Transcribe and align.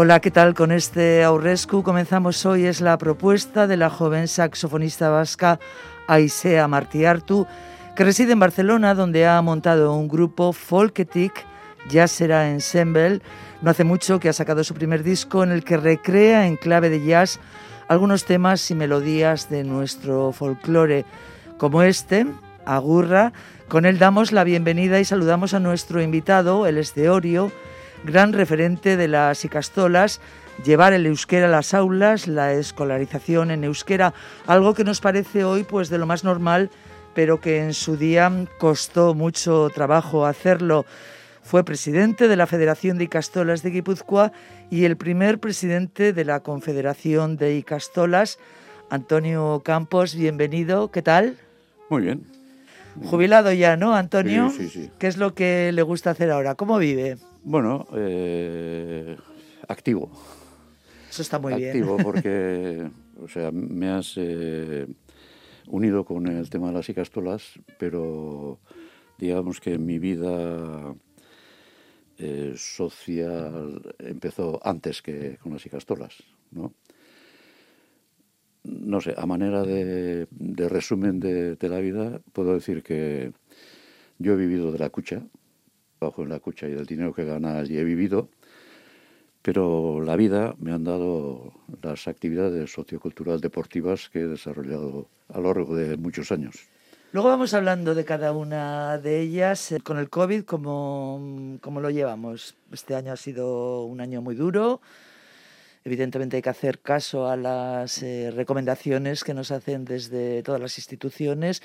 Hola, 0.00 0.20
¿qué 0.20 0.30
tal? 0.30 0.54
Con 0.54 0.70
este 0.70 1.24
Aurrescu 1.24 1.82
comenzamos 1.82 2.46
hoy. 2.46 2.66
Es 2.66 2.80
la 2.80 2.96
propuesta 2.98 3.66
de 3.66 3.76
la 3.76 3.90
joven 3.90 4.28
saxofonista 4.28 5.10
vasca 5.10 5.58
Aisea 6.06 6.68
Martiartu, 6.68 7.48
que 7.96 8.04
reside 8.04 8.30
en 8.30 8.38
Barcelona, 8.38 8.94
donde 8.94 9.26
ha 9.26 9.42
montado 9.42 9.92
un 9.94 10.06
grupo 10.06 10.52
Folketic, 10.52 11.44
Jazzera 11.90 12.48
Ensemble. 12.48 13.20
No 13.60 13.72
hace 13.72 13.82
mucho 13.82 14.20
que 14.20 14.28
ha 14.28 14.32
sacado 14.32 14.62
su 14.62 14.72
primer 14.74 15.02
disco 15.02 15.42
en 15.42 15.50
el 15.50 15.64
que 15.64 15.76
recrea 15.76 16.46
en 16.46 16.54
clave 16.54 16.90
de 16.90 17.04
jazz 17.04 17.40
algunos 17.88 18.24
temas 18.24 18.70
y 18.70 18.76
melodías 18.76 19.50
de 19.50 19.64
nuestro 19.64 20.30
folclore, 20.30 21.06
como 21.56 21.82
este, 21.82 22.24
Agurra. 22.64 23.32
Con 23.66 23.84
él 23.84 23.98
damos 23.98 24.30
la 24.30 24.44
bienvenida 24.44 25.00
y 25.00 25.04
saludamos 25.04 25.54
a 25.54 25.58
nuestro 25.58 26.00
invitado, 26.00 26.68
el 26.68 26.78
Esteorio 26.78 27.50
gran 28.04 28.32
referente 28.32 28.96
de 28.96 29.08
las 29.08 29.44
icastolas, 29.44 30.20
llevar 30.64 30.92
el 30.92 31.06
euskera 31.06 31.46
a 31.46 31.50
las 31.50 31.74
aulas, 31.74 32.26
la 32.26 32.52
escolarización 32.52 33.50
en 33.50 33.64
euskera, 33.64 34.14
algo 34.46 34.74
que 34.74 34.84
nos 34.84 35.00
parece 35.00 35.44
hoy 35.44 35.64
pues 35.64 35.88
de 35.88 35.98
lo 35.98 36.06
más 36.06 36.24
normal, 36.24 36.70
pero 37.14 37.40
que 37.40 37.62
en 37.62 37.74
su 37.74 37.96
día 37.96 38.30
costó 38.58 39.14
mucho 39.14 39.70
trabajo 39.74 40.26
hacerlo. 40.26 40.86
Fue 41.42 41.64
presidente 41.64 42.28
de 42.28 42.36
la 42.36 42.46
Federación 42.46 42.98
de 42.98 43.04
Icastolas 43.04 43.62
de 43.62 43.70
Guipúzcoa 43.70 44.32
y 44.70 44.84
el 44.84 44.96
primer 44.96 45.40
presidente 45.40 46.12
de 46.12 46.24
la 46.24 46.40
Confederación 46.40 47.36
de 47.36 47.56
Icastolas. 47.56 48.38
Antonio 48.90 49.62
Campos, 49.64 50.14
bienvenido. 50.14 50.90
¿Qué 50.90 51.02
tal? 51.02 51.38
Muy 51.88 52.02
bien. 52.02 52.22
Jubilado 53.04 53.52
ya, 53.52 53.76
¿no, 53.76 53.94
Antonio? 53.94 54.50
Sí, 54.50 54.68
sí, 54.68 54.82
sí. 54.82 54.90
¿Qué 54.98 55.06
es 55.06 55.16
lo 55.16 55.34
que 55.34 55.70
le 55.72 55.82
gusta 55.82 56.10
hacer 56.10 56.30
ahora? 56.30 56.54
¿Cómo 56.54 56.78
vive? 56.78 57.16
Bueno, 57.48 57.86
eh, 57.94 59.16
activo. 59.68 60.10
Eso 61.08 61.22
está 61.22 61.38
muy 61.38 61.54
bien. 61.54 61.70
Activo 61.70 61.96
porque, 62.02 62.90
o 63.18 63.26
sea, 63.26 63.50
me 63.52 63.88
has 63.88 64.12
eh, 64.18 64.86
unido 65.66 66.04
con 66.04 66.26
el 66.26 66.50
tema 66.50 66.66
de 66.66 66.74
las 66.74 66.90
icastolas, 66.90 67.58
pero 67.78 68.58
digamos 69.16 69.60
que 69.60 69.78
mi 69.78 69.98
vida 69.98 70.94
eh, 72.18 72.52
social 72.54 73.96
empezó 73.98 74.60
antes 74.62 75.00
que 75.00 75.38
con 75.38 75.54
las 75.54 75.64
icastolas, 75.64 76.22
¿no? 76.50 76.74
No 78.62 79.00
sé, 79.00 79.14
a 79.16 79.24
manera 79.24 79.62
de, 79.62 80.26
de 80.32 80.68
resumen 80.68 81.18
de, 81.18 81.56
de 81.56 81.68
la 81.70 81.78
vida, 81.78 82.20
puedo 82.34 82.52
decir 82.52 82.82
que 82.82 83.32
yo 84.18 84.34
he 84.34 84.36
vivido 84.36 84.70
de 84.70 84.80
la 84.80 84.90
cucha, 84.90 85.22
bajo 86.00 86.22
en 86.22 86.28
la 86.28 86.40
cucha 86.40 86.66
y 86.68 86.72
del 86.72 86.86
dinero 86.86 87.12
que 87.12 87.24
gana 87.24 87.58
allí 87.58 87.78
he 87.78 87.84
vivido, 87.84 88.28
pero 89.42 90.00
la 90.02 90.16
vida 90.16 90.54
me 90.58 90.72
han 90.72 90.84
dado 90.84 91.52
las 91.82 92.08
actividades 92.08 92.72
socioculturales 92.72 93.40
deportivas 93.40 94.08
que 94.08 94.20
he 94.20 94.26
desarrollado 94.26 95.08
a 95.28 95.38
lo 95.38 95.54
largo 95.54 95.74
de 95.74 95.96
muchos 95.96 96.32
años. 96.32 96.68
Luego 97.12 97.30
vamos 97.30 97.54
hablando 97.54 97.94
de 97.94 98.04
cada 98.04 98.32
una 98.32 98.98
de 98.98 99.20
ellas. 99.20 99.74
Con 99.82 99.98
el 99.98 100.10
COVID, 100.10 100.44
¿cómo, 100.44 101.58
cómo 101.62 101.80
lo 101.80 101.88
llevamos? 101.88 102.54
Este 102.70 102.94
año 102.94 103.12
ha 103.12 103.16
sido 103.16 103.84
un 103.84 104.02
año 104.02 104.20
muy 104.20 104.34
duro. 104.34 104.82
Evidentemente 105.84 106.36
hay 106.36 106.42
que 106.42 106.50
hacer 106.50 106.80
caso 106.80 107.26
a 107.28 107.36
las 107.36 108.02
eh, 108.02 108.30
recomendaciones 108.30 109.24
que 109.24 109.32
nos 109.32 109.50
hacen 109.50 109.86
desde 109.86 110.42
todas 110.42 110.60
las 110.60 110.76
instituciones 110.76 111.62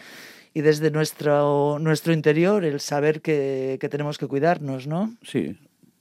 y 0.54 0.62
desde 0.62 0.92
nuestro, 0.92 1.80
nuestro 1.80 2.14
interior, 2.14 2.64
el 2.64 2.80
saber 2.80 3.22
que, 3.22 3.78
que 3.80 3.90
tenemos 3.90 4.18
que 4.18 4.28
cuidarnos, 4.28 4.88
¿no? 4.88 5.16
Sí, 5.24 5.58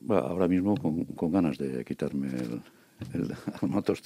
ahora 0.09 0.49
mismo 0.49 0.77
con, 0.77 1.05
con 1.05 1.33
ganas 1.33 1.59
de 1.59 1.85
quitarme 1.85 2.29
el, 2.29 2.61
el, 3.15 3.35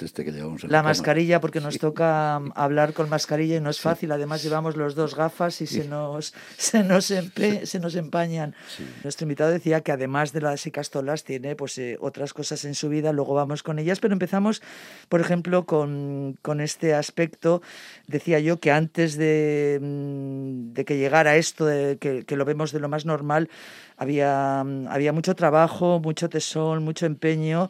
este 0.01 0.25
que 0.25 0.31
llevamos 0.31 0.63
en 0.63 0.71
la, 0.71 0.77
la 0.79 0.83
mascarilla, 0.83 1.39
porque 1.41 1.59
nos 1.61 1.73
Sí. 1.75 1.79
toca 1.79 2.35
hablar 2.55 2.93
con 2.93 3.09
mascarilla 3.09 3.55
y 3.57 3.59
no 3.61 3.69
es 3.69 3.79
fácil. 3.79 4.11
Además, 4.11 4.43
llevamos 4.43 4.75
los 4.75 4.95
dos 4.95 5.15
gafas 5.15 5.61
y 5.61 5.67
se, 5.67 5.87
nos, 5.87 6.33
se, 6.57 6.83
nos 6.83 7.11
empe- 7.11 7.65
se 7.65 7.79
nos 7.79 7.95
empañan. 7.95 8.55
Sí. 8.75 8.85
Nuestro 9.03 9.25
invitado 9.25 9.51
decía 9.51 9.81
que 9.81 9.91
además 9.91 10.33
de 10.33 10.41
las 10.41 10.65
icastolas 10.65 11.23
tiene 11.23 11.55
pues, 11.55 11.77
eh, 11.77 11.97
otras 11.99 12.33
cosas 12.33 12.63
en 12.65 12.75
su 12.75 12.89
vida, 12.89 13.11
luego 13.13 13.33
vamos 13.33 13.63
con 13.63 13.79
ellas, 13.79 13.99
pero 13.99 14.13
empezamos, 14.13 14.61
por 15.09 15.21
ejemplo, 15.21 15.65
con, 15.65 16.37
con 16.41 16.61
este 16.61 16.93
aspecto. 16.93 17.61
Decía 18.07 18.39
yo 18.39 18.59
que 18.59 18.71
antes 18.71 19.17
de, 19.17 19.79
mm, 19.81 20.73
de 20.73 20.85
que 20.85 20.97
llegara 20.97 21.35
esto, 21.37 21.65
de 21.65 21.97
que, 21.97 22.23
que 22.25 22.35
lo 22.35 22.45
vemos 22.45 22.71
de 22.71 22.79
lo 22.79 22.89
más 22.89 23.05
normal, 23.05 23.49
había, 23.97 24.63
mm, 24.65 24.87
había 24.87 25.13
mucho 25.13 25.35
trabajo, 25.35 25.99
mucho 25.99 26.29
tesón, 26.29 26.83
mucho 26.83 27.05
empeño 27.05 27.69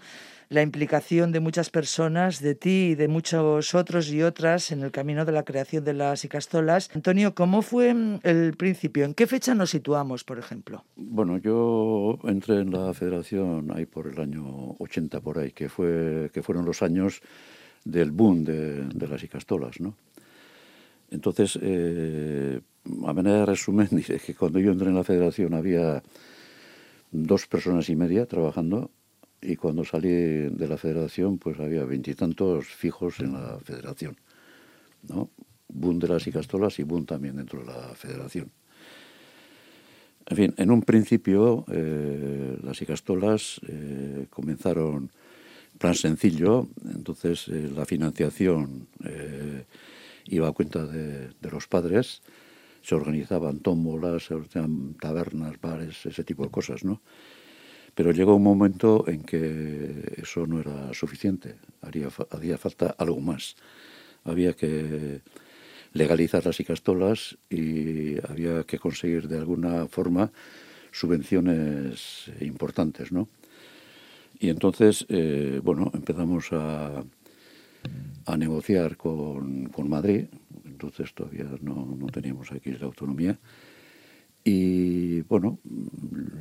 la 0.49 0.61
implicación 0.61 1.31
de 1.31 1.39
muchas 1.39 1.69
personas, 1.69 2.41
de 2.41 2.55
ti 2.55 2.89
y 2.91 2.95
de 2.95 3.07
muchos 3.07 3.75
otros 3.75 4.09
y 4.09 4.23
otras 4.23 4.71
en 4.71 4.81
el 4.81 4.91
camino 4.91 5.25
de 5.25 5.31
la 5.31 5.43
creación 5.43 5.83
de 5.83 5.93
las 5.93 6.23
icastolas. 6.23 6.89
Antonio, 6.93 7.35
¿cómo 7.35 7.61
fue 7.61 7.93
mm, 7.93 8.19
el 8.23 8.53
principio? 8.55 9.05
¿En 9.05 9.13
qué 9.13 9.27
fecha 9.27 9.53
nos 9.55 9.71
situamos, 9.71 10.23
por 10.23 10.39
ejemplo? 10.39 10.85
Bueno, 10.95 11.37
yo 11.37 12.17
entré 12.23 12.61
en 12.61 12.71
la 12.71 12.93
federación 12.93 13.71
ahí 13.75 13.85
por 13.85 14.07
el 14.07 14.19
año 14.19 14.75
80 14.79 15.19
por 15.21 15.39
ahí, 15.39 15.51
que 15.51 15.69
fue 15.69 16.29
que 16.33 16.41
fueron 16.41 16.65
los 16.65 16.81
años 16.81 17.21
del 17.83 18.11
boom 18.11 18.43
de, 18.43 19.07
las 19.07 19.23
icastolas, 19.23 19.79
¿no? 19.79 19.95
Entonces, 21.09 21.57
eh, 21.61 22.59
a 23.05 23.13
manera 23.13 23.39
de 23.39 23.45
resumen, 23.45 23.87
diré 23.91 24.19
que 24.19 24.35
cuando 24.35 24.59
yo 24.59 24.71
entré 24.71 24.89
en 24.89 24.95
la 24.95 25.03
federación 25.03 25.53
había 25.53 26.03
dos 27.11 27.47
personas 27.47 27.89
y 27.89 27.95
media 27.95 28.25
trabajando 28.25 28.91
y 29.41 29.55
cuando 29.55 29.85
salí 29.85 30.09
de 30.09 30.67
la 30.67 30.77
federación 30.77 31.37
pues 31.37 31.59
había 31.59 31.85
veintitantos 31.85 32.67
fijos 32.67 33.19
en 33.19 33.33
la 33.33 33.59
federación, 33.59 34.17
¿no? 35.07 35.29
Boom 35.69 35.99
de 35.99 36.07
las 36.07 36.25
icastolas 36.25 36.79
y 36.79 36.83
boom 36.83 37.05
también 37.05 37.35
dentro 37.35 37.59
de 37.59 37.65
la 37.67 37.93
federación. 37.95 38.51
En 40.25 40.37
fin, 40.37 40.53
en 40.57 40.71
un 40.71 40.81
principio 40.81 41.65
eh, 41.69 42.57
las 42.63 42.81
icastolas 42.81 43.61
eh, 43.67 44.27
comenzaron 44.29 45.11
en 45.73 45.79
plan 45.79 45.95
sencillo, 45.95 46.67
entonces 46.83 47.47
eh, 47.47 47.69
la 47.73 47.85
financiación 47.85 48.87
eh, 49.05 49.63
iba 50.25 50.47
a 50.47 50.51
cuenta 50.51 50.85
de, 50.85 51.29
de 51.29 51.51
los 51.51 51.67
padres, 51.67 52.21
se 52.81 52.95
organizaban 52.95 53.59
tómbolas, 53.59 54.25
se 54.25 54.33
organizaban 54.33 54.95
tabernas, 54.95 55.61
bares, 55.61 56.05
ese 56.05 56.23
tipo 56.23 56.43
de 56.43 56.49
cosas, 56.49 56.83
¿no? 56.83 57.01
Pero 57.97 58.11
llegó 58.11 58.35
un 58.35 58.43
momento 58.43 59.05
en 59.07 59.23
que 59.23 60.21
eso 60.21 60.45
no 60.45 60.59
era 60.59 60.93
suficiente, 60.93 61.55
haría, 61.81 62.11
falta 62.59 62.93
algo 62.95 63.19
más. 63.19 63.55
Había 64.23 64.53
que 64.53 65.21
legalizar 65.93 66.45
las 66.45 66.59
icastolas 66.59 67.39
y 67.49 68.23
había 68.29 68.65
que 68.65 68.77
conseguir 68.77 69.27
de 69.27 69.39
alguna 69.39 69.87
forma 69.87 70.31
subvenciones 70.91 72.29
importantes, 72.39 73.11
¿no? 73.11 73.29
Y 74.39 74.49
entonces, 74.49 75.03
eh, 75.09 75.59
bueno, 75.63 75.89
empezamos 75.95 76.49
a, 76.51 77.03
a 78.27 78.37
negociar 78.37 78.95
con, 78.95 79.69
con 79.69 79.89
Madrid, 79.89 80.25
entonces 80.65 81.15
todavía 81.15 81.49
no, 81.61 81.97
no 81.97 82.05
teníamos 82.09 82.51
aquí 82.51 82.73
la 82.73 82.85
autonomía, 82.85 83.39
y 84.49 85.23
bueno, 85.23 85.59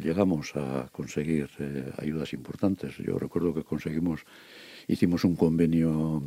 llegamos 0.00 0.55
a 0.55 0.88
conseguir 0.93 1.50
eh, 1.58 1.93
ayudas 1.99 2.32
importantes. 2.35 2.97
Yo 2.99 3.19
recuerdo 3.19 3.53
que 3.53 3.64
conseguimos, 3.64 4.20
hicimos 4.87 5.25
un 5.25 5.35
convenio 5.35 6.23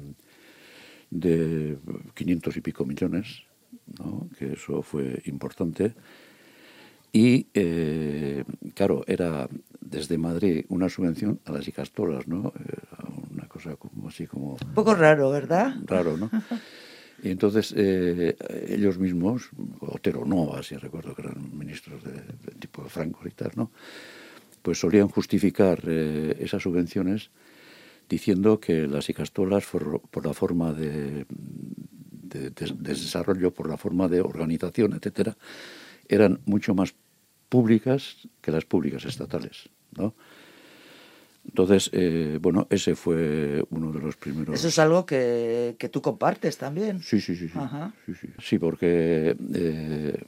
de 1.09 1.77
500 2.15 2.57
y 2.57 2.61
pico 2.61 2.83
millones, 2.83 3.43
¿no? 3.97 4.27
que 4.37 4.51
eso 4.53 4.81
fue 4.81 5.21
importante. 5.27 5.93
Y 7.13 7.47
eh, 7.53 8.43
claro, 8.75 9.05
era 9.07 9.47
desde 9.79 10.17
Madrid 10.17 10.65
una 10.67 10.89
subvención 10.89 11.39
a 11.45 11.53
las 11.53 11.65
icastolas, 11.65 12.27
¿no? 12.27 12.51
Era 12.59 13.07
una 13.31 13.47
cosa 13.47 13.77
como 13.77 14.09
así 14.09 14.27
como... 14.27 14.57
Un 14.61 14.73
poco 14.73 14.95
raro, 14.95 15.31
¿verdad? 15.31 15.75
Raro, 15.85 16.17
¿no? 16.17 16.29
Y 17.23 17.31
entonces 17.31 17.73
eh, 17.75 18.35
ellos 18.67 18.97
mismos, 18.97 19.49
Otero 19.81 20.25
Nova, 20.25 20.63
si 20.63 20.75
recuerdo 20.75 21.13
que 21.15 21.23
eran 21.23 21.57
ministros 21.57 22.03
de, 22.03 22.21
tipo 22.59 22.83
de 22.83 22.89
Franco 22.89 23.27
y 23.27 23.31
tal, 23.31 23.51
¿no? 23.55 23.71
Pues 24.61 24.79
solían 24.79 25.07
justificar 25.07 25.81
eh, 25.87 26.37
esas 26.39 26.63
subvenciones 26.63 27.31
diciendo 28.07 28.59
que 28.59 28.87
las 28.87 29.09
icastolas, 29.09 29.65
por, 29.65 30.01
por 30.01 30.25
la 30.25 30.33
forma 30.33 30.73
de, 30.73 31.25
de, 31.29 32.51
desarrollo, 32.51 33.51
por 33.53 33.69
la 33.69 33.77
forma 33.77 34.07
de 34.07 34.21
organización, 34.21 34.93
etcétera, 34.93 35.37
eran 36.07 36.39
mucho 36.45 36.73
más 36.73 36.95
públicas 37.49 38.27
que 38.41 38.51
las 38.51 38.65
públicas 38.65 39.05
estatales, 39.05 39.69
¿no? 39.97 40.15
Entonces, 41.49 41.89
eh, 41.93 42.37
bueno, 42.39 42.67
ese 42.69 42.95
fue 42.95 43.65
uno 43.71 43.91
de 43.91 43.99
los 43.99 44.15
primeros. 44.17 44.53
Eso 44.53 44.67
es 44.67 44.77
algo 44.77 45.03
que, 45.03 45.75
que 45.79 45.89
tú 45.89 45.99
compartes 45.99 46.57
también. 46.57 47.01
Sí, 47.01 47.19
sí, 47.19 47.35
sí. 47.35 47.47
Sí, 47.47 47.55
sí, 48.05 48.13
sí. 48.21 48.27
sí, 48.39 48.59
porque, 48.59 49.35
eh, 49.55 50.21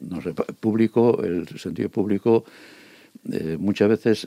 no 0.00 0.22
sé, 0.22 0.32
público, 0.32 1.22
el 1.22 1.46
sentido 1.58 1.90
público 1.90 2.46
eh, 3.30 3.58
muchas 3.60 3.90
veces 3.90 4.26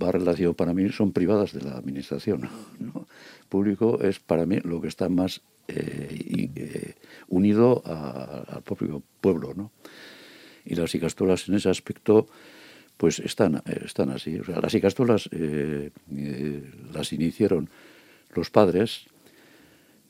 va 0.00 0.12
relacionado 0.12 0.54
para 0.54 0.72
mí, 0.72 0.88
son 0.90 1.12
privadas 1.12 1.52
de 1.52 1.62
la 1.62 1.72
administración. 1.72 2.48
¿no? 2.78 3.08
Público 3.48 3.98
es 4.00 4.20
para 4.20 4.46
mí 4.46 4.60
lo 4.62 4.80
que 4.80 4.86
está 4.86 5.08
más 5.08 5.40
unido 7.26 7.82
al 7.84 8.62
propio 8.62 9.02
pueblo, 9.20 9.52
¿no? 9.54 9.72
Y 10.64 10.76
las 10.76 10.94
icastolas 10.94 11.48
en 11.48 11.56
ese 11.56 11.70
aspecto 11.70 12.28
pues 12.98 13.20
están, 13.20 13.62
están 13.84 14.10
así. 14.10 14.38
O 14.38 14.44
sea, 14.44 14.60
las 14.60 14.74
icastolas 14.74 15.30
eh, 15.32 15.90
eh, 16.14 16.70
las 16.92 17.12
iniciaron 17.12 17.70
los 18.34 18.50
padres, 18.50 19.06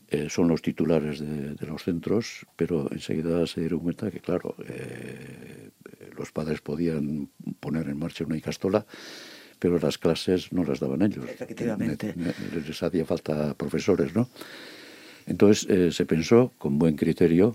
eh, 0.08 0.28
son 0.30 0.48
los 0.48 0.62
titulares 0.62 1.20
de, 1.20 1.66
los 1.66 1.84
centros, 1.84 2.46
pero 2.56 2.88
enseguida 2.90 3.46
se 3.46 3.60
dieron 3.60 3.80
cuenta 3.80 4.10
que, 4.10 4.20
claro, 4.20 4.56
los 6.16 6.32
padres 6.32 6.62
podían 6.62 7.28
poner 7.60 7.88
en 7.90 7.98
marcha 7.98 8.24
una 8.24 8.38
icastola, 8.38 8.86
pero 9.58 9.78
las 9.78 9.98
clases 9.98 10.50
no 10.50 10.64
las 10.64 10.80
daban 10.80 11.02
ellos. 11.02 11.26
Efectivamente. 11.28 12.14
Les 12.54 12.82
hacía 12.82 13.04
falta 13.04 13.52
profesores, 13.52 14.14
¿no? 14.14 14.30
Entonces 15.26 15.94
se 15.94 16.06
pensó, 16.06 16.54
con 16.56 16.78
buen 16.78 16.96
criterio, 16.96 17.54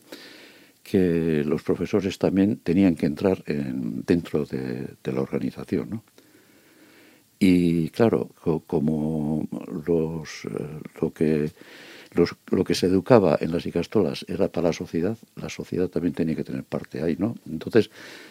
que 0.83 1.43
los 1.45 1.63
profesores 1.63 2.19
también 2.19 2.57
tenían 2.57 2.95
que 2.95 3.05
entrar 3.05 3.41
en, 3.47 4.03
dentro 4.05 4.45
de, 4.45 4.95
la 5.05 5.21
organización. 5.21 5.89
¿no? 5.89 6.03
Y 7.39 7.89
claro, 7.89 8.29
como 8.67 9.47
los, 9.87 10.45
eh, 10.45 10.49
lo, 11.01 11.13
que, 11.13 11.51
lo 12.51 12.63
que 12.63 12.75
se 12.75 12.87
educaba 12.87 13.37
en 13.39 13.51
las 13.51 13.65
icastolas 13.65 14.25
era 14.27 14.49
para 14.49 14.67
la 14.67 14.73
sociedad, 14.73 15.17
la 15.35 15.49
sociedad 15.49 15.87
también 15.87 16.13
tenía 16.13 16.35
que 16.35 16.43
tener 16.43 16.63
parte 16.63 17.01
ahí. 17.01 17.15
¿no? 17.17 17.35
Entonces, 17.49 17.89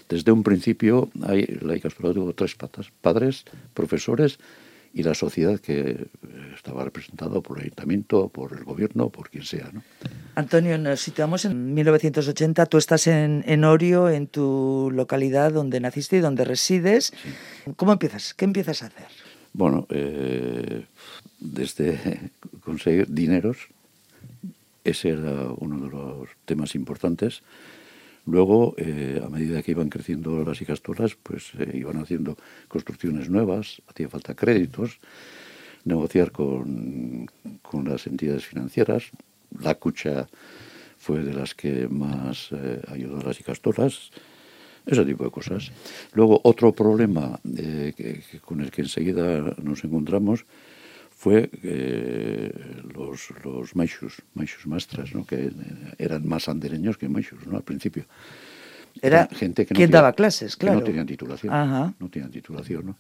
desde 0.08 0.30
un 0.30 0.42
principio, 0.42 1.10
hay, 1.22 1.46
la 1.62 1.74
icastola 1.74 2.12
tuvo 2.12 2.34
tres 2.34 2.54
patas, 2.54 2.92
padres, 3.00 3.44
profesores 3.72 4.38
y 4.94 5.02
la 5.02 5.14
sociedad 5.14 5.58
que 5.58 5.80
eh, 5.80 6.06
estaba 6.54 6.84
representada 6.84 7.40
por 7.40 7.58
el 7.58 7.64
ayuntamiento, 7.64 8.28
por 8.28 8.52
el 8.52 8.64
gobierno, 8.64 9.08
por 9.08 9.30
quien 9.30 9.44
sea. 9.44 9.70
¿no? 9.72 9.82
Antonio, 10.34 10.76
nos 10.78 11.00
situamos 11.00 11.44
en 11.44 11.74
1980, 11.74 12.66
tú 12.66 12.78
estás 12.78 13.06
en, 13.06 13.44
en 13.46 13.64
Orio, 13.64 14.08
en 14.08 14.26
tu 14.26 14.90
localidad 14.92 15.52
donde 15.52 15.80
naciste 15.80 16.18
y 16.18 16.20
donde 16.20 16.44
resides. 16.44 17.12
¿Cómo 17.76 17.92
empiezas? 17.92 18.34
¿Qué 18.34 18.44
empiezas 18.44 18.82
a 18.82 18.86
hacer? 18.86 19.06
Bueno, 19.52 19.86
eh, 19.90 20.86
desde 21.40 22.30
conseguir 22.64 23.08
dineros, 23.08 23.68
ese 24.84 25.10
era 25.10 25.48
uno 25.58 25.84
de 25.84 25.90
los 25.90 26.28
temas 26.44 26.74
importantes. 26.74 27.42
Luego, 28.26 28.74
eh, 28.78 29.20
a 29.24 29.28
medida 29.28 29.62
que 29.62 29.72
iban 29.72 29.88
creciendo 29.88 30.44
las 30.44 30.60
icastolas, 30.62 31.16
pues 31.20 31.52
eh, 31.58 31.72
iban 31.74 31.96
haciendo 32.00 32.36
construcciones 32.68 33.28
nuevas, 33.28 33.82
hacía 33.88 34.08
falta 34.08 34.34
créditos, 34.34 35.00
negociar 35.84 36.30
con, 36.30 37.26
con 37.62 37.88
las 37.88 38.06
entidades 38.06 38.46
financieras. 38.46 39.10
La 39.60 39.74
Cucha 39.74 40.28
fue 40.98 41.24
de 41.24 41.34
las 41.34 41.54
que 41.54 41.88
más 41.88 42.50
eh, 42.52 42.80
ayudó 42.88 43.20
a 43.20 43.24
las 43.24 43.40
icastolas, 43.40 44.10
ese 44.86 45.04
tipo 45.04 45.24
de 45.24 45.30
cosas. 45.30 45.72
Luego, 46.12 46.40
otro 46.44 46.72
problema 46.72 47.40
con 48.40 48.60
el 48.60 48.70
que 48.70 48.82
enseguida 48.82 49.54
nos 49.62 49.84
encontramos 49.84 50.44
fue 51.22 51.48
eh, 51.62 52.50
los, 52.96 53.28
los 53.44 53.76
maixus, 53.76 54.22
maixus 54.34 54.66
mastras, 54.66 55.14
¿no? 55.14 55.24
que 55.24 55.52
eran 55.96 56.26
más 56.26 56.48
andereños 56.48 56.98
que 56.98 57.08
maixus 57.08 57.46
¿no? 57.46 57.56
al 57.56 57.62
principio. 57.62 58.06
Era 59.00 59.28
gente 59.30 59.64
que 59.64 59.72
no 59.72 59.78
¿Quién 59.78 59.92
daba 59.92 60.14
clases, 60.14 60.56
claro. 60.56 60.80
no 60.80 60.84
tenían 60.84 61.06
titulación. 61.06 61.52
No 62.00 62.08
tenían 62.10 62.32
titulación, 62.32 62.86
¿no? 62.86 62.96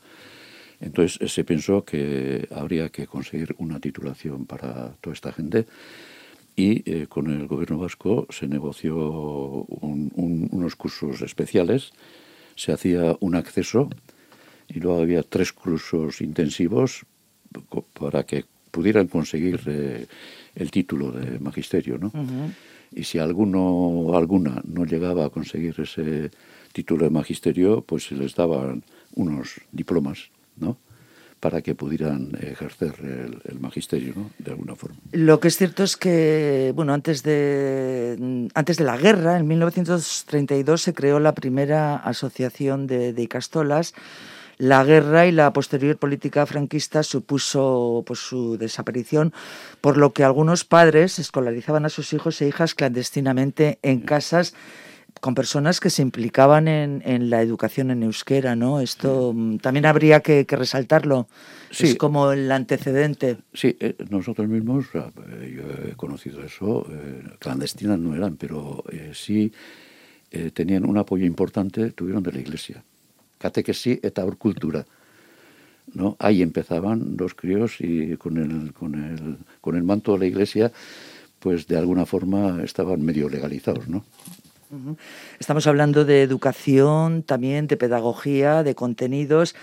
Entonces 0.78 1.18
eh, 1.20 1.26
se 1.26 1.42
pensó 1.42 1.84
que 1.84 2.46
habría 2.54 2.90
que 2.90 3.08
conseguir 3.08 3.56
una 3.58 3.80
titulación 3.80 4.46
para 4.46 4.94
toda 5.00 5.14
esta 5.14 5.32
gente 5.32 5.66
y 6.54 6.88
eh, 6.88 7.08
con 7.08 7.28
el 7.28 7.48
gobierno 7.48 7.78
vasco 7.78 8.28
se 8.30 8.46
negoció 8.46 8.96
unos 9.02 10.76
cursos 10.76 11.22
especiales, 11.22 11.90
se 12.54 12.70
hacía 12.70 13.16
un 13.18 13.34
acceso 13.34 13.90
y 14.68 14.78
luego 14.78 15.02
había 15.02 15.24
tres 15.24 15.52
cursos 15.52 16.20
intensivos 16.20 17.04
para 17.98 18.24
que 18.24 18.44
pudieran 18.70 19.06
conseguir 19.06 19.60
eh, 19.66 20.06
el 20.54 20.70
título 20.70 21.12
de 21.12 21.38
magisterio, 21.38 21.98
¿no? 21.98 22.12
Y 22.94 23.04
si 23.04 23.18
alguno 23.18 24.12
alguna 24.14 24.60
no 24.64 24.84
llegaba 24.84 25.24
a 25.24 25.30
conseguir 25.30 25.74
ese 25.78 26.30
título 26.72 27.04
de 27.04 27.10
magisterio, 27.10 27.82
pues 27.82 28.04
se 28.04 28.14
les 28.14 28.34
daban 28.34 28.82
unos 29.14 29.60
diplomas, 29.72 30.30
¿no? 30.56 30.76
para 31.42 31.60
que 31.60 31.74
pudieran 31.74 32.38
ejercer 32.40 32.94
el, 33.02 33.58
magisterio, 33.58 34.12
¿no? 34.14 34.30
De 34.38 34.52
alguna 34.52 34.76
forma. 34.76 34.96
Lo 35.10 35.40
que 35.40 35.48
es 35.48 35.56
cierto 35.56 35.82
es 35.82 35.96
que, 35.96 36.72
bueno, 36.76 36.94
antes 36.94 37.24
de, 37.24 38.48
antes 38.54 38.76
de 38.76 38.84
la 38.84 38.96
guerra, 38.96 39.38
en 39.38 39.48
1932 39.48 40.80
se 40.80 40.94
creó 40.94 41.18
la 41.18 41.34
primera 41.34 41.96
asociación 41.96 42.86
de, 42.86 43.12
de 43.12 43.22
Icastolas, 43.24 43.92
la 44.62 44.84
guerra 44.84 45.26
y 45.26 45.32
la 45.32 45.52
posterior 45.52 45.96
política 45.96 46.46
franquista 46.46 47.02
supuso 47.02 48.04
pues, 48.06 48.20
su 48.20 48.56
desaparición, 48.56 49.32
por 49.80 49.96
lo 49.96 50.12
que 50.12 50.22
algunos 50.22 50.64
padres 50.64 51.18
escolarizaban 51.18 51.84
a 51.84 51.88
sus 51.88 52.12
hijos 52.12 52.40
e 52.40 52.46
hijas 52.46 52.76
clandestinamente 52.76 53.80
en 53.82 53.98
casas 54.02 54.54
con 55.20 55.34
personas 55.34 55.80
que 55.80 55.90
se 55.90 56.02
implicaban 56.02 56.68
en, 56.68 57.02
en 57.04 57.28
la 57.28 57.42
educación 57.42 57.90
en 57.90 58.04
euskera, 58.04 58.54
¿no? 58.54 58.80
Esto 58.80 59.32
mm, 59.34 59.56
también 59.56 59.84
habría 59.84 60.20
que, 60.20 60.46
resaltarlo. 60.48 61.26
Sí. 61.72 61.86
Es 61.86 61.94
como 61.96 62.30
el 62.30 62.50
antecedente. 62.52 63.38
Sí, 63.52 63.76
eh, 63.80 63.96
nosotros 64.10 64.46
mismos, 64.46 64.86
eh, 64.94 65.54
yo 65.56 65.90
he 65.90 65.96
conocido 65.96 66.40
eso, 66.40 66.86
eh, 66.88 67.24
clandestinas 67.40 67.98
no 67.98 68.14
eran, 68.14 68.36
pero 68.36 68.84
sí 69.12 69.52
tenían 70.54 70.86
un 70.86 70.96
apoyo 70.96 71.26
importante, 71.26 71.90
tuvieron 71.90 72.22
de 72.22 72.32
la 72.32 72.38
iglesia 72.38 72.82
catequesis 73.42 73.98
eta 74.02 74.22
cultura. 74.38 74.86
¿no? 75.94 76.16
Ahí 76.18 76.42
empezaban 76.42 77.16
los 77.18 77.34
críos 77.34 77.76
y 77.80 78.16
con 78.16 78.36
el, 78.38 78.72
con, 78.72 78.94
el, 78.94 79.38
con 79.60 79.76
el 79.76 79.82
manto 79.82 80.12
de 80.12 80.18
la 80.20 80.26
iglesia, 80.26 80.72
pues 81.38 81.66
de 81.66 81.76
alguna 81.76 82.06
forma 82.06 82.62
estaban 82.62 83.02
medio 83.02 83.28
legalizados, 83.28 83.88
¿no? 83.88 84.04
Estamos 85.38 85.66
hablando 85.66 86.06
de 86.06 86.22
educación, 86.22 87.24
también 87.24 87.66
de 87.66 87.76
pedagogía, 87.76 88.62
de 88.62 88.74
contenidos. 88.74 89.54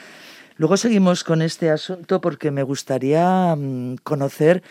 Luego 0.57 0.77
seguimos 0.77 1.23
con 1.23 1.41
este 1.41 1.71
asunto 1.71 2.21
porque 2.21 2.51
me 2.51 2.61
gustaría 2.61 3.55
mm, 3.55 3.95
conocer 4.03 4.61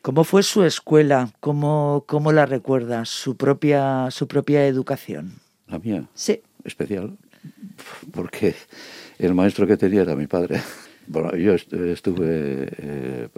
cómo 0.00 0.22
fue 0.22 0.44
su 0.44 0.62
escuela, 0.62 1.32
cómo, 1.40 2.04
cómo 2.06 2.30
la 2.30 2.46
recuerda, 2.46 3.04
su 3.04 3.36
propia, 3.36 4.12
su 4.12 4.28
propia 4.28 4.64
educación. 4.68 5.40
La 5.66 5.80
mía. 5.80 6.04
Sí. 6.14 6.40
Especial 6.62 7.16
porque 8.12 8.54
el 9.18 9.34
maestro 9.34 9.66
que 9.66 9.76
tenía 9.76 10.02
era 10.02 10.16
mi 10.16 10.26
padre. 10.26 10.60
Bueno, 11.06 11.34
yo 11.36 11.54
estuve 11.54 12.68
eh, 12.78 13.28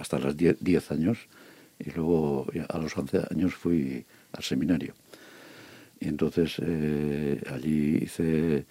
hasta 0.00 0.18
los 0.18 0.36
10 0.36 0.90
años 0.90 1.28
y 1.78 1.90
luego 1.92 2.46
a 2.68 2.78
los 2.78 2.96
11 2.96 3.22
años 3.30 3.54
fui 3.54 4.04
al 4.32 4.42
seminario. 4.42 4.94
Y 6.00 6.08
entonces 6.08 6.56
eh, 6.60 7.40
allí 7.52 7.98
hice 8.02 8.64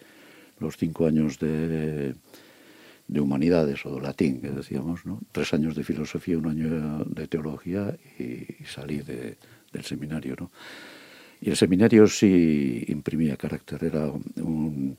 los 0.59 0.75
5 0.77 1.05
años 1.05 1.39
de, 1.39 2.15
de, 3.07 3.19
humanidades 3.21 3.85
o 3.85 3.95
de 3.95 4.01
latín, 4.01 4.41
que 4.41 4.49
decíamos, 4.49 5.05
¿no? 5.05 5.21
Tres 5.31 5.53
años 5.53 5.75
de 5.75 5.83
filosofía, 5.83 6.37
un 6.37 6.47
año 6.47 7.05
de 7.05 7.27
teología 7.27 7.95
y, 8.17 8.45
salí 8.65 8.97
de, 8.97 9.37
del 9.71 9.85
seminario, 9.85 10.35
¿no? 10.37 10.51
Y 11.41 11.49
el 11.49 11.55
seminario 11.55 12.07
sí 12.07 12.83
imprimía 12.87 13.37
carácter, 13.37 13.83
era 13.83 14.11
un, 14.35 14.97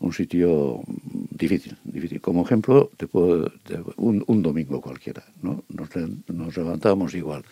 un 0.00 0.12
sitio 0.12 0.82
difícil, 1.30 1.76
difícil. 1.84 2.20
Como 2.20 2.44
ejemplo, 2.44 2.90
te 2.96 3.06
puedo, 3.06 3.50
un, 3.96 4.22
un, 4.26 4.42
domingo 4.42 4.80
cualquiera, 4.80 5.24
¿no? 5.42 5.64
Nos, 5.68 6.56
levantábamos 6.56 7.14
igual. 7.14 7.44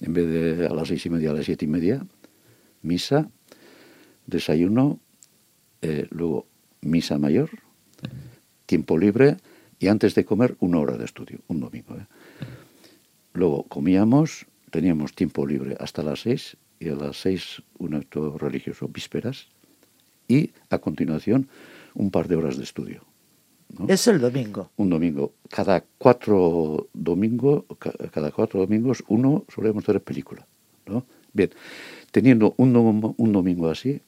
En 0.00 0.12
vez 0.12 0.26
de 0.26 0.66
a 0.66 0.74
las 0.74 0.88
seis 0.88 1.04
y 1.06 1.10
media, 1.10 1.30
a 1.30 1.34
las 1.34 1.44
siete 1.44 1.66
y 1.66 1.68
media, 1.68 2.04
misa, 2.82 3.28
desayuno, 4.26 4.98
eh, 5.82 6.06
luego 6.10 6.46
misa 6.80 7.18
mayor, 7.18 7.50
tiempo 8.66 8.98
libre 8.98 9.36
y 9.78 9.88
antes 9.88 10.14
de 10.14 10.24
comer 10.24 10.56
una 10.60 10.78
hora 10.78 10.96
de 10.96 11.04
estudio, 11.04 11.40
un 11.48 11.60
domingo. 11.60 11.96
¿eh? 11.96 12.06
Luego 13.34 13.64
comíamos, 13.64 14.46
teníamos 14.70 15.14
tiempo 15.14 15.46
libre 15.46 15.76
hasta 15.78 16.02
las 16.02 16.20
seis 16.20 16.56
y 16.80 16.88
a 16.88 16.96
las 16.96 17.20
seis 17.20 17.62
un 17.78 17.94
acto 17.94 18.36
religioso, 18.38 18.88
vísperas, 18.88 19.46
y 20.26 20.50
a 20.70 20.78
continuación 20.78 21.48
un 21.94 22.10
par 22.10 22.26
de 22.26 22.36
horas 22.36 22.56
de 22.56 22.64
estudio. 22.64 23.04
Es 23.86 24.08
el 24.08 24.18
domingo. 24.18 24.70
Un 24.76 24.90
domingo. 24.90 25.34
Cada 25.48 25.84
cuatro 25.98 26.88
domingos, 26.92 27.64
cada 28.10 28.32
cuatro 28.32 28.60
domingos, 28.60 29.04
uno 29.08 29.44
solemos 29.48 29.84
hacer 29.84 30.02
película. 30.02 30.46
¿no? 30.86 31.04
Bien, 31.32 31.50
teniendo 32.10 32.54
un, 32.56 33.14
un 33.16 33.32
domingo 33.32 33.68
así, 33.70 34.00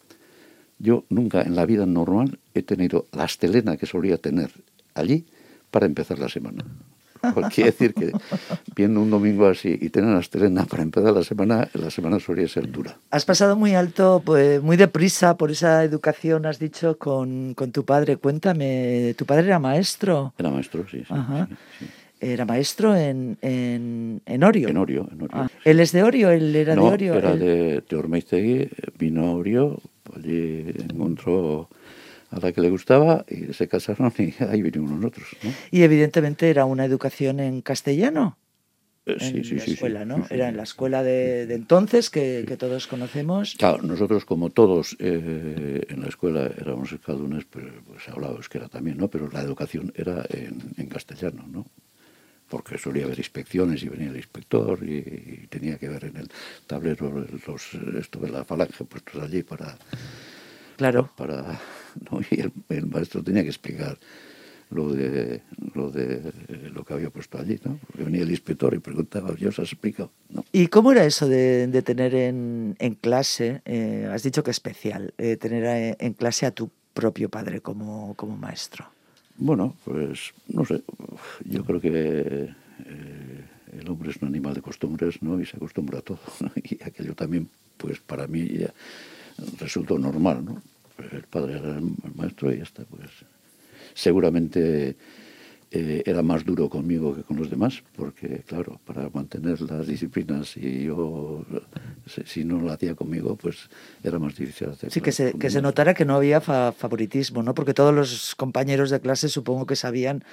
yo 0.79 1.05
nunca 1.11 1.43
en 1.43 1.55
la 1.55 1.67
vida 1.67 1.87
normal 1.87 2.41
he 2.55 2.63
tenido 2.63 3.07
la 3.13 3.25
estelena 3.25 3.77
que 3.77 3.87
solía 3.87 4.19
tener 4.19 4.51
allí 4.95 5.27
para 5.71 5.87
empezar 5.87 6.19
la 6.19 6.29
semana. 6.29 6.65
Quiere 7.55 7.71
decir 7.71 7.95
que 7.95 8.13
viendo 8.75 9.01
un 9.01 9.11
domingo 9.11 9.47
así 9.47 9.79
y 9.81 9.89
tener 9.91 10.11
la 10.11 10.21
estelena 10.21 10.65
para 10.65 10.83
empezar 10.83 11.13
la 11.13 11.25
semana, 11.25 11.69
la 11.75 11.91
semana 11.91 12.19
solía 12.19 12.49
ser 12.49 12.71
dura. 12.71 12.97
Has 13.11 13.25
pasado 13.25 13.57
muy 13.57 13.75
alto, 13.75 14.23
pues, 14.25 14.63
muy 14.63 14.77
deprisa 14.77 15.37
por 15.37 15.51
esa 15.51 15.85
educación, 15.85 16.47
has 16.47 16.59
dicho, 16.59 16.99
con, 16.99 17.55
con 17.55 17.73
tu 17.73 17.85
padre. 17.85 18.17
Cuéntame, 18.17 19.15
¿tu 19.17 19.25
padre 19.27 19.47
era 19.47 19.59
maestro? 19.59 20.35
Era 20.39 20.51
maestro, 20.51 20.85
sí. 20.91 21.05
sí, 21.07 21.87
Era 22.21 22.45
maestro 22.45 22.97
en, 22.97 23.39
en, 23.43 24.21
en, 24.27 24.45
Orio. 24.45 24.69
En 24.69 24.77
Orio, 24.77 25.09
en 25.11 25.23
Orio. 25.23 25.37
Ah, 25.37 25.49
¿Él 25.65 25.81
es 25.81 25.93
de 25.93 26.03
Orio? 26.03 26.31
¿Él 26.31 26.55
era 26.57 26.75
de 26.75 26.81
Orio? 26.81 27.15
era 27.15 27.37
de, 27.37 27.83
de 27.89 28.71
vino 28.99 29.27
a 29.27 29.31
Orio, 29.33 29.81
allí 30.15 30.67
encontró 30.91 31.69
a 32.33 32.41
la 32.41 32.53
que 32.53 32.61
le 32.61 32.71
gustaba 32.71 33.25
y 33.29 33.53
se 33.53 33.69
casaron 33.69 34.13
y 34.19 34.35
ahí 34.45 34.63
vinimos 34.63 34.91
nosotros. 34.91 35.29
¿no? 35.43 35.51
Y 35.71 35.83
evidentemente 35.83 36.51
era 36.51 36.65
una 36.65 36.85
educación 36.85 37.41
en 37.41 37.61
castellano. 37.61 38.39
Eh, 39.05 39.17
sí, 39.19 39.37
en 39.39 39.45
sí, 39.45 39.55
la 39.57 39.65
sí, 39.65 39.73
escuela, 39.73 40.01
sí, 40.03 40.07
¿no? 40.07 40.27
Era 40.31 40.49
en 40.49 40.57
la 40.57 40.63
escuela 40.63 41.03
de, 41.03 41.47
de 41.47 41.55
entonces 41.55 42.09
que, 42.09 42.45
que, 42.47 42.57
todos 42.57 42.87
conocemos. 42.87 43.57
Claro, 43.59 43.83
nosotros 43.83 44.25
como 44.25 44.51
todos 44.51 44.97
eh, 45.01 45.85
en 45.89 46.01
la 46.01 46.07
escuela 46.07 46.49
éramos 46.57 46.93
escadunes, 46.93 47.45
pues, 47.45 47.67
pues 47.85 48.09
hablaba 48.09 48.37
euskera 48.37 48.69
también, 48.69 48.99
¿no? 48.99 49.09
Pero 49.09 49.29
la 49.29 49.41
educación 49.41 49.93
era 49.97 50.25
en, 50.31 50.61
en 50.77 50.87
castellano, 50.87 51.45
¿no? 51.49 51.67
Porque 52.49 52.79
solía 52.79 53.05
haber 53.07 53.19
inspecciones 53.19 53.83
y 53.83 53.89
venía 53.89 54.11
el 54.11 54.17
inspector 54.17 54.79
y, 54.85 54.99
y 54.99 55.47
tenía 55.49 55.79
que 55.79 55.89
ver 55.89 56.05
en 56.05 56.19
el 56.19 56.31
tablero 56.69 57.27
los, 57.47 57.75
esto 57.99 58.21
de 58.21 58.31
la 58.31 58.45
falange 58.45 58.85
puestos 58.85 59.21
allí 59.21 59.43
para... 59.43 59.77
Claro. 60.77 61.11
Para, 61.17 61.61
¿no? 62.11 62.21
Y 62.31 62.41
el, 62.41 62.53
el 62.69 62.87
maestro 62.87 63.23
tenía 63.23 63.43
que 63.43 63.49
explicar 63.49 63.99
lo 64.73 64.93
de 64.93 65.43
lo 65.75 65.91
de 65.91 66.33
lo 66.73 66.85
que 66.85 66.95
había 66.95 67.11
puesto 67.11 67.39
allí, 67.39 67.59
¿no? 67.65 67.79
Porque 67.87 68.05
venía 68.05 68.23
el 68.23 68.31
inspector 68.31 68.75
y 68.75 68.79
preguntaba, 68.79 69.35
yo 69.37 69.51
os 69.51 69.59
has 69.59 69.73
explicado, 69.73 70.11
¿no? 70.31 70.45
¿Y 70.53 70.69
cómo 70.69 70.93
era 70.93 71.05
eso 71.05 71.29
de, 71.29 71.67
de 71.69 71.83
tener 71.83 72.15
en, 72.15 72.77
en 72.79 72.95
clase, 72.95 73.63
eh, 73.65 74.09
has 74.11 74.23
dicho 74.23 74.43
que 74.43 74.51
especial, 74.51 75.15
eh, 75.19 75.37
tener 75.37 75.67
a, 75.67 75.79
en 75.79 76.13
clase 76.15 76.47
a 76.47 76.51
tu 76.51 76.71
propio 76.95 77.29
padre 77.29 77.61
como, 77.61 78.15
como 78.15 78.37
maestro? 78.37 78.87
Bueno, 79.37 79.77
pues 79.85 80.33
no 80.49 80.65
sé, 80.65 80.83
yo 81.45 81.65
creo 81.65 81.81
que 81.81 81.91
eh, 81.93 83.45
el 83.79 83.89
hombre 83.89 84.11
es 84.11 84.17
un 84.23 84.29
animal 84.29 84.55
de 84.55 84.63
costumbres, 84.63 85.23
¿no? 85.23 85.41
Y 85.41 85.47
se 85.47 85.57
acostumbra 85.57 85.99
a 85.99 86.03
todo, 86.03 86.21
¿no? 86.41 86.51
Y 86.57 86.83
aquello 86.83 87.15
también, 87.15 87.49
pues 87.77 88.01
para 88.01 88.27
mí 88.27 88.47
ya 88.47 88.73
resultó 89.59 89.99
normal, 89.99 90.45
¿no? 90.45 90.63
El 91.13 91.23
padre 91.25 91.59
era 91.59 91.79
el 91.79 91.95
maestro 92.15 92.53
y 92.53 92.59
ya 92.59 92.63
está, 92.65 92.85
pues 92.85 93.11
seguramente 93.95 94.97
eh, 95.71 96.03
era 96.05 96.23
más 96.23 96.45
duro 96.45 96.69
conmigo 96.69 97.15
que 97.15 97.23
con 97.23 97.39
los 97.39 97.49
demás, 97.49 97.83
porque 97.97 98.43
claro, 98.47 98.79
para 98.85 99.09
mantener 99.09 99.61
las 99.63 99.87
disciplinas 99.87 100.57
y 100.57 100.85
yo, 100.85 101.45
si 102.27 102.45
no 102.45 102.61
lo 102.61 102.71
hacía 102.71 102.95
conmigo, 102.95 103.37
pues 103.37 103.71
era 104.05 104.19
más 104.19 104.37
difícil 104.37 104.69
hacer. 104.69 104.91
Sí, 104.91 105.01
que 105.01 105.13
se, 105.13 105.33
que 105.33 105.49
se 105.51 105.63
notara 105.63 105.95
que 105.95 106.05
no 106.05 106.17
había 106.17 106.41
fa 106.43 106.73
favoritismo, 106.73 107.43
¿no? 107.43 107.55
Porque 107.55 107.73
todos 107.73 107.95
los 107.95 108.35
compañeros 108.35 108.91
de 108.91 109.01
clase 109.01 109.29
supongo 109.29 109.65
que 109.65 109.77
sabían 109.77 110.25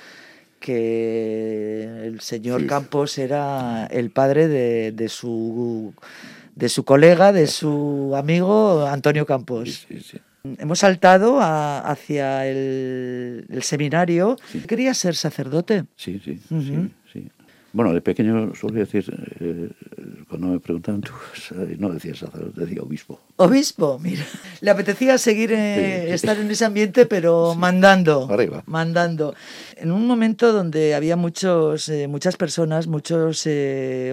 que 0.59 1.83
el 2.03 2.19
señor 2.19 2.61
Sí. 2.61 2.67
Campos 2.67 3.17
era 3.17 3.85
el 3.85 4.11
padre 4.11 4.49
de, 4.49 4.91
de 4.91 5.07
su 5.07 5.93
de 6.55 6.67
su 6.67 6.83
colega, 6.83 7.31
de 7.31 7.47
su 7.47 8.13
amigo 8.17 8.85
Antonio 8.85 9.25
Campos. 9.25 9.85
Sí, 9.87 10.01
sí. 10.01 10.19
Hemos 10.43 10.79
saltado 10.79 11.39
a- 11.41 11.79
hacia 11.81 12.47
el, 12.47 13.45
el 13.49 13.63
seminario. 13.63 14.37
Sí. 14.51 14.59
¿Querías 14.61 14.97
ser 14.97 15.15
sacerdote? 15.15 15.85
Sí, 15.95 16.19
sí, 16.23 16.39
sí, 16.47 16.89
sí. 17.11 17.27
Bueno, 17.71 17.93
de 17.93 18.01
pequeño 18.01 18.55
solía 18.55 18.79
decir, 18.79 19.05
eh, 19.39 19.69
cuando 20.27 20.47
me 20.47 20.59
preguntaban, 20.59 21.01
tú, 21.01 21.11
no 21.77 21.89
decía 21.89 22.15
sacerdote, 22.15 22.61
decía 22.61 22.81
obispo. 22.81 23.21
Obispo, 23.35 23.99
mira. 23.99 24.25
Le 24.61 24.71
apetecía 24.71 25.19
seguir 25.19 25.51
eh, 25.53 26.11
estar 26.11 26.35
en 26.39 26.49
ese 26.49 26.65
ambiente, 26.65 27.05
pero 27.05 27.53
mandando. 27.53 28.27
Arriba. 28.31 28.63
Mandando. 28.65 29.35
En 29.75 29.91
un 29.91 30.07
momento 30.07 30.51
donde 30.51 30.95
había 30.95 31.15
muchos, 31.15 31.89
eh, 31.89 32.07
muchas 32.07 32.37
personas, 32.37 32.87
muchos 32.87 33.47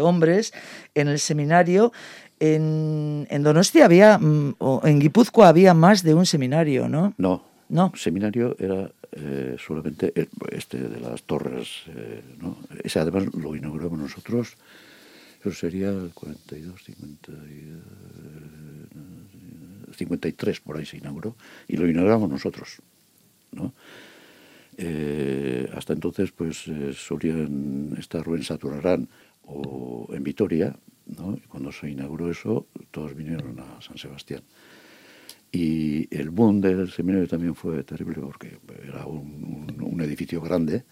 hombres 0.03 0.53
en 0.95 1.09
el 1.09 1.19
seminario, 1.19 1.93
en, 2.41 3.27
en 3.31 3.43
Donostia 3.43 3.85
había, 3.85 4.19
mm, 4.19 4.55
o 4.59 4.81
en 4.85 4.99
Guipúzcoa 5.01 5.49
había 5.49 5.75
más 5.75 6.03
de 6.03 6.15
un 6.15 6.27
seminario, 6.27 6.89
¿no? 6.89 7.15
No, 7.19 7.43
No. 7.69 7.93
seminario 7.97 8.57
era 8.59 8.91
eh, 9.13 9.57
solamente 9.59 10.13
este 10.51 10.79
de 10.79 11.01
las 11.01 11.23
torres, 11.23 11.69
eh, 11.89 12.23
¿no? 12.41 12.59
Ese 12.85 13.01
además 13.01 13.27
lo 13.35 13.57
inauguramos 13.57 13.99
nosotros, 13.99 14.57
eso 15.41 15.53
sería 15.53 15.89
el 15.89 16.11
42, 16.13 16.83
50 16.85 17.33
y, 17.33 17.35
eh, 17.35 17.77
53, 19.97 20.61
por 20.61 20.77
ahí 20.77 20.85
se 20.85 20.99
inauguró, 20.99 21.37
y 21.69 21.77
lo 21.77 21.89
inauguramos 21.89 22.29
nosotros, 22.29 22.83
¿no? 23.53 23.73
Eh, 24.77 25.71
hasta 25.75 25.95
entonces, 25.95 26.33
pues 26.33 26.69
eh, 26.69 26.93
solían 26.95 27.95
estar 27.99 28.27
en 28.27 28.43
Saturarán 28.43 29.09
o 29.47 30.09
en 30.13 30.23
Vitoria, 30.23 30.77
cuando 31.49 31.73
se 31.73 31.91
inauguró 31.91 32.31
eso, 32.31 32.67
todos 32.91 33.15
vinieron 33.15 33.59
a 33.61 33.81
San 33.81 33.97
Sebastián. 33.97 34.43
Y 35.53 36.15
el 36.15 36.31
boom 36.31 36.61
del 36.61 36.91
seminario 36.91 37.29
también 37.29 37.55
fue 37.55 37.83
terrible 37.85 38.17
porque 38.21 38.59
era 38.87 39.07
un, 39.07 40.01
edificio 40.01 40.41
grande, 40.41 40.85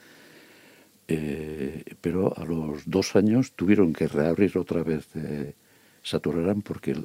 eh, 1.06 1.84
pero 2.00 2.36
a 2.36 2.44
los 2.44 2.88
dos 2.88 3.14
años 3.16 3.52
tuvieron 3.52 3.92
que 3.92 4.08
reabrir 4.08 4.56
otra 4.56 4.82
vez 4.82 5.06
eh, 5.14 5.54
Saturarán 6.02 6.62
porque 6.62 6.96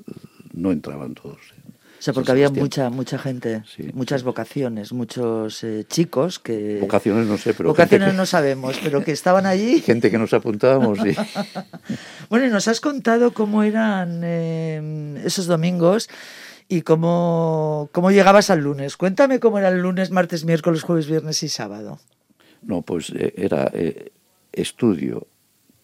no 0.53 0.71
entraban 0.71 1.13
todos. 1.13 1.53
en 1.65 1.68
O 1.99 2.01
sea, 2.01 2.13
porque 2.13 2.31
había 2.31 2.47
Sebastián. 2.47 2.63
mucha, 2.63 2.89
mucha 2.89 3.19
gente, 3.19 3.63
Sí, 3.75 3.89
muchas 3.93 4.21
sí. 4.21 4.25
vocaciones, 4.25 4.93
muchos 4.93 5.61
eh, 5.65 5.83
chicos 5.85 6.39
que... 6.39 6.77
Vocaciones 6.79 7.27
no 7.27 7.37
sé, 7.37 7.53
pero 7.53 7.67
Vocaciones 7.69 8.13
no 8.13 8.25
sabemos, 8.25 8.79
pero 8.81 9.03
que 9.03 9.11
estaban 9.11 9.45
allí. 9.45 9.81
gente 9.85 10.09
que 10.09 10.17
nos 10.17 10.33
apuntábamos 10.33 10.97
y 10.99 11.13
Bueno, 12.29 12.45
y 12.45 12.49
nos 12.49 12.69
has 12.69 12.79
contado 12.79 13.33
cómo 13.33 13.63
eran 13.63 14.21
eh, 14.23 15.21
esos 15.25 15.45
domingos 15.45 16.09
y 16.69 16.83
cómo, 16.83 17.89
cómo 17.91 18.11
llegabas 18.11 18.49
al 18.49 18.59
lunes. 18.61 18.95
Cuéntame 18.95 19.41
cómo 19.41 19.59
era 19.59 19.67
el 19.67 19.79
lunes, 19.81 20.09
martes, 20.11 20.45
miércoles, 20.45 20.83
jueves, 20.83 21.07
viernes 21.07 21.43
y 21.43 21.49
sábado. 21.49 21.99
No, 22.61 22.81
pues 22.81 23.09
eh, 23.13 23.33
era 23.35 23.69
eh, 23.73 24.13
estudio, 24.53 25.27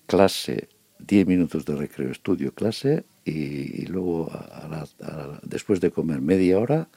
clase, 0.07 0.69
10 0.99 1.27
minutos 1.27 1.65
de 1.65 1.75
recreo, 1.75 2.11
estudio, 2.11 2.53
clase, 2.53 3.03
y, 3.25 3.81
y 3.81 3.85
luego 3.87 4.31
a- 4.31 4.67
la- 4.69 5.07
a 5.07 5.17
la- 5.27 5.39
después 5.43 5.81
de 5.81 5.91
comer 5.91 6.21
media 6.21 6.59
hora 6.59 6.87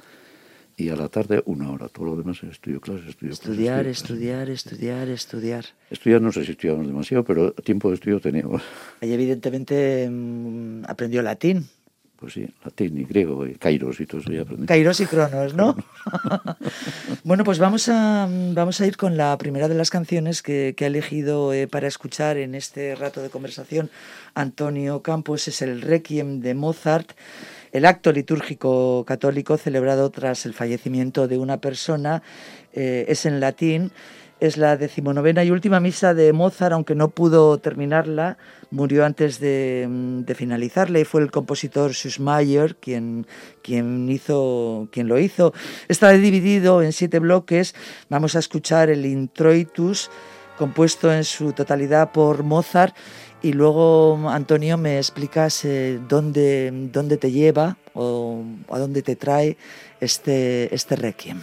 y 0.77 0.91
a 0.91 0.97
la 0.97 1.09
tarde 1.09 1.43
una 1.47 1.73
hora. 1.73 1.89
Todo 1.89 2.05
lo 2.07 2.17
demás 2.17 2.41
era 2.43 2.53
estudio, 2.53 2.81
clase, 2.81 3.09
estudio, 3.09 3.33
clase, 3.35 3.51
Estudiar, 3.51 3.85
clase. 3.85 3.91
estudiar, 4.03 4.49
estudiar, 4.51 5.09
estudiar. 5.09 5.65
Estudiar 5.91 6.23
no 6.23 6.31
sé 6.31 6.45
si 6.45 6.53
estudiábamos 6.53 6.87
demasiado, 6.87 7.25
pero 7.25 7.53
tiempo 7.53 7.89
de 7.89 7.95
estudio 7.97 8.21
teníamos. 8.21 8.63
Ahí 9.01 9.13
evidentemente 9.13 10.09
mm, 10.09 10.85
aprendió 10.87 11.21
latín. 11.23 11.67
Pues 12.19 12.33
sí, 12.33 12.49
latín 12.65 12.99
y 12.99 13.05
griego 13.05 13.47
y 13.47 13.55
kairos 13.55 14.01
y 14.01 14.07
todo 14.07 14.21
eso 14.21 14.33
ya 14.33 14.43
aprendí. 14.43 14.67
Kairos 14.67 14.99
y 15.01 15.07
cronos, 15.07 15.55
¿no? 15.55 15.77
bueno, 17.25 17.45
pues 17.45 17.59
vamos 17.59 17.89
a, 17.89 18.29
vamos 18.29 18.81
a 18.81 18.87
ir 18.87 18.97
con 18.97 19.17
la 19.17 19.39
primera 19.39 19.69
de 19.69 19.75
las 19.75 19.91
canciones 19.91 20.43
que, 20.43 20.75
que 20.77 20.85
ha 20.85 20.89
elegido 20.89 21.53
eh, 21.53 21.69
para 21.69 21.87
escuchar 21.87 22.37
en 22.37 22.57
este 22.57 22.97
rato 22.97 23.23
de 23.23 23.31
conversación 23.31 23.91
Antonio 24.35 25.03
Campos, 25.03 25.47
es 25.49 25.63
el 25.63 25.81
Requiem 25.81 26.41
de 26.41 26.55
Mozart. 26.55 27.13
El 27.71 27.85
acto 27.85 28.13
litúrgico 28.13 29.05
católico 29.07 29.57
celebrado 29.57 30.11
tras 30.11 30.47
el 30.47 30.55
fallecimiento 30.55 31.29
de 31.29 31.39
una 31.39 31.61
persona 31.61 32.23
eh, 32.73 33.05
es 33.09 33.27
en 33.27 33.41
latín 33.41 33.93
es 34.40 34.57
la 34.57 34.76
decimonovena 34.76 35.45
y 35.45 35.50
última 35.50 35.80
misa 35.80 36.14
de 36.14 36.33
Mozart, 36.33 36.73
aunque 36.73 36.95
no 36.95 37.09
pudo 37.09 37.59
terminarla, 37.59 38.38
murió 38.71 39.04
antes 39.04 39.40
de, 39.40 39.87
mm, 39.88 40.21
de 40.21 40.35
finalizarla 40.35 41.00
y 41.00 41.04
fue 41.04 41.23
el 41.23 41.30
compositor 41.30 41.92
Schussmayer 41.92 42.76
quien, 42.76 43.26
quien, 43.62 44.09
hizo, 44.09 44.88
quien 44.92 45.09
lo 45.09 45.18
hizo. 45.18 45.52
Está 45.88 46.12
dividido 46.12 46.83
en 46.83 46.92
siete 46.92 47.18
bloques. 47.18 47.75
Vamos 48.09 48.37
a 48.37 48.38
escuchar 48.38 48.90
el 48.90 49.07
introitus, 49.07 50.11
compuesto 50.57 51.12
en 51.12 51.25
su 51.25 51.52
totalidad 51.52 52.12
por 52.12 52.42
Mozart. 52.42 52.95
Y 53.40 53.52
luego, 53.52 54.28
Antonio, 54.28 54.76
me 54.76 54.99
explicas 54.99 55.64
eh, 55.64 56.00
dónde, 56.09 56.73
dónde 56.92 57.16
te 57.18 57.30
lleva 57.30 57.76
o 57.95 58.42
a 58.68 58.78
dónde 58.78 59.02
te 59.02 59.14
trae 59.14 59.57
este, 60.00 60.75
este 60.75 60.97
requiem. 60.97 61.40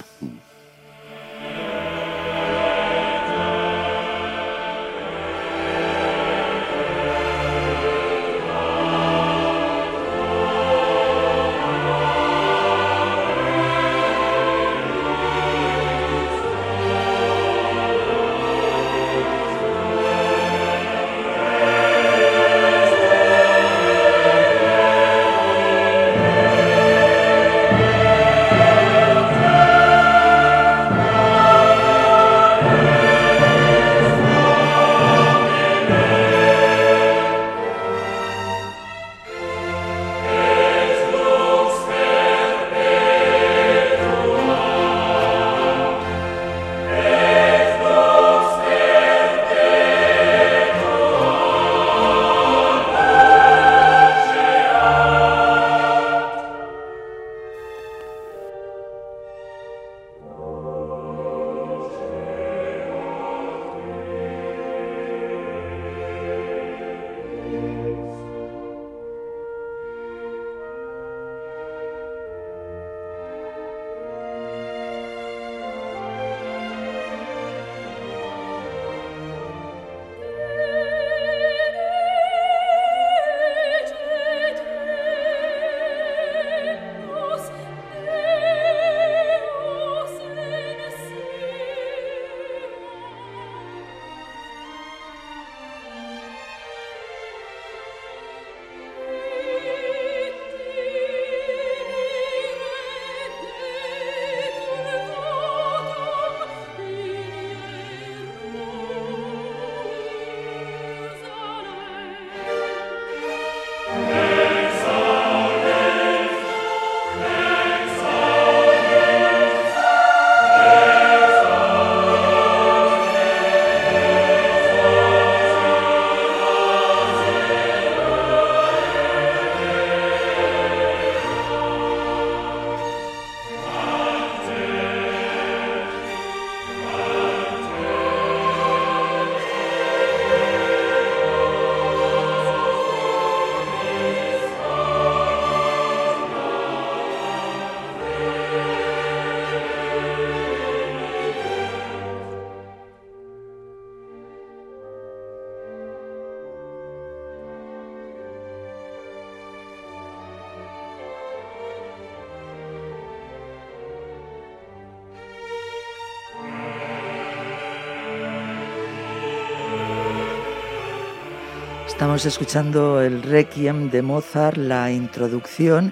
Estamos 172.06 172.28
escuchando 172.28 173.02
el 173.02 173.24
Requiem 173.24 173.89
de 173.89 174.04
Mozart, 174.04 174.58
la 174.58 174.91
introducción, 174.91 175.91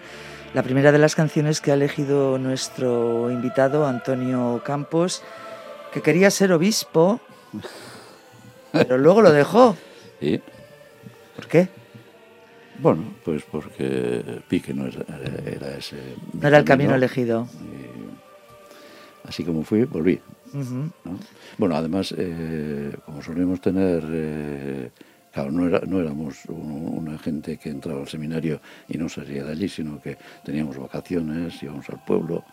la 0.54 0.62
primera 0.62 0.92
de 0.92 1.00
las 1.00 1.16
canciones 1.16 1.60
que 1.60 1.72
ha 1.72 1.74
elegido 1.74 2.38
nuestro 2.38 3.32
invitado 3.32 3.88
Antonio 3.88 4.62
Campos, 4.64 5.24
que 5.92 6.04
quería 6.04 6.30
ser 6.30 6.54
obispo, 6.54 7.20
pero 8.72 9.00
luego 9.00 9.24
lo 9.24 9.32
dejó. 9.32 9.76
¿Y? 10.22 10.38
¿Por 11.36 11.48
qué? 11.48 11.70
Bueno, 12.78 13.06
pues 13.26 13.42
porque 13.52 14.44
Pique 14.48 14.72
no 14.72 14.86
era, 14.86 15.04
era 15.48 15.78
ese. 15.80 15.98
No 16.40 16.48
era 16.48 16.60
el 16.60 16.64
camino 16.64 16.94
elegido. 16.94 17.48
Así 19.28 19.44
como 19.44 19.64
fui, 19.64 19.86
volví. 19.86 20.22
¿no? 20.54 21.18
Bueno, 21.58 21.76
además, 21.76 22.14
eh, 22.16 22.96
como 23.04 23.24
solemos 23.24 23.60
tener. 23.60 24.04
Eh, 24.12 24.92
Claro, 25.34 25.52
no, 25.52 25.66
era, 25.68 25.82
no 25.88 26.00
éramos 26.00 26.46
una 26.48 27.18
gente 27.18 27.58
que 27.58 27.70
entraba 27.70 28.02
al 28.02 28.08
seminario 28.08 28.62
y 28.88 29.00
no 29.00 29.10
salía 29.10 29.44
de 29.44 29.52
allí, 29.52 29.68
sino 29.68 30.00
que 30.00 30.16
teníamos 30.46 30.78
vacaciones, 30.78 31.62
íbamos 31.64 31.90
al 31.90 32.04
pueblo. 32.06 32.44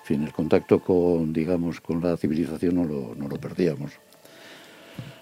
En 0.00 0.06
fin, 0.06 0.22
el 0.22 0.32
contacto 0.32 0.80
con, 0.80 1.34
digamos, 1.34 1.82
con 1.82 2.00
la 2.00 2.16
civilización 2.16 2.76
no 2.76 2.84
lo, 2.84 3.14
no 3.14 3.28
lo 3.28 3.36
perdíamos. 3.36 3.92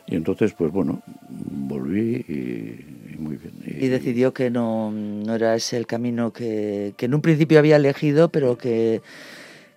Y 0.07 0.15
entonces, 0.15 0.53
pues 0.53 0.71
bueno, 0.71 1.03
volví 1.29 2.25
y, 2.29 3.13
y 3.13 3.17
muy 3.19 3.39
bien. 3.39 3.55
Y, 3.67 3.89
decidió 3.89 4.33
que 4.33 4.51
no, 4.51 4.93
no, 4.93 5.35
era 5.35 5.57
ese 5.57 5.77
el 5.77 5.89
camino 5.89 6.33
que, 6.33 6.95
que 6.97 7.07
en 7.07 7.15
un 7.15 7.23
principio 7.23 7.59
había 7.59 7.75
elegido, 7.75 8.29
pero 8.29 8.57
que 8.57 9.03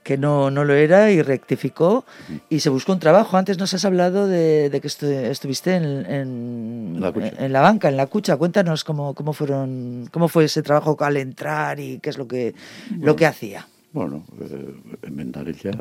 que 0.07 0.17
no, 0.17 0.49
no 0.49 0.63
lo 0.63 0.73
era 0.73 1.11
y 1.11 1.21
rectificó 1.21 2.05
y 2.49 2.61
se 2.61 2.69
buscó 2.69 2.93
un 2.93 2.99
trabajo. 2.99 3.35
Antes 3.35 3.57
nos 3.57 3.73
has 3.73 3.83
hablado 3.83 4.25
de, 4.25 4.69
de 4.69 4.79
que 4.79 4.87
estuviste 4.87 5.75
en, 5.75 6.05
en, 6.05 6.97
La 7.01 7.09
en, 7.13 7.51
la 7.51 7.59
banca, 7.59 7.89
en 7.89 7.97
la 7.97 8.07
cucha. 8.07 8.37
Cuéntanos 8.37 8.85
cómo, 8.85 9.13
cómo, 9.13 9.33
fueron, 9.33 10.07
cómo 10.09 10.29
fue 10.29 10.45
ese 10.45 10.63
trabajo 10.63 10.95
al 11.01 11.17
entrar 11.17 11.81
y 11.81 11.99
qué 11.99 12.09
es 12.09 12.17
lo 12.17 12.25
que, 12.25 12.55
Bueno. 12.89 13.05
lo 13.05 13.15
que 13.17 13.25
hacía. 13.25 13.67
Bueno, 13.91 14.23
eh, 14.39 14.75
enmendar 15.01 15.49
ella, 15.49 15.71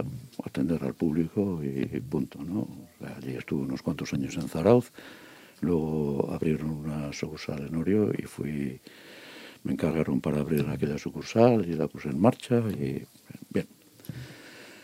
atender 0.42 0.82
al 0.82 0.94
público 0.94 1.60
y 1.62 2.00
punto, 2.00 2.40
¿no? 2.42 2.66
Allí 3.16 3.36
estuve 3.36 3.62
unos 3.62 3.80
cuantos 3.80 4.12
años 4.12 4.34
en 4.34 4.48
Zarauz, 4.48 4.90
luego 5.60 6.30
abrieron 6.32 6.70
una 6.70 7.12
sucursal 7.12 7.64
en 7.68 7.76
Orio 7.76 8.10
y 8.18 8.22
fui 8.22 8.80
me 9.62 9.72
encargaron 9.72 10.20
para 10.20 10.40
abrir 10.40 10.66
aquella 10.68 10.98
sucursal 10.98 11.64
y 11.68 11.74
la 11.74 11.86
puse 11.86 12.08
en 12.08 12.20
marcha 12.20 12.58
y 12.70 13.04
bien. 13.50 13.66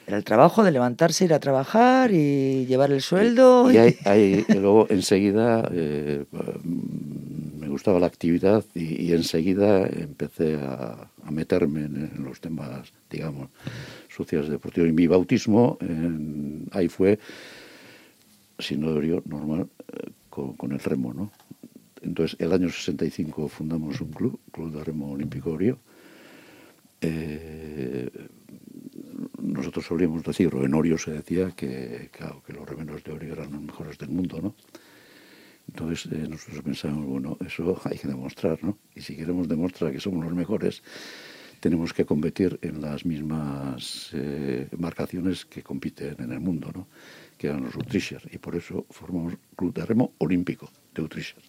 Era 0.07 0.17
el 0.17 0.25
trabajo 0.25 0.65
de 0.65 0.73
levantarse, 0.73 1.25
ir 1.25 1.33
a 1.33 1.39
trabajar 1.39 2.11
y 2.13 2.67
llevar 2.67 2.91
el 2.91 3.01
sueldo. 3.03 3.71
Y, 3.71 4.45
luego 4.55 4.87
enseguida 4.91 5.69
eh, 5.73 6.25
me 7.59 7.69
gustaba 7.69 8.01
la 8.01 8.07
actividad 8.07 8.65
y, 8.75 9.13
enseguida 9.13 9.87
empecé 9.87 10.57
a, 10.57 11.09
meterme 11.31 11.85
en, 11.85 12.25
los 12.25 12.41
temas, 12.41 12.93
digamos, 13.09 13.49
sociales 14.09 14.51
deportivos. 14.51 14.91
Y 14.91 14.93
mi 14.93 15.07
bautismo 15.07 15.79
ahí 16.73 16.89
fue, 16.89 17.19
siendo 18.59 19.01
normal, 19.25 19.69
eh, 19.93 20.11
con, 20.29 20.55
con, 20.55 20.73
el 20.73 20.81
remo, 20.81 21.15
¿no? 21.15 21.31
Entonces, 22.03 22.37
el 22.41 22.53
año 22.53 22.69
65 22.69 23.49
fundamos 23.49 24.01
un 24.01 24.11
club, 24.11 24.41
Club 24.51 24.73
de 24.73 24.85
Remo 24.85 25.13
Olímpico 25.13 25.53
Orio. 25.53 25.79
Eh, 27.01 28.11
nosotros 29.41 29.87
solíamos 29.87 30.23
decir, 30.23 30.55
o 30.55 30.65
en 30.65 30.75
Orio 30.75 30.99
se 30.99 31.13
decía 31.13 31.51
que, 31.51 32.11
que 32.13 32.53
los 32.53 32.69
remeros 32.69 33.03
de 33.05 33.13
Orio 33.13 33.33
eran 33.33 33.53
los 33.53 33.63
mejores 33.63 33.99
del 33.99 34.11
mundo, 34.11 34.41
¿no? 34.41 34.55
Entonces 35.69 36.11
eh, 36.13 36.27
nosotros 36.29 36.63
pensamos, 36.63 37.07
bueno, 37.07 37.39
eso 37.45 37.81
hay 37.85 37.99
que 37.99 38.09
demostrar, 38.09 38.63
¿no? 38.63 38.79
Y 38.95 39.01
si 39.01 39.17
queremos 39.17 39.49
demostrar 39.49 39.93
que 39.93 40.01
somos 40.01 40.25
los 40.25 40.35
mejores, 40.35 40.83
tenemos 41.61 41.93
que 41.93 42.05
competir 42.05 42.59
en 42.63 42.81
las 42.81 43.07
mismas 43.07 44.11
eh, 44.13 44.69
marcaciones 44.77 45.45
que 45.45 45.63
compiten 45.63 46.17
en 46.19 46.33
el 46.33 46.41
mundo, 46.41 46.71
¿no? 46.75 46.89
Que 47.39 47.47
eran 47.49 47.63
los 47.63 47.77
Utrishers. 47.77 48.27
Y 48.33 48.39
por 48.39 48.57
eso 48.57 48.85
formamos 48.91 49.35
Club 49.57 49.73
de 49.73 49.87
Remo 49.87 50.13
Olímpico 50.19 50.71
de 50.95 51.03
Utrishers. 51.03 51.49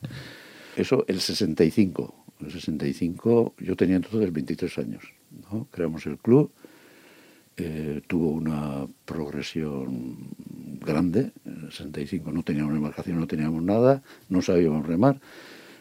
Eso 0.75 1.03
el 1.07 1.19
65. 1.19 2.25
El 2.41 2.51
65 2.51 3.55
yo 3.59 3.75
tenía 3.75 3.95
entonces 3.95 4.31
23 4.31 4.77
años. 4.79 5.03
Creamos 5.71 6.05
el 6.05 6.17
club. 6.17 6.51
Eh, 7.55 8.01
tuvo 8.07 8.29
una 8.29 8.87
progresión 9.05 10.17
grande. 10.79 11.31
En 11.45 11.65
el 11.65 11.71
65 11.71 12.31
no 12.31 12.43
teníamos 12.43 12.73
embarcación, 12.73 13.19
no 13.19 13.27
teníamos 13.27 13.61
nada, 13.61 14.01
no 14.29 14.41
sabíamos 14.41 14.85
remar. 14.87 15.19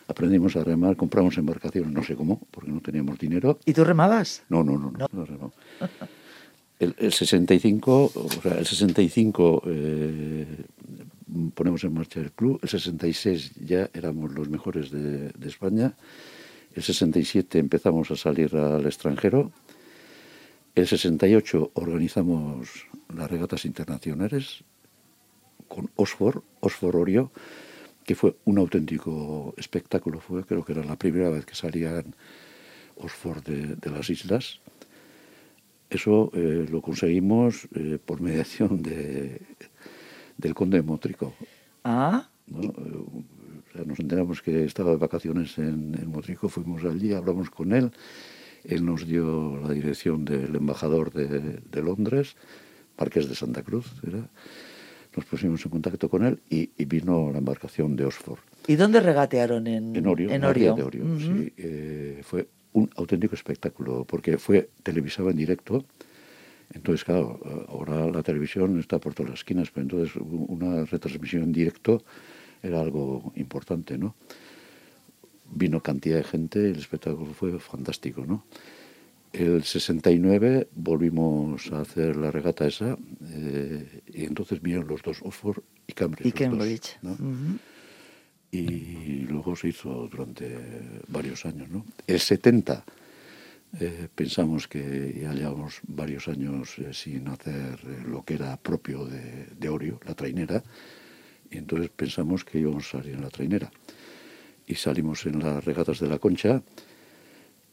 Aprendimos 0.08 0.56
a 0.56 0.64
remar, 0.64 0.96
compramos 0.96 1.38
embarcaciones, 1.38 1.92
no 1.92 2.02
sé 2.02 2.14
cómo, 2.14 2.40
porque 2.50 2.70
no 2.70 2.80
teníamos 2.80 3.18
dinero. 3.18 3.58
¿Y 3.64 3.72
tú 3.72 3.84
remabas? 3.84 4.42
No, 4.48 4.62
no, 4.62 4.78
no, 4.78 4.90
no. 4.90 5.08
no, 5.12 5.52
El, 6.78 7.12
65, 7.12 8.12
o 8.14 8.28
sea, 8.42 8.58
el 8.58 8.66
65 8.66 9.62
eh, 9.66 10.46
ponemos 11.54 11.84
en 11.84 11.94
marcha 11.94 12.20
el 12.20 12.32
club. 12.32 12.58
El 12.62 12.68
66 12.68 13.52
ya 13.64 13.88
éramos 13.94 14.32
los 14.32 14.48
mejores 14.48 14.90
de, 14.90 15.32
España. 15.46 15.94
El 16.74 16.82
67 16.82 17.58
empezamos 17.58 18.10
a 18.10 18.16
salir 18.16 18.54
al 18.56 18.84
extranjero. 18.84 19.52
El 20.74 20.86
68 20.86 21.72
organizamos 21.74 22.86
las 23.14 23.30
regatas 23.30 23.64
internacionales 23.64 24.64
con 25.68 25.90
Osfor, 25.96 26.42
Osfor 26.60 26.96
Orio, 26.96 27.30
que 28.04 28.14
fue 28.14 28.36
un 28.44 28.58
auténtico 28.58 29.54
espectáculo. 29.56 30.20
Fue, 30.20 30.44
creo 30.44 30.64
que 30.64 30.72
era 30.72 30.84
la 30.84 30.96
primera 30.96 31.28
vez 31.30 31.44
que 31.44 31.54
salían 31.54 32.14
Osfor 32.96 33.42
de, 33.42 33.90
las 33.90 34.08
islas. 34.10 34.60
Eso 35.90 36.30
eh, 36.34 36.66
lo 36.70 36.80
conseguimos 36.80 37.68
eh, 37.74 37.98
por 38.04 38.20
mediación 38.20 38.82
de 38.82 39.40
del 40.42 40.54
conde 40.54 40.78
de 40.78 40.82
Motrico. 40.82 41.34
Ah. 41.84 42.28
Eh, 42.50 43.84
nos 43.86 43.98
enteramos 43.98 44.42
que 44.42 44.64
estaba 44.64 44.90
de 44.90 44.96
vacaciones 44.96 45.56
en, 45.58 46.08
Motrico, 46.08 46.48
fuimos 46.48 46.84
allí, 46.84 47.12
hablamos 47.12 47.50
con 47.50 47.72
él, 47.72 47.90
él 48.64 48.84
nos 48.84 49.06
dio 49.06 49.58
la 49.58 49.72
dirección 49.72 50.24
del 50.24 50.54
embajador 50.56 51.12
de, 51.12 51.82
Londres, 51.82 52.36
Marqués 52.98 53.28
de 53.28 53.34
Santa 53.34 53.62
Cruz, 53.62 53.92
era. 54.06 54.28
nos 55.16 55.24
pusimos 55.24 55.64
en 55.64 55.70
contacto 55.70 56.08
con 56.08 56.24
él 56.24 56.40
y, 56.48 56.84
vino 56.84 57.30
la 57.32 57.38
embarcación 57.38 57.96
de 57.96 58.04
Oxford. 58.04 58.40
¿Y 58.66 58.76
dónde 58.76 59.00
regatearon? 59.00 59.66
En, 59.66 59.96
en 59.96 60.06
Orio. 60.06 60.30
En 60.30 60.44
Orio. 60.44 60.76
sí, 61.18 61.52
eh, 61.56 62.20
fue 62.22 62.48
un 62.72 62.88
auténtico 62.96 63.34
espectáculo, 63.34 64.04
porque 64.04 64.38
fue 64.38 64.70
televisado 64.82 65.30
en 65.30 65.36
directo, 65.36 65.84
entonces, 66.74 67.04
claro, 67.04 67.38
ahora 67.68 68.06
la 68.10 68.22
televisión 68.22 68.78
está 68.78 68.98
por 68.98 69.14
todas 69.14 69.30
las 69.30 69.40
esquinas, 69.40 69.70
pero 69.70 69.82
entonces 69.82 70.16
una 70.16 70.84
retransmisión 70.84 71.42
en 71.42 71.52
directo 71.52 72.02
era 72.62 72.80
algo 72.80 73.32
importante, 73.36 73.98
¿no? 73.98 74.14
Vino 75.54 75.82
cantidad 75.82 76.16
de 76.16 76.24
gente, 76.24 76.70
el 76.70 76.78
espectáculo 76.78 77.32
fue 77.34 77.58
fantástico, 77.58 78.24
¿no? 78.26 78.44
El 79.32 79.64
69 79.64 80.68
volvimos 80.74 81.72
a 81.72 81.80
hacer 81.80 82.16
la 82.16 82.30
regata 82.30 82.66
esa 82.66 82.98
eh, 83.30 84.02
y 84.08 84.24
entonces 84.24 84.60
vinieron 84.60 84.86
los 84.86 85.00
dos, 85.02 85.22
Oxford 85.22 85.62
y 85.86 85.92
Cambridge. 85.94 86.26
Y 86.26 86.32
Cambridge. 86.32 86.98
Y 88.50 89.20
luego 89.30 89.56
se 89.56 89.68
hizo 89.68 90.06
durante 90.08 90.58
varios 91.08 91.46
años, 91.46 91.70
¿no? 91.70 91.86
El 92.06 92.20
70 92.20 92.84
eh, 93.80 94.08
pensamos 94.14 94.68
que 94.68 95.18
ya 95.22 95.32
llevamos 95.32 95.80
varios 95.86 96.28
años 96.28 96.78
eh, 96.78 96.92
sin 96.92 97.26
hacer 97.28 97.82
lo 98.06 98.22
que 98.22 98.34
era 98.34 98.58
propio 98.58 99.06
de, 99.06 99.46
de, 99.58 99.68
Orio, 99.70 99.98
la 100.04 100.14
trainera, 100.14 100.62
y 101.50 101.56
entonces 101.56 101.88
pensamos 101.88 102.44
que 102.44 102.58
íbamos 102.58 102.86
a 102.88 102.98
salir 102.98 103.14
en 103.14 103.22
la 103.22 103.30
trainera. 103.30 103.70
Y 104.66 104.74
salimos 104.74 105.26
en 105.26 105.40
las 105.40 105.64
regatas 105.64 106.00
de 106.00 106.08
la 106.08 106.18
Concha 106.18 106.62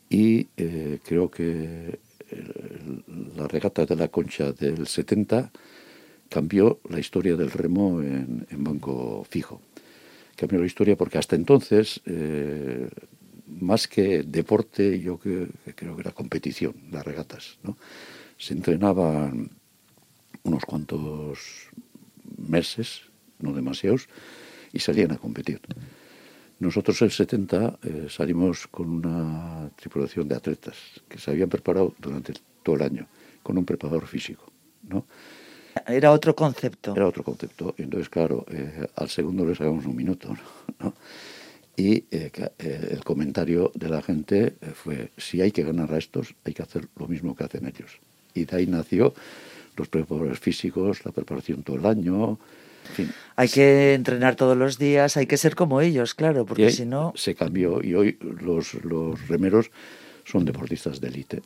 y 0.09 0.45
creo 1.03 1.29
que 1.29 1.99
la 3.35 3.47
regata 3.47 3.85
de 3.85 3.95
la 3.95 4.07
Concha 4.07 4.51
del 4.51 4.87
70 4.87 5.51
cambió 6.29 6.79
la 6.89 6.99
historia 6.99 7.35
del 7.35 7.51
remo 7.51 8.01
en, 8.01 8.45
banco 8.51 9.25
fijo. 9.29 9.61
Cambió 10.35 10.59
la 10.59 10.65
historia 10.65 10.97
porque 10.97 11.19
hasta 11.19 11.35
entonces 11.35 12.01
más 13.59 13.87
que 13.87 14.23
deporte, 14.23 14.99
yo 14.99 15.17
creo 15.17 15.47
que 15.75 15.85
era 15.99 16.11
competición, 16.11 16.75
las 16.91 17.05
regatas. 17.05 17.57
¿no? 17.63 17.77
Se 18.37 18.53
entrenaban 18.53 19.51
unos 20.43 20.65
cuantos 20.65 21.69
meses, 22.37 23.01
no 23.39 23.53
demasiados, 23.53 24.07
y 24.71 24.79
salían 24.79 25.11
a 25.11 25.17
competir. 25.17 25.59
Nosotros 26.59 27.01
el 27.01 27.11
70 27.11 27.79
eh, 27.83 28.07
salimos 28.09 28.67
con 28.67 28.89
una 28.89 29.69
tripulación 29.75 30.27
de 30.27 30.35
atletas 30.35 30.75
que 31.07 31.17
se 31.17 31.31
habían 31.31 31.49
preparado 31.49 31.93
durante 31.99 32.33
todo 32.63 32.75
el 32.75 32.81
año, 32.81 33.07
con 33.41 33.57
un 33.57 33.65
preparador 33.65 34.07
físico. 34.07 34.51
¿no? 34.83 35.05
Era 35.87 36.11
otro 36.11 36.35
concepto. 36.35 36.93
Era 36.95 37.07
otro 37.07 37.23
concepto. 37.23 37.75
Y 37.77 37.83
entonces, 37.83 38.09
claro, 38.09 38.45
eh, 38.49 38.87
al 38.95 39.09
segundo 39.09 39.45
le 39.45 39.55
sacamos 39.55 39.85
un 39.85 39.95
minuto. 39.95 40.35
¿no? 40.79 40.93
Y 41.79 42.03
eh, 42.11 42.29
eh, 42.59 42.89
el 42.91 43.05
comentario 43.05 43.71
de 43.73 43.87
la 43.87 44.01
gente 44.01 44.57
eh, 44.59 44.71
fue, 44.73 45.11
si 45.15 45.39
hay 45.39 45.53
que 45.53 45.63
ganar 45.63 45.93
a 45.93 45.97
estos, 45.97 46.35
hay 46.43 46.53
que 46.53 46.61
hacer 46.61 46.89
lo 46.97 47.07
mismo 47.07 47.37
que 47.37 47.45
hacen 47.45 47.65
ellos. 47.65 47.99
Y 48.33 48.43
de 48.43 48.57
ahí 48.57 48.67
nació 48.67 49.13
los 49.77 49.87
preparadores 49.87 50.39
físicos, 50.39 51.05
la 51.05 51.13
preparación 51.13 51.63
todo 51.63 51.77
el 51.77 51.85
año. 51.85 52.37
Fin. 52.93 53.11
Hay 53.35 53.49
que 53.49 53.93
entrenar 53.93 54.35
todos 54.35 54.57
los 54.57 54.77
días, 54.77 55.17
hay 55.17 55.25
que 55.25 55.37
ser 55.37 55.55
como 55.55 55.81
ellos, 55.81 56.13
claro, 56.13 56.45
porque 56.45 56.71
si 56.71 56.85
no... 56.85 57.13
Se 57.15 57.35
cambió 57.35 57.83
y 57.83 57.93
hoy 57.93 58.17
los, 58.41 58.73
los 58.83 59.27
remeros 59.27 59.71
son 60.25 60.45
deportistas 60.45 60.99
de 60.99 61.07
élite. 61.07 61.41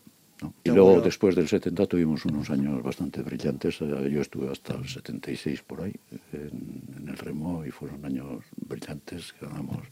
Y 0.65 0.71
luego, 0.71 0.99
después 0.99 1.36
del 1.36 1.47
70, 1.47 1.86
tuvimos 1.86 2.25
unos 2.25 2.49
años 2.49 2.84
bastante 2.84 3.21
brillantes. 3.21 3.79
Yo 3.79 4.21
estuve 4.21 4.51
hasta 4.51 4.73
el 4.75 4.89
76 4.89 5.62
por 5.62 5.84
ahí 5.84 5.95
en, 6.34 6.84
en 6.97 7.08
el 7.08 7.17
remo 7.17 7.63
y 7.65 7.71
fueron 7.71 8.03
años 8.03 8.43
brillantes. 8.58 9.34
Ganamos 9.39 9.88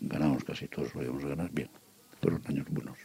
ganamos 0.00 0.44
casi 0.44 0.68
todos 0.68 0.94
lo 0.94 1.02
íbamos 1.02 1.24
a 1.24 1.28
ganar 1.28 1.50
bien. 1.52 1.70
Fueron 2.20 2.42
años 2.46 2.66
buenos. 2.70 2.98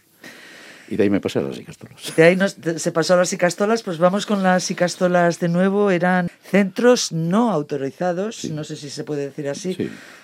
Y 0.87 0.95
de 0.95 1.03
ahí 1.03 1.09
me 1.09 1.19
pasé 1.19 1.39
a 1.39 1.41
las 1.41 1.57
icastolas. 1.57 2.15
De 2.15 2.23
ahí 2.23 2.37
se 2.77 2.91
pasó 2.91 3.13
a 3.15 3.17
las 3.17 3.33
icastolas, 3.33 3.83
pues 3.83 3.97
vamos 3.97 4.25
con 4.25 4.43
las 4.43 4.69
icastolas 4.69 5.39
de 5.39 5.49
nuevo. 5.49 5.91
Eran 5.91 6.29
centros 6.43 7.11
no 7.11 7.51
autorizados, 7.51 8.45
no 8.51 8.63
sé 8.63 8.75
si 8.75 8.89
se 8.89 9.03
puede 9.03 9.25
decir 9.25 9.49
así, 9.49 9.77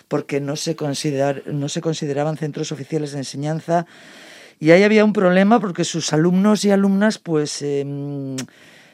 porque 0.07 0.39
no 0.39 0.55
se, 0.55 0.75
considerar, 0.75 1.43
no 1.47 1.69
se 1.69 1.81
consideraban 1.81 2.37
centros 2.37 2.71
oficiales 2.71 3.13
de 3.13 3.19
enseñanza. 3.19 3.85
Y 4.59 4.71
ahí 4.71 4.83
había 4.83 5.03
un 5.03 5.13
problema 5.13 5.59
porque 5.59 5.83
sus 5.83 6.13
alumnos 6.13 6.63
y 6.65 6.71
alumnas, 6.71 7.17
pues... 7.17 7.61
Em, 7.61 8.35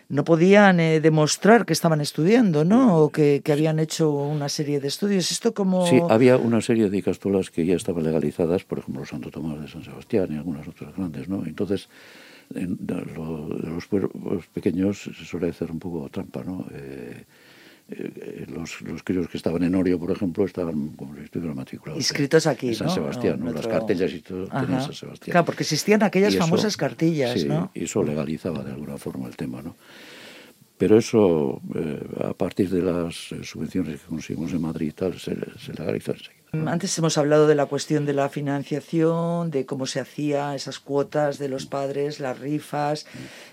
no 0.10 0.24
podían 0.24 0.80
eh, 0.80 1.02
demostrar 1.02 1.66
que 1.66 1.74
estaban 1.74 2.00
estudiando, 2.00 2.64
¿no? 2.64 2.98
O 2.98 3.12
que, 3.12 3.42
habían 3.52 3.80
hecho 3.80 4.12
una 4.12 4.48
serie 4.48 4.80
de 4.80 4.88
estudios. 4.88 5.32
¿Esto 5.32 5.54
como...? 5.54 5.86
Sí, 5.88 6.00
había 6.10 6.38
una 6.38 6.62
serie 6.62 6.90
de 6.90 7.02
castolas 7.04 7.50
que 7.52 7.66
ya 7.66 7.76
estaban 7.76 8.04
legalizadas, 8.04 8.64
por 8.64 8.80
ejemplo, 8.80 9.06
Santo 9.06 9.30
Tomás 9.32 9.62
de 9.62 9.68
San 9.68 9.84
Sebastián 9.84 10.30
y 10.32 10.38
algunas 10.38 10.68
otras 10.68 10.96
grandes, 10.96 11.28
¿no? 11.28 11.46
Entonces, 11.46 11.90
en, 12.56 12.78
los 13.64 13.88
pueblos 13.88 14.48
pequeños 14.54 15.02
se 15.04 15.26
suele 15.26 15.50
hacer 15.50 15.72
un 15.72 15.80
poco 15.80 16.10
trampa, 16.10 16.44
¿no? 16.44 16.66
Eh, 16.72 17.26
eh, 17.90 18.46
los, 18.50 18.82
los 18.82 19.02
críos 19.04 19.28
que 19.30 19.38
estaban 19.38 19.64
en 19.64 19.74
Orio, 19.76 19.98
por 20.00 20.12
ejemplo, 20.12 20.46
estaban 20.46 20.90
como 20.90 21.16
si 21.16 21.22
estuvieran 21.22 21.56
matriculados. 21.56 22.00
Inscritos 22.02 22.46
aquí, 22.48 22.70
en 22.70 22.76
San 22.76 22.88
¿no? 22.88 22.94
Sebastián, 22.94 23.40
¿no? 23.40 23.52
Las 23.54 23.68
cartillas 23.68 24.12
y 24.14 24.22
todo 24.22 24.48
tenían. 24.48 24.82
San 24.82 24.94
Sebastián. 24.94 25.32
Claro, 25.32 25.46
porque 25.46 25.64
existían 25.64 26.04
aquellas 26.04 26.34
eso- 26.34 26.44
famosas 26.44 26.76
cartillas, 26.78 27.40
sí, 27.40 27.48
¿no? 27.48 27.72
Y 27.74 27.86
eso 27.86 28.04
legalizaba 28.04 28.64
de 28.64 28.72
alguna 28.72 28.98
forma 28.98 29.28
el 29.28 29.36
tema, 29.36 29.62
¿no? 29.62 29.76
Pero 30.78 30.98
eso, 31.00 31.60
eh, 31.76 32.00
a 32.24 32.34
partir 32.34 32.70
de 32.70 32.82
las 32.84 33.32
eh, 33.32 33.44
subvenciones 33.44 34.00
que 34.02 34.08
conseguimos 34.08 34.52
en 34.54 34.62
Madrid 34.62 34.90
y 34.90 34.92
tal, 34.92 35.18
se, 35.20 35.36
se 35.60 35.74
legalizó 35.74 36.12
enseguida. 36.12 36.37
Antes 36.54 36.98
hemos 36.98 37.18
hablado 37.18 37.46
de 37.46 37.56
la 37.56 37.66
cuestión 37.66 38.06
de 38.06 38.14
la 38.14 38.30
financiación, 38.30 39.52
de 39.52 39.66
cómo 39.66 39.86
se 39.86 40.00
hacía 40.00 40.56
esas 40.56 40.80
cuotas 40.80 41.40
de 41.40 41.50
los 41.50 41.66
padres, 41.66 42.20
las 42.22 42.40
rifas. 42.40 43.06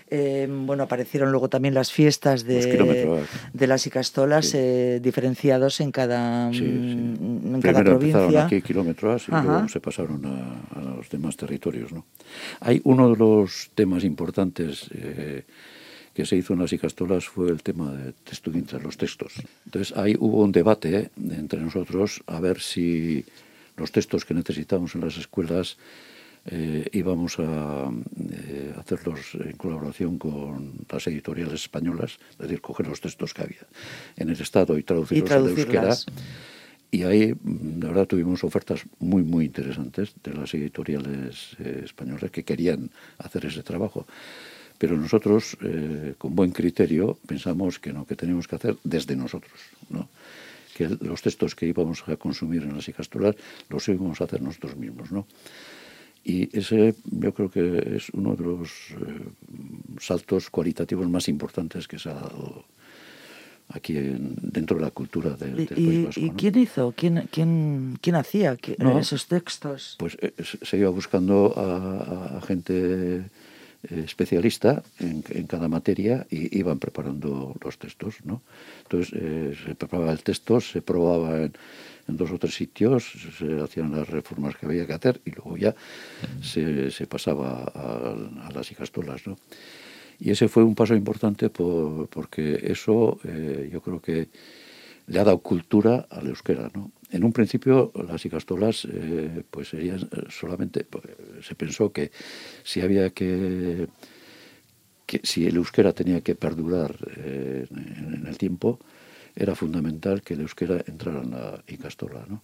eh, 0.09 0.47
bueno, 0.49 0.83
aparecieron 0.83 1.31
luego 1.31 1.49
también 1.49 1.73
las 1.73 1.91
fiestas 1.91 2.45
de, 2.45 2.57
las 3.67 3.85
icastolas 3.87 4.53
eh, 4.53 4.99
diferenciados 5.03 5.81
en 5.81 5.91
cada, 5.91 6.51
Sí, 6.53 6.59
sí. 6.59 6.65
mm, 6.65 7.55
en 7.55 7.61
cada 7.61 7.79
Primero 7.83 7.91
empezaron 7.99 8.37
aquí 8.37 8.61
kilómetros 8.61 9.27
y 9.27 9.33
Ajá. 9.33 9.43
luego 9.43 9.67
se 9.67 9.79
pasaron 9.81 10.25
a, 10.25 10.79
a 10.79 10.81
los 10.95 11.09
demás 11.09 11.35
territorios. 11.35 11.91
¿no? 11.91 12.05
Hay 12.61 12.81
uno 12.85 13.09
de 13.09 13.17
los 13.17 13.71
temas 13.75 14.03
importantes 14.05 14.89
eh, 14.93 15.43
que 16.15 16.25
se 16.25 16.37
hizo 16.37 16.53
en 16.53 16.59
las 16.59 16.73
Icastolas 16.73 17.25
fue 17.25 17.49
el 17.49 17.61
tema 17.61 17.91
de 17.91 18.13
texto 18.13 18.51
los 18.81 18.97
textos. 18.97 19.33
Entonces 19.65 19.95
ahí 19.97 20.15
hubo 20.17 20.41
un 20.43 20.51
debate 20.51 20.97
eh, 20.97 21.09
entre 21.15 21.59
nosotros 21.59 22.23
a 22.25 22.39
ver 22.39 22.61
si 22.61 23.25
los 23.75 23.91
textos 23.91 24.23
que 24.23 24.33
necesitábamos 24.33 24.95
en 24.95 25.01
las 25.01 25.17
escuelas 25.17 25.77
eh, 26.47 26.87
íbamos 26.93 27.39
a 27.39 27.91
eh, 28.31 28.73
hacerlos 28.77 29.33
en 29.33 29.57
colaboración 29.57 30.17
con 30.17 30.85
las 30.89 31.07
editoriales 31.07 31.61
españolas, 31.63 32.19
es 32.31 32.37
decir, 32.37 32.61
coger 32.61 32.87
los 32.87 33.01
textos 33.01 33.33
que 33.33 33.41
había 33.41 33.65
en 34.15 34.29
el 34.29 34.39
Estado 34.39 34.77
y 34.77 34.83
traducirlos 34.83 35.31
al 35.31 35.47
euskera. 35.47 35.95
Y 36.91 37.03
ahí, 37.03 37.33
mm, 37.33 37.81
la 37.81 37.87
verdad, 37.89 38.07
tuvimos 38.07 38.43
ofertas 38.43 38.85
muy, 38.99 39.23
muy 39.23 39.45
interesantes 39.45 40.13
de 40.23 40.33
las 40.33 40.53
editoriales 40.53 41.57
eh, 41.59 41.81
españolas 41.83 42.31
que 42.31 42.43
querían 42.43 42.91
hacer 43.17 43.47
ese 43.47 43.63
trabajo. 43.63 44.05
Pero 44.85 44.97
nosotros, 45.01 45.57
eh, 45.63 46.13
con 46.19 46.35
buen 46.35 46.51
criterio, 46.51 47.17
pensamos 47.25 47.79
que 47.79 47.91
no, 47.91 48.05
que 48.05 48.15
teníamos 48.15 48.47
que 48.47 48.55
hacer 48.55 48.77
desde 48.83 49.15
nosotros, 49.15 49.59
¿no? 49.89 50.07
que 50.75 50.87
los 51.01 51.23
textos 51.23 51.55
que 51.55 51.65
íbamos 51.65 52.03
a 52.07 52.15
consumir 52.17 52.61
en 52.61 52.75
las 52.75 52.87
icastolas 52.87 53.33
los 53.69 53.87
íbamos 53.89 54.21
a 54.21 54.25
hacer 54.25 54.43
nosotros 54.43 54.75
mismos, 54.77 55.11
¿no? 55.11 55.25
Y 56.23 56.55
ese 56.55 56.93
yo 57.05 57.33
creo 57.33 57.49
que 57.49 57.95
es 57.97 58.09
uno 58.11 58.35
de 58.35 58.43
los 58.43 58.69
eh, 58.91 59.25
saltos 59.99 60.51
cualitativos 60.51 61.09
más 61.09 61.27
importantes 61.29 61.87
que 61.87 61.97
se 61.97 62.09
ha 62.09 62.13
dado 62.13 62.65
aquí 63.69 63.97
en- 63.97 64.35
dentro 64.41 64.77
de 64.77 64.83
la 64.83 64.91
cultura 64.91 65.31
del, 65.31 65.53
¿Y, 65.61 65.65
del 65.65 65.67
País 65.67 65.79
y- 65.99 66.05
Vasco. 66.05 66.19
y 66.21 66.29
¿no? 66.29 66.35
quién 66.35 66.57
hizo? 66.59 66.93
¿Quién, 66.95 67.27
quién, 67.31 67.97
quién 68.01 68.15
hacía 68.17 68.55
No. 68.77 68.99
esos 68.99 69.25
textos? 69.27 69.95
Pues 69.97 70.15
eh, 70.21 70.33
se 70.61 70.77
iba 70.77 70.89
buscando 70.89 71.53
a, 71.57 72.37
a- 72.37 72.41
gente 72.41 73.23
especialista 73.89 74.83
en, 74.99 75.23
en 75.29 75.47
cada 75.47 75.67
materia 75.67 76.25
y 76.29 76.57
iban 76.57 76.79
preparando 76.79 77.55
los 77.63 77.77
textos, 77.77 78.15
¿no? 78.23 78.41
Entonces 78.83 79.13
eh, 79.19 79.55
se 79.65 79.75
preparaba 79.75 80.11
el 80.11 80.23
texto, 80.23 80.59
se 80.61 80.81
probaba 80.81 81.37
en, 81.43 81.53
en 82.07 82.17
dos 82.17 82.31
o 82.31 82.37
tres 82.37 82.55
sitios, 82.55 83.03
se 83.37 83.59
hacían 83.61 83.91
las 83.91 84.07
reformas 84.09 84.55
que 84.55 84.65
había 84.65 84.85
que 84.85 84.93
hacer 84.93 85.21
y 85.25 85.31
luego 85.31 85.57
ya 85.57 85.75
se, 86.41 86.91
se 86.91 87.07
pasaba 87.07 87.63
a, 87.73 88.47
a 88.47 88.51
las 88.53 88.71
icastolas, 88.71 89.25
¿no? 89.27 89.37
Y 90.19 90.31
ese 90.31 90.47
fue 90.47 90.63
un 90.63 90.75
paso 90.75 90.95
importante 90.95 91.49
por- 91.49 92.07
porque 92.07 92.59
eso 92.71 93.19
eh, 93.25 93.69
yo 93.71 93.81
creo 93.81 94.01
que 94.01 94.29
le 95.07 95.19
ha 95.19 95.23
dado 95.23 95.39
cultura 95.39 96.07
al 96.09 96.27
euskera, 96.27 96.69
¿no? 96.73 96.91
En 97.11 97.23
un 97.23 97.31
principio 97.31 97.91
las 98.07 98.25
icastolas 98.25 98.87
eh, 98.91 99.43
pues 99.49 99.69
serían 99.69 100.01
eh, 100.01 100.23
solamente, 100.29 100.85
se 101.41 101.55
pensó 101.55 101.91
que 101.91 102.11
si 102.63 102.81
había 102.81 103.11
que, 103.11 103.87
que 105.05 105.21
si 105.23 105.45
el 105.45 105.55
euskera 105.55 105.93
tenía 105.93 106.21
que 106.21 106.35
perdurar 106.35 106.97
eh, 107.15 107.67
en, 107.69 108.25
el 108.27 108.37
tiempo, 108.37 108.79
era 109.35 109.53
fundamental 109.53 110.21
que 110.23 110.33
el 110.33 110.41
euskera 110.41 110.83
entrara 110.87 111.21
en 111.21 111.31
la 111.31 111.63
icastola, 111.67 112.25
¿no? 112.27 112.41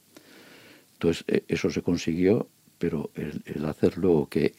Entonces 0.94 1.26
eh, 1.28 1.44
eso 1.48 1.70
se 1.72 1.82
consiguió, 1.82 2.48
pero 2.78 3.10
el, 3.16 3.66
hacer 3.66 3.98
luego 3.98 4.30
que 4.30 4.54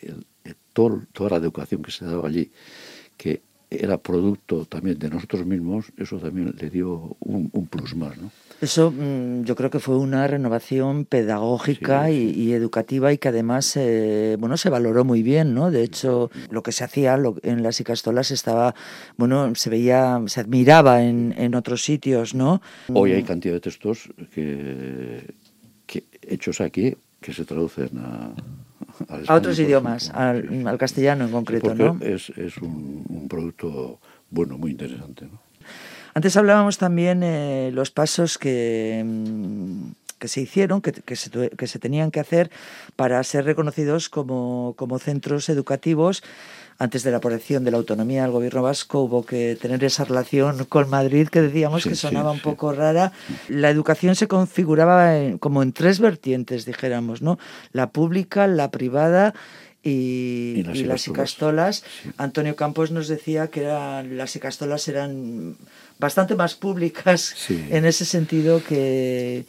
todo- 0.73 1.07
toda 1.13 1.31
la 1.31 1.37
educación 1.37 1.83
que 1.83 1.91
se 1.93 2.05
daba 2.05 2.29
allí, 2.29 2.51
que 3.17 3.43
era 3.81 3.99
producto 3.99 4.65
también 4.67 4.99
de 4.99 5.09
nosotros 5.11 5.47
mismos, 5.47 5.87
eso 5.97 6.19
también 6.19 6.55
le 6.59 6.71
dio 6.71 7.17
un, 7.21 7.49
un 7.53 7.67
plus 7.67 7.95
más, 7.97 8.17
¿no? 8.19 8.31
Eso 8.61 8.93
mm, 8.93 9.43
yo 9.43 9.57
creo 9.57 9.71
que 9.71 9.81
fue 9.81 9.97
una 9.99 10.27
renovación 10.29 11.05
pedagógica 11.05 12.07
Sí, 12.07 12.33
y, 12.37 12.43
y 12.43 12.53
educativa 12.53 13.13
y 13.13 13.19
que 13.19 13.29
además 13.29 13.77
eh, 13.77 14.37
bueno 14.39 14.57
se 14.57 14.71
valoró 14.71 15.05
muy 15.05 15.23
bien, 15.25 15.53
¿no? 15.53 15.71
De 15.73 15.83
hecho, 15.83 16.31
lo 16.51 16.63
que 16.63 16.71
se 16.73 16.85
hacía 16.85 17.17
lo- 17.17 17.37
en 17.43 17.63
las 17.65 17.81
icastolas 17.81 18.31
estaba, 18.31 18.75
bueno, 19.17 19.53
se 19.57 19.69
veía, 19.69 20.23
se 20.27 20.41
admiraba 20.41 21.03
en, 21.03 21.35
en 21.37 21.55
otros 21.57 21.83
sitios, 21.83 22.35
¿no? 22.37 22.63
Hoy 22.93 23.13
hay 23.13 23.25
cantidad 23.25 23.55
de 23.55 23.61
textos 23.61 24.11
que, 24.33 25.35
que 25.87 26.05
hechos 26.23 26.61
aquí 26.61 26.95
que 27.21 27.33
se 27.33 27.45
traducen 27.45 27.91
a, 27.99 28.33
al 29.09 29.25
A 29.29 29.35
otros 29.35 29.59
idiomas, 29.59 30.11
al, 30.11 30.77
castellano 30.79 31.25
en 31.25 31.31
concreto, 31.31 31.69
porque 31.69 31.83
¿no? 31.83 31.99
es, 32.01 32.31
es 32.31 32.59
un, 32.59 33.05
un 33.09 33.29
producto 33.29 34.01
bueno, 34.31 34.59
muy 34.59 34.71
interesante, 34.71 35.27
¿no? 35.27 35.41
Antes 36.15 36.37
hablábamos 36.37 36.77
también 36.77 37.23
eh, 37.23 37.71
los 37.73 37.91
pasos 37.91 38.37
que, 38.37 39.03
mm, 39.05 39.93
que 40.23 40.29
se 40.29 40.41
hicieron, 40.41 40.81
que, 40.81 40.93
que 40.93 41.17
se, 41.17 41.29
que 41.59 41.67
se 41.67 41.79
tenían 41.81 42.13
que 42.13 42.21
hacer 42.21 42.49
para 42.95 43.21
ser 43.25 43.45
reconocidos 43.45 44.09
como, 44.09 44.75
como 44.77 45.01
centros 45.01 45.49
educativos. 45.49 46.23
Antes 46.79 47.03
de 47.03 47.11
la 47.11 47.17
aprobación 47.19 47.65
de 47.65 47.71
la 47.73 47.77
autonomía 47.79 48.23
del 48.23 48.31
gobierno 48.31 48.63
vasco 48.63 49.01
hubo 49.01 49.25
que 49.27 49.57
tener 49.61 49.83
esa 49.85 50.05
relación 50.05 50.65
con 50.67 50.89
Madrid 50.89 51.27
que 51.29 51.43
decíamos 51.43 51.83
Sí, 51.83 51.89
que 51.91 51.95
sí, 51.97 52.03
sonaba 52.03 52.31
un 52.31 52.39
sí. 52.39 52.45
poco 52.45 52.73
rara. 52.73 53.11
La 53.49 53.69
educación 53.69 54.15
se 54.15 54.29
configuraba 54.29 55.19
en- 55.19 55.39
como 55.39 55.63
en 55.65 55.73
tres 55.73 55.99
vertientes, 55.99 56.65
dijéramos, 56.65 57.21
¿no? 57.21 57.39
La 57.73 57.91
pública, 57.91 58.47
la 58.47 58.71
privada 58.71 59.35
y, 59.85 60.55
Y 60.59 60.63
las 60.63 60.77
y 60.79 60.85
las 60.85 61.09
icastolas. 61.09 61.85
Antonio 62.17 62.55
Campos 62.55 62.91
nos 62.93 63.09
decía 63.09 63.49
que 63.49 63.63
eran, 63.65 64.17
las 64.17 64.35
icastolas 64.37 64.87
eran 64.89 65.57
bastante 65.99 66.35
más 66.37 66.55
públicas 66.55 67.35
en 67.71 67.85
ese 67.85 68.05
sentido 68.05 68.63
que... 68.65 69.45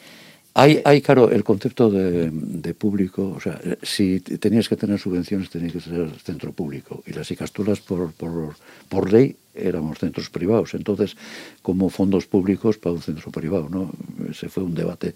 Hay, 0.55 0.81
hay, 0.85 1.01
claro, 1.01 1.31
el 1.31 1.43
concepto 1.43 1.89
de, 1.89 2.73
público, 2.75 3.33
o 3.35 3.39
sea, 3.39 3.59
eh, 3.63 3.77
si 3.81 4.19
tenías 4.19 4.69
que 4.69 4.75
tener 4.75 4.99
subvenciones 4.99 5.49
tenías 5.49 5.73
que 5.73 5.79
ser 5.79 6.09
centro 6.23 6.51
público 6.51 7.03
y 7.07 7.13
las 7.13 7.31
icastulas 7.31 7.79
por, 7.79 8.11
por, 8.13 8.55
por 8.87 9.11
ley 9.11 9.35
éramos 9.55 9.99
centros 9.99 10.29
privados, 10.29 10.73
entonces 10.73 11.15
como 11.61 11.89
fondos 11.89 12.25
públicos 12.25 12.77
para 12.77 12.93
un 12.93 13.01
centro 13.01 13.31
privado, 13.31 13.67
¿no? 13.69 13.91
Ese 14.29 14.49
fue 14.49 14.63
un 14.63 14.75
debate 14.75 15.13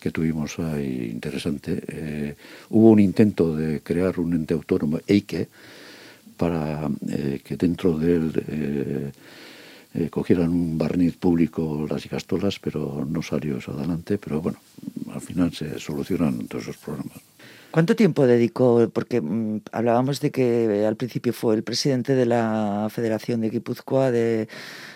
que 0.00 0.10
tuvimos 0.10 0.58
ahí 0.58 1.10
interesante. 1.12 1.82
Eh, 1.86 2.34
hubo 2.70 2.90
un 2.90 3.00
intento 3.00 3.54
de 3.54 3.80
crear 3.80 4.18
un 4.18 4.34
ente 4.34 4.54
autónomo, 4.54 4.98
EIKE, 5.06 5.48
para 6.36 6.90
eh, 7.08 7.40
que 7.44 7.56
dentro 7.56 7.98
de 7.98 8.16
él 8.16 8.44
eh, 8.48 9.12
eh, 9.94 10.08
cogieran 10.10 10.50
un 10.50 10.78
barniz 10.78 11.16
público 11.16 11.86
las 11.88 12.04
icastolas, 12.06 12.58
pero 12.58 13.06
no 13.08 13.22
salió 13.22 13.58
eso 13.58 13.72
adelante. 13.72 14.18
Pero 14.18 14.40
bueno, 14.40 14.58
al 15.12 15.20
final 15.20 15.52
se 15.52 15.78
solucionan 15.78 16.46
todos 16.46 16.64
esos 16.64 16.78
problemas. 16.78 17.18
¿Cuánto 17.72 17.96
tiempo 17.96 18.26
dedicó? 18.26 18.90
Porque 18.92 19.20
mm, 19.20 19.62
hablábamos 19.72 20.20
de 20.20 20.30
que 20.30 20.84
al 20.86 20.96
principio 20.96 21.32
fue 21.32 21.54
el 21.54 21.62
presidente 21.62 22.14
de 22.14 22.26
la 22.26 22.88
Federación 22.90 23.40
de 23.40 23.48
Guipúzcoa 23.48 24.10
de, 24.10 24.48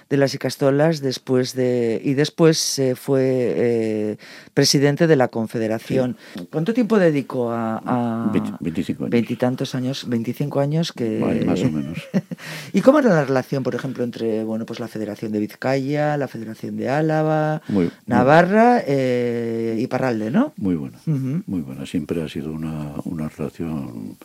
de 0.09 0.17
las 0.17 0.33
Icastolas 0.35 1.01
después 1.01 1.55
de, 1.55 2.01
y 2.05 2.15
después 2.15 2.79
eh, 2.79 2.95
fue 2.95 3.23
eh, 3.25 4.17
presidente 4.55 5.09
de 5.09 5.17
la 5.17 5.29
Confederación. 5.29 6.17
¿Cuánto 6.53 6.73
tiempo 6.75 6.99
dedicó 6.99 7.51
a, 7.51 7.79
a 7.85 8.33
Veinti- 8.33 8.57
25 8.61 9.03
años. 9.05 9.11
veintitantos 9.11 9.75
años, 9.75 10.09
25 10.09 10.61
años 10.61 10.93
que... 10.93 11.19
Vale, 11.19 11.45
más 11.45 11.61
o 11.63 11.71
menos. 11.71 11.99
¿Y 12.73 12.83
cómo 12.83 13.01
era 13.01 13.09
la 13.11 13.25
relación, 13.25 13.65
por 13.65 13.75
ejemplo, 13.75 14.05
entre 14.05 14.45
bueno, 14.45 14.65
pues 14.65 14.79
la 14.79 14.87
Federación 14.87 15.33
de 15.33 15.41
Vizcaya, 15.41 16.17
la 16.17 16.29
Federación 16.29 16.77
de 16.77 16.89
Álava, 16.89 17.63
Muy- 17.67 17.91
Navarra 18.07 18.83
eh, 18.87 19.77
y 19.79 19.87
Parralde, 19.89 20.31
¿no? 20.31 20.53
Muy 20.57 20.77
buena, 20.77 20.99
muy 21.05 21.63
buena. 21.63 21.85
Siempre 21.85 22.23
ha 22.23 22.29
sido 22.29 22.53
una, 22.53 22.93
una 23.05 23.29
relación 23.29 24.17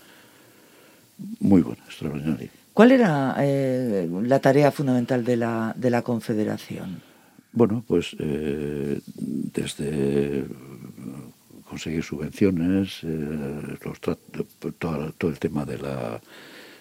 muy 1.39 1.61
buena, 1.63 1.81
extraordinaria. 1.87 2.49
¿Cuál 2.73 2.91
era 2.91 3.35
eh, 3.39 4.09
la 4.23 4.39
tarea 4.39 4.71
fundamental 4.71 5.25
de 5.25 5.35
la, 5.35 5.73
de 5.75 5.89
la 5.89 6.01
Confederación? 6.01 7.01
Bueno, 7.51 7.83
pues 7.85 8.15
eh, 8.17 9.01
desde 9.17 10.45
conseguir 11.65 12.03
subvenciones, 12.03 12.99
eh, 13.03 13.77
todo, 14.79 15.13
el 15.29 15.39
tema 15.39 15.65
de 15.65 15.77
la 15.77 16.21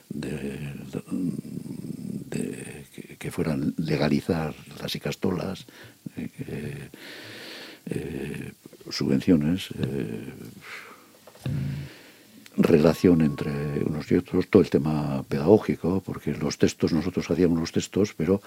de, 0.08 0.58
que 3.18 3.30
fueran 3.30 3.74
legalizar 3.76 4.54
las 4.80 4.94
icastolas, 4.94 5.66
subvenciones, 8.90 9.68
relación 12.62 13.20
entre 13.22 13.50
unos 13.84 14.10
y 14.10 14.16
otros, 14.16 14.48
todo 14.48 14.62
el 14.62 14.70
tema 14.70 15.24
pedagógico, 15.28 16.02
porque 16.04 16.32
los 16.32 16.58
textos, 16.58 16.92
nosotros 16.92 17.30
hacíamos 17.30 17.58
los 17.58 17.72
textos, 17.72 18.14
pero 18.16 18.40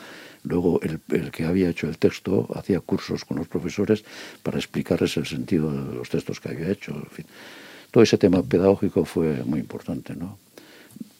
luego 0.43 0.79
el, 0.81 0.99
que 1.31 1.45
había 1.45 1.69
hecho 1.69 1.87
el 1.87 1.97
texto 1.97 2.47
hacía 2.55 2.79
cursos 2.79 3.25
con 3.25 3.37
los 3.37 3.47
profesores 3.47 4.03
para 4.41 4.57
explicarles 4.57 5.17
el 5.17 5.25
sentido 5.25 5.71
de 5.71 5.95
los 5.95 6.09
textos 6.09 6.39
que 6.39 6.49
había 6.49 6.69
hecho. 6.69 6.95
Todo 7.91 8.03
ese 8.03 8.17
tema 8.17 8.41
pedagógico 8.41 9.05
fue 9.05 9.43
muy 9.45 9.59
importante. 9.59 10.15
¿no? 10.15 10.37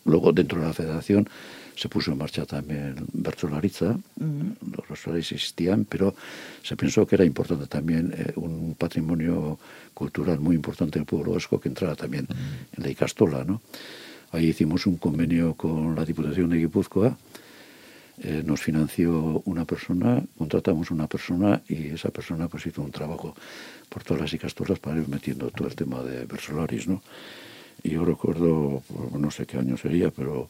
Luego, 0.06 0.32
dentro 0.32 0.60
de 0.60 0.68
la 0.68 0.74
federación, 0.74 1.30
se 1.76 1.90
puso 1.90 2.12
en 2.12 2.18
marcha 2.18 2.46
también 2.46 2.96
Bertsolariza, 3.14 3.98
los 4.18 4.88
Bertsolaris 4.88 5.32
existían, 5.32 5.86
pero 5.86 6.16
se 6.62 6.76
pensó 6.76 7.06
que 7.06 7.16
era 7.16 7.26
importante 7.26 7.68
también 7.68 8.14
eh, 8.16 8.34
un 8.36 8.76
patrimonio 8.76 9.60
cultural 9.94 10.40
muy 10.40 10.56
importante 10.56 11.00
del 11.00 11.06
pueblo 11.06 11.34
vasco 11.34 11.60
que 11.60 11.70
entrara 11.70 11.96
también 11.96 12.28
en 12.76 12.84
la 12.84 12.90
Icastola. 12.90 13.44
¿no? 13.44 13.62
Ahí 14.32 14.50
hicimos 14.50 14.86
un 14.86 14.98
convenio 14.98 15.56
con 15.56 15.96
la 15.96 16.06
Diputación 16.06 16.50
de 16.50 16.58
Guipúzcoa, 16.58 17.18
eh, 18.22 18.44
nos 18.46 18.62
financió 18.62 19.42
una 19.46 19.66
persona, 19.66 20.24
contratamos 20.38 20.92
una 20.92 21.08
persona 21.08 21.62
y 21.68 21.88
esa 21.88 22.10
persona 22.10 22.48
pues 22.48 22.66
hizo 22.68 22.84
un 22.84 22.92
trabajo 22.92 23.36
por 23.90 24.04
todas 24.04 24.22
las 24.22 24.34
Icastolas 24.34 24.78
para 24.78 25.02
ir 25.02 25.08
metiendo 25.08 25.50
todo 25.50 25.68
el 25.68 25.76
tema 25.76 26.04
de 26.04 26.26
Bersolaris, 26.26 26.88
¿no? 26.88 27.02
Y 27.82 27.90
yo 27.90 28.06
recuerdo, 28.06 28.82
no 29.18 29.32
sé 29.32 29.46
qué 29.46 29.58
año 29.58 29.76
sería, 29.78 30.10
pero 30.10 30.48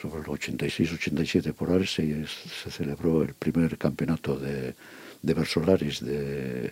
sobre 0.00 0.20
el 0.20 0.26
86-87 0.26 1.52
por 1.52 1.70
ahí 1.70 1.86
se, 1.86 2.26
celebró 2.70 3.22
el 3.22 3.34
primer 3.34 3.78
campeonato 3.78 4.38
de, 4.38 4.74
de 5.22 5.34
Versolaris 5.34 6.00
de, 6.00 6.70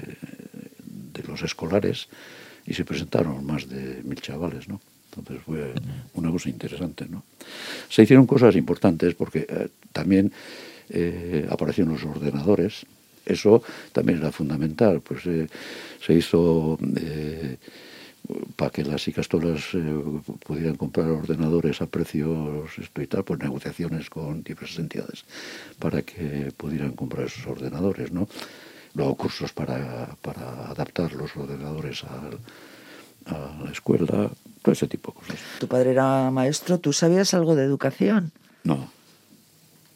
los 1.26 1.42
escolares 1.42 2.08
y 2.66 2.74
se 2.74 2.84
presentaron 2.84 3.44
más 3.44 3.68
de 3.68 4.02
mil 4.04 4.20
chavales, 4.20 4.68
¿no? 4.68 4.80
Entonces 5.10 5.42
fue 5.44 5.72
una 6.14 6.30
cosa 6.30 6.50
interesante, 6.50 7.06
¿no? 7.08 7.24
Se 7.88 8.02
hicieron 8.02 8.26
cosas 8.26 8.56
importantes 8.56 9.14
porque 9.14 9.46
eh, 9.48 9.68
también 9.92 10.32
eh, 10.90 11.46
aparecieron 11.48 11.94
los 11.94 12.04
ordenadores, 12.04 12.84
eso 13.24 13.62
también 13.92 14.18
era 14.18 14.32
fundamental, 14.32 15.00
pues 15.00 15.24
eh, 15.26 15.48
se 16.04 16.14
hizo 16.14 16.78
para 18.56 18.70
que 18.70 18.84
las 18.84 19.06
icastolas 19.06 19.74
eh, 19.74 20.02
pudieran 20.46 20.76
comprar 20.76 21.08
ordenadores 21.08 21.82
a 21.82 21.86
precios 21.86 22.70
esto 22.78 23.02
y 23.02 23.06
tal, 23.06 23.24
pues 23.24 23.40
negociaciones 23.40 24.08
con 24.08 24.42
diversas 24.42 24.78
entidades 24.78 25.24
para 25.78 26.02
que 26.02 26.52
pudieran 26.56 26.92
comprar 26.92 27.26
esos 27.26 27.46
ordenadores, 27.46 28.12
¿no? 28.12 28.28
Luego 28.94 29.16
cursos 29.16 29.52
para, 29.52 30.16
para 30.22 30.70
adaptar 30.70 31.12
los 31.14 31.36
ordenadores 31.36 32.04
a, 32.04 32.30
a 33.26 33.62
la 33.64 33.70
escuela, 33.70 34.30
todo 34.62 34.72
ese 34.72 34.86
tipo 34.86 35.12
de 35.12 35.18
cosas. 35.18 35.38
Tu 35.58 35.68
padre 35.68 35.90
era 35.90 36.30
maestro, 36.30 36.78
¿tú 36.78 36.92
sabías 36.92 37.34
algo 37.34 37.54
de 37.54 37.64
educación? 37.64 38.32
No. 38.62 38.90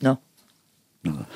No. 0.00 0.20
Nada. 1.02 1.26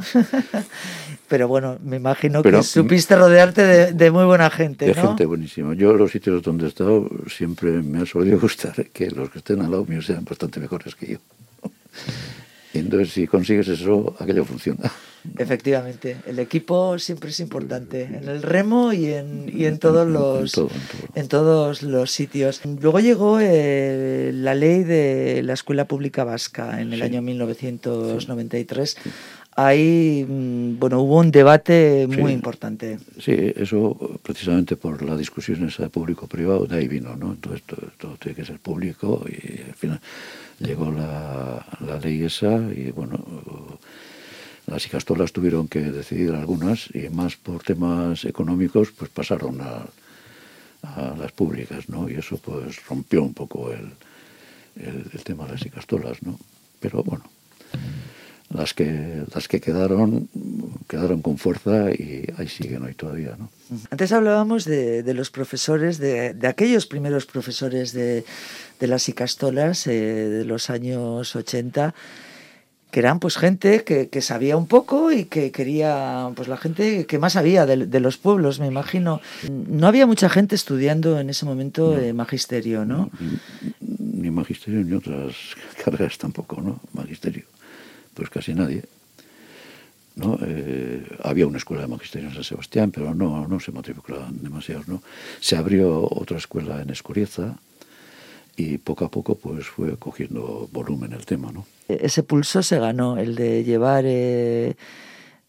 Pero 1.28 1.46
bueno, 1.48 1.78
me 1.82 1.96
imagino 1.96 2.42
Pero, 2.42 2.58
que 2.58 2.64
supiste 2.64 3.14
rodearte 3.16 3.62
de, 3.62 3.92
de, 3.92 4.10
muy 4.10 4.24
buena 4.24 4.50
gente. 4.50 4.86
De 4.86 4.94
¿no? 4.94 5.08
gente 5.08 5.26
buenísima. 5.26 5.74
Yo, 5.74 5.92
los 5.94 6.10
sitios 6.10 6.42
donde 6.42 6.64
he 6.66 6.68
estado, 6.68 7.08
siempre 7.28 7.70
me 7.70 8.02
ha 8.02 8.06
solido 8.06 8.38
gustar 8.46 8.86
que 8.92 9.10
los 9.10 9.30
que 9.30 9.38
estén 9.38 9.60
al 9.60 9.70
lado 9.70 9.84
mío 9.84 10.02
sean 10.02 10.24
bastante 10.24 10.58
mejores 10.60 10.94
que 10.94 11.12
yo. 11.12 11.18
Entonces, 12.72 13.12
si 13.12 13.26
consigues 13.26 13.66
eso, 13.68 14.14
aquello 14.20 14.44
funciona. 14.44 14.90
Efectivamente, 15.36 16.16
el 16.26 16.38
equipo 16.38 16.98
siempre 16.98 17.28
es 17.30 17.40
importante 17.40 18.04
en 18.04 18.26
el 18.28 18.42
remo 18.42 18.92
y 18.94 19.06
en, 19.12 19.50
y 19.52 19.66
en 19.66 19.78
todos 19.78 20.08
los 20.08 20.40
en, 20.40 20.50
todo, 20.50 20.70
en, 20.74 20.80
todo. 20.80 21.10
en 21.16 21.28
todos 21.28 21.82
los 21.82 22.10
sitios. 22.10 22.62
Luego 22.80 23.00
llegó 23.00 23.38
eh, 23.40 24.30
la 24.32 24.54
ley 24.54 24.82
de 24.82 25.42
la 25.42 25.52
Escuela 25.52 25.84
Pública 25.84 26.24
Vasca 26.24 26.80
en 26.80 26.92
el 26.94 27.00
Sí. 27.00 27.04
año 27.04 27.22
1993. 27.22 28.96
Ahí, 29.56 30.24
mm, 30.28 30.78
bueno, 30.78 31.00
hubo 31.00 31.18
un 31.18 31.30
debate 31.30 32.06
muy 32.06 32.28
Sí. 32.30 32.32
importante. 32.34 32.98
Sí, 33.20 33.34
eso 33.56 34.18
precisamente 34.22 34.76
por 34.76 35.02
la 35.02 35.16
discusión 35.16 35.66
esa 35.68 35.82
de 35.84 35.88
público-privado, 35.90 36.66
de 36.66 36.78
ahí 36.78 36.88
vino, 36.88 37.16
¿no? 37.16 37.32
Entonces 37.32 37.62
todo, 37.62 37.82
todo 37.98 38.16
tiene 38.16 38.36
que 38.36 38.44
ser 38.44 38.58
público 38.58 39.24
y 39.28 39.60
al 39.62 39.74
final 39.74 40.00
llegó 40.60 40.90
la, 40.92 41.66
la 41.86 41.98
ley 41.98 42.22
esa 42.22 42.56
y 42.74 42.90
bueno, 42.92 43.18
las 44.66 44.86
icastolas 44.86 45.32
tuvieron 45.32 45.66
que 45.68 45.80
decidir 45.80 46.30
algunas 46.32 46.88
y 46.94 47.08
más 47.10 47.36
por 47.36 47.62
temas 47.62 48.24
económicos 48.24 48.92
pues 48.92 49.10
pasaron 49.10 49.60
a, 49.60 49.84
a 50.82 51.14
las 51.18 51.32
públicas, 51.32 51.88
¿no? 51.88 52.08
Y 52.08 52.14
eso 52.14 52.38
pues 52.38 52.86
rompió 52.86 53.22
un 53.24 53.34
poco 53.34 53.72
el, 53.72 53.90
el, 54.76 55.04
el 55.12 55.24
tema 55.24 55.44
de 55.46 55.52
las 55.52 55.66
icastolas, 55.66 56.22
¿no? 56.22 56.38
Pero 56.78 57.02
bueno, 57.02 57.24
las 58.52 58.74
que 58.74 59.24
las 59.32 59.46
que 59.48 59.60
quedaron 59.60 60.28
quedaron 60.88 61.22
con 61.22 61.38
fuerza 61.38 61.90
y 61.92 62.26
ahí 62.36 62.48
siguen 62.48 62.82
hoy 62.82 62.94
todavía, 62.94 63.36
¿no? 63.38 63.48
Antes 63.90 64.10
hablábamos 64.12 64.64
de, 64.64 65.04
de 65.04 65.14
los 65.14 65.30
profesores, 65.30 65.98
de, 65.98 66.34
de, 66.34 66.46
aquellos 66.48 66.86
primeros 66.86 67.26
profesores 67.26 67.92
de, 67.92 68.24
de 68.80 68.86
las 68.88 69.08
icastolas 69.08 69.86
eh, 69.86 69.92
de 69.92 70.44
los 70.44 70.70
años 70.70 71.36
80 71.36 71.94
que 72.90 73.00
eran 73.00 73.20
pues 73.20 73.36
gente 73.36 73.84
que, 73.84 74.08
que, 74.08 74.20
sabía 74.20 74.56
un 74.56 74.66
poco 74.66 75.12
y 75.12 75.26
que 75.26 75.52
quería, 75.52 76.28
pues 76.34 76.48
la 76.48 76.56
gente 76.56 77.06
que 77.06 77.18
más 77.18 77.34
sabía 77.34 77.64
de, 77.64 77.86
de, 77.86 78.00
los 78.00 78.18
pueblos, 78.18 78.58
me 78.58 78.66
imagino. 78.66 79.20
No 79.48 79.86
había 79.86 80.06
mucha 80.06 80.28
gente 80.28 80.56
estudiando 80.56 81.20
en 81.20 81.30
ese 81.30 81.46
momento 81.46 81.94
no. 81.94 82.00
eh, 82.00 82.12
magisterio, 82.12 82.84
¿no? 82.84 83.10
Ni, 83.80 84.22
ni, 84.22 84.30
magisterio 84.32 84.80
ni 84.80 84.94
otras 84.94 85.36
carreras 85.84 86.18
tampoco, 86.18 86.60
¿no? 86.60 86.80
Magisterio, 86.92 87.44
pues 88.14 88.30
casi 88.30 88.54
nadie. 88.54 88.84
¿no? 90.16 90.38
Eh, 90.42 91.06
había 91.22 91.46
una 91.46 91.58
escuela 91.58 91.82
de 91.82 91.88
magisterio 91.88 92.28
en 92.28 92.34
San 92.34 92.44
Sebastián, 92.44 92.90
pero 92.90 93.14
no, 93.14 93.46
no 93.46 93.60
se 93.60 93.72
matriculaban 93.72 94.42
demasiados, 94.42 94.88
¿no? 94.88 95.02
Se 95.40 95.56
abrió 95.56 96.02
otra 96.10 96.36
escuela 96.36 96.82
en 96.82 96.90
Escorieza, 96.90 97.56
y 98.60 98.78
poco 98.78 99.04
a 99.04 99.10
poco 99.10 99.36
pues 99.36 99.66
fue 99.66 99.96
cogiendo 99.96 100.68
volumen 100.72 101.12
el 101.12 101.24
tema, 101.24 101.50
¿no? 101.52 101.66
Ese 101.88 102.22
pulso 102.22 102.62
se 102.62 102.78
ganó, 102.78 103.18
el 103.18 103.34
de 103.34 103.64
llevar 103.64 104.04
eh, 104.06 104.74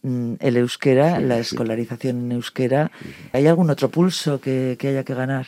el 0.04 0.58
euskera, 0.58 1.17
sí, 1.17 1.24
la 1.24 1.39
escolarización 1.39 2.19
sí. 2.19 2.26
en 2.26 2.32
euskera. 2.32 2.91
Sí, 3.02 3.10
¿Hay 3.34 3.47
algún 3.47 3.69
otro 3.69 3.89
pulso 3.89 4.39
que, 4.39 4.76
que 4.80 4.89
haya 4.89 5.04
que 5.04 5.13
ganar? 5.13 5.47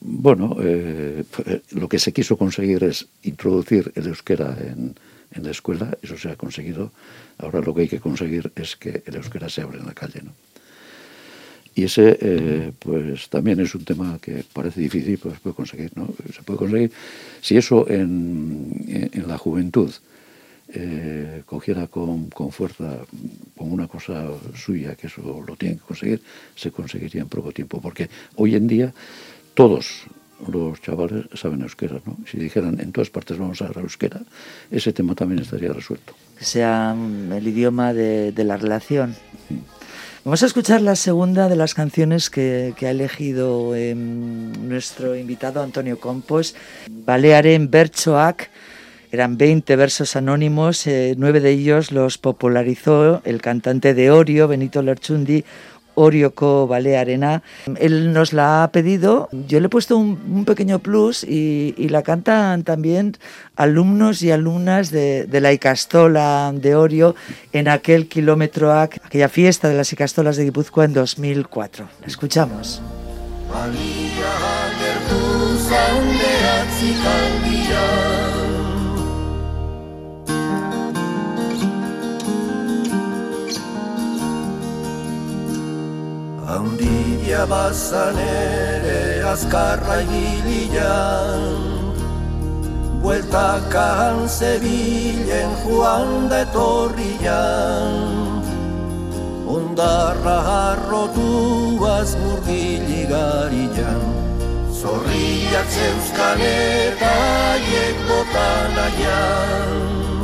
Bueno, 0.00 0.56
eh, 0.60 1.24
lo 1.72 1.88
que 1.88 1.98
se 1.98 2.12
quiso 2.12 2.36
conseguir 2.36 2.84
es 2.84 3.08
introducir 3.22 3.92
el 3.94 4.06
euskera 4.06 4.56
en, 4.60 4.94
en, 5.32 5.44
la 5.44 5.50
escuela, 5.50 5.96
eso 6.02 6.16
se 6.16 6.30
ha 6.30 6.36
conseguido. 6.36 6.92
Ahora 7.38 7.60
lo 7.60 7.74
que 7.74 7.82
hay 7.82 7.88
que 7.88 8.00
conseguir 8.00 8.52
es 8.56 8.76
que 8.76 9.02
el 9.06 9.16
euskera 9.16 9.48
se 9.48 9.62
abra 9.62 9.78
en 9.78 9.86
la 9.86 9.94
calle, 9.94 10.22
¿no? 10.22 10.32
Y 11.74 11.84
ese, 11.84 12.18
eh, 12.22 12.72
pues 12.78 13.28
también 13.28 13.60
es 13.60 13.74
un 13.74 13.84
tema 13.84 14.18
que 14.18 14.42
parece 14.50 14.80
difícil, 14.80 15.18
pues 15.18 15.34
se 15.34 15.40
puede 15.40 15.56
conseguir, 15.56 15.92
¿no? 15.94 16.08
Se 16.34 16.42
puede 16.42 16.58
conseguir. 16.58 16.90
Si 17.42 17.54
eso 17.58 17.86
en, 17.86 19.10
en 19.12 19.28
la 19.28 19.36
juventud 19.36 19.92
eh, 20.68 21.42
cogiera 21.46 21.86
con, 21.86 22.28
con, 22.30 22.50
fuerza 22.50 22.98
como 23.56 23.72
una 23.72 23.86
cosa 23.86 24.26
suya, 24.56 24.96
que 24.96 25.06
eso 25.06 25.44
lo 25.46 25.54
tienen 25.54 25.78
que 25.78 25.84
conseguir, 25.84 26.22
se 26.56 26.72
conseguiría 26.72 27.22
en 27.22 27.28
poco 27.28 27.52
tiempo. 27.52 27.80
Porque 27.80 28.10
hoy 28.34 28.56
en 28.56 28.66
día 28.66 28.92
todos 29.54 30.06
los 30.50 30.80
chavales 30.80 31.26
saben 31.34 31.62
euskera, 31.62 32.00
¿no? 32.04 32.16
Si 32.30 32.38
dijeran 32.38 32.80
en 32.80 32.92
todas 32.92 33.10
partes 33.10 33.38
vamos 33.38 33.60
a 33.62 33.66
hablar 33.66 33.84
euskera, 33.84 34.20
ese 34.70 34.92
tema 34.92 35.14
también 35.14 35.40
estaría 35.42 35.72
resuelto. 35.72 36.14
Que 36.38 36.44
sea 36.44 36.94
el 37.32 37.48
idioma 37.48 37.92
de, 37.92 38.32
de 38.32 38.44
la 38.44 38.56
relación. 38.56 39.14
Sí. 39.48 39.60
Vamos 40.26 40.42
a 40.42 40.46
escuchar 40.46 40.80
la 40.82 40.96
segunda 40.96 41.48
de 41.48 41.54
las 41.54 41.72
canciones 41.72 42.30
que, 42.30 42.74
que 42.76 42.88
ha 42.88 42.90
elegido 42.90 43.76
eh, 43.76 43.94
nuestro 43.94 45.14
invitado 45.14 45.62
Antonio 45.62 46.00
Compos, 46.00 46.56
Balearen 46.90 47.70
Bertsoak. 47.70 48.50
Eran 49.12 49.38
20 49.38 49.76
versos 49.76 50.16
anónimos, 50.16 50.84
eh, 50.88 51.14
nueve 51.16 51.38
de 51.38 51.52
ellos 51.52 51.92
los 51.92 52.18
popularizó 52.18 53.22
el 53.24 53.40
cantante 53.40 53.94
de 53.94 54.10
Orio, 54.10 54.48
Benito 54.48 54.82
Lerchundi, 54.82 55.44
Orioko 55.96 56.68
Balearena. 56.68 57.42
Él 57.78 58.12
nos 58.12 58.32
la 58.32 58.62
ha 58.62 58.70
pedido, 58.70 59.28
yo 59.32 59.58
le 59.58 59.66
he 59.66 59.68
puesto 59.68 59.96
un, 59.96 60.44
pequeño 60.44 60.78
plus 60.78 61.24
y, 61.24 61.74
la 61.88 62.02
cantan 62.02 62.62
también 62.62 63.16
alumnos 63.56 64.22
y 64.22 64.30
alumnas 64.30 64.90
de, 64.90 65.26
la 65.40 65.52
Icastola 65.52 66.52
de 66.54 66.76
Orio 66.76 67.14
en 67.52 67.68
aquel 67.68 68.08
kilómetro, 68.08 68.72
aquella 68.72 69.28
fiesta 69.28 69.68
de 69.68 69.74
las 69.74 69.92
Icastolas 69.92 70.36
de 70.36 70.44
Guipúzcoa 70.44 70.84
en 70.84 70.92
2004. 70.92 71.88
La 72.02 72.06
escuchamos. 72.06 72.82
Ondia 86.46 87.42
bazan 87.50 88.14
ere 88.22 89.18
azkarra 89.26 89.98
ibilian 90.06 91.42
Bueltakan 93.02 94.28
zebilen 94.30 95.50
joan 95.64 96.28
da 96.30 96.46
etorrian 96.46 97.98
Ondarra 99.56 100.38
harrotuaz 100.50 102.14
murgiligarian 102.22 104.02
Zorriak 104.70 105.66
zeuzkan 105.66 106.46
eta 106.46 107.10
aiek 107.58 107.96
botan 108.06 108.78
aian 108.86 110.15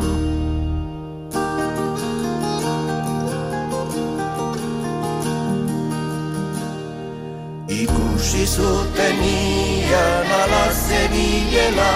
ikusi 8.32 8.46
zuten 8.48 9.20
ian 9.20 10.24
ala 10.24 10.64
zebilela 10.72 11.92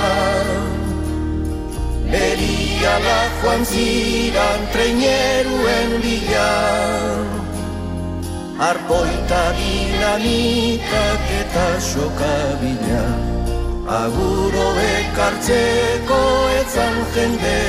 Beriala 2.13 3.21
joan 3.41 3.65
ziran 3.65 4.61
treineruen 4.73 5.91
bila 6.05 6.53
Arpoita 8.61 9.45
dinamitak 9.57 11.25
eta 11.41 11.69
sokabila 11.81 13.07
Aguro 13.89 14.69
ekartzeko 14.93 16.21
etzan 16.61 16.97
jende 17.15 17.61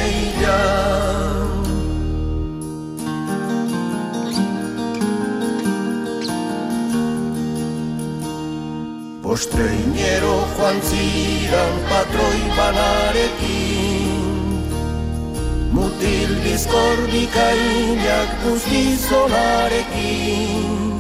Postreinero 9.28 10.36
joan 10.56 10.78
ziran 10.88 11.76
patroi 11.90 12.42
banarekin. 12.58 14.22
Mutil 15.76 16.32
bizkor 16.44 17.00
bikainak 17.12 18.30
guztizonarekin 18.44 20.94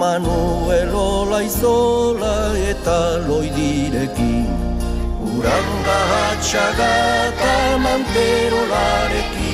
Manuel 0.00 0.90
Olaizola 0.94 2.38
eta 2.72 3.00
loidirekin. 3.28 4.48
Uranga 5.30 6.00
hatxaga 6.14 6.92
eta 7.28 7.54
manterolarekin 7.86 9.47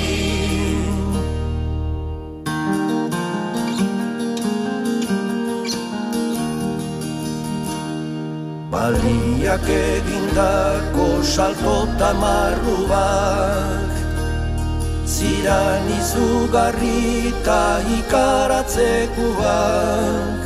Baliak 8.75 9.69
egindako 9.71 11.23
salto 11.23 11.75
tamarru 11.99 12.79
bat. 12.91 13.93
Ziran 15.15 15.87
izugarri 15.97 17.31
eta 17.31 17.61
ikaratzeko 17.99 19.29
bat. 19.39 20.43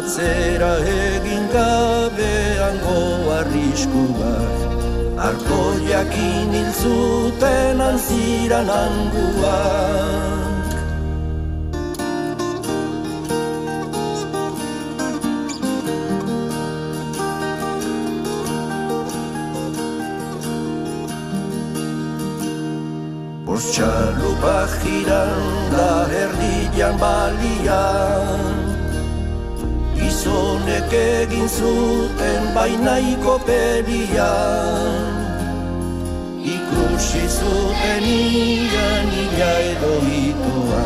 Atzera 0.00 0.72
egin 0.96 1.46
gabean 1.54 2.82
goarrisku 2.88 4.04
bat. 4.18 4.58
Arko 5.28 5.62
jakin 5.86 6.52
hil 6.58 6.70
zuten 6.82 7.86
anziran 7.90 8.76
anguak 8.82 10.47
Txalupa 23.58 24.70
jiran 24.78 25.42
da 25.74 26.06
erdian 26.14 26.94
balian. 27.02 28.54
Gizonek 29.98 30.92
egin 30.94 31.48
zuten 31.50 32.54
bainaiko 32.54 33.34
pelian. 33.42 35.10
Ikusi 36.54 37.24
zuten 37.26 38.06
ian 38.06 39.10
ila 39.24 39.52
edo 39.72 39.94
itoa 40.06 40.84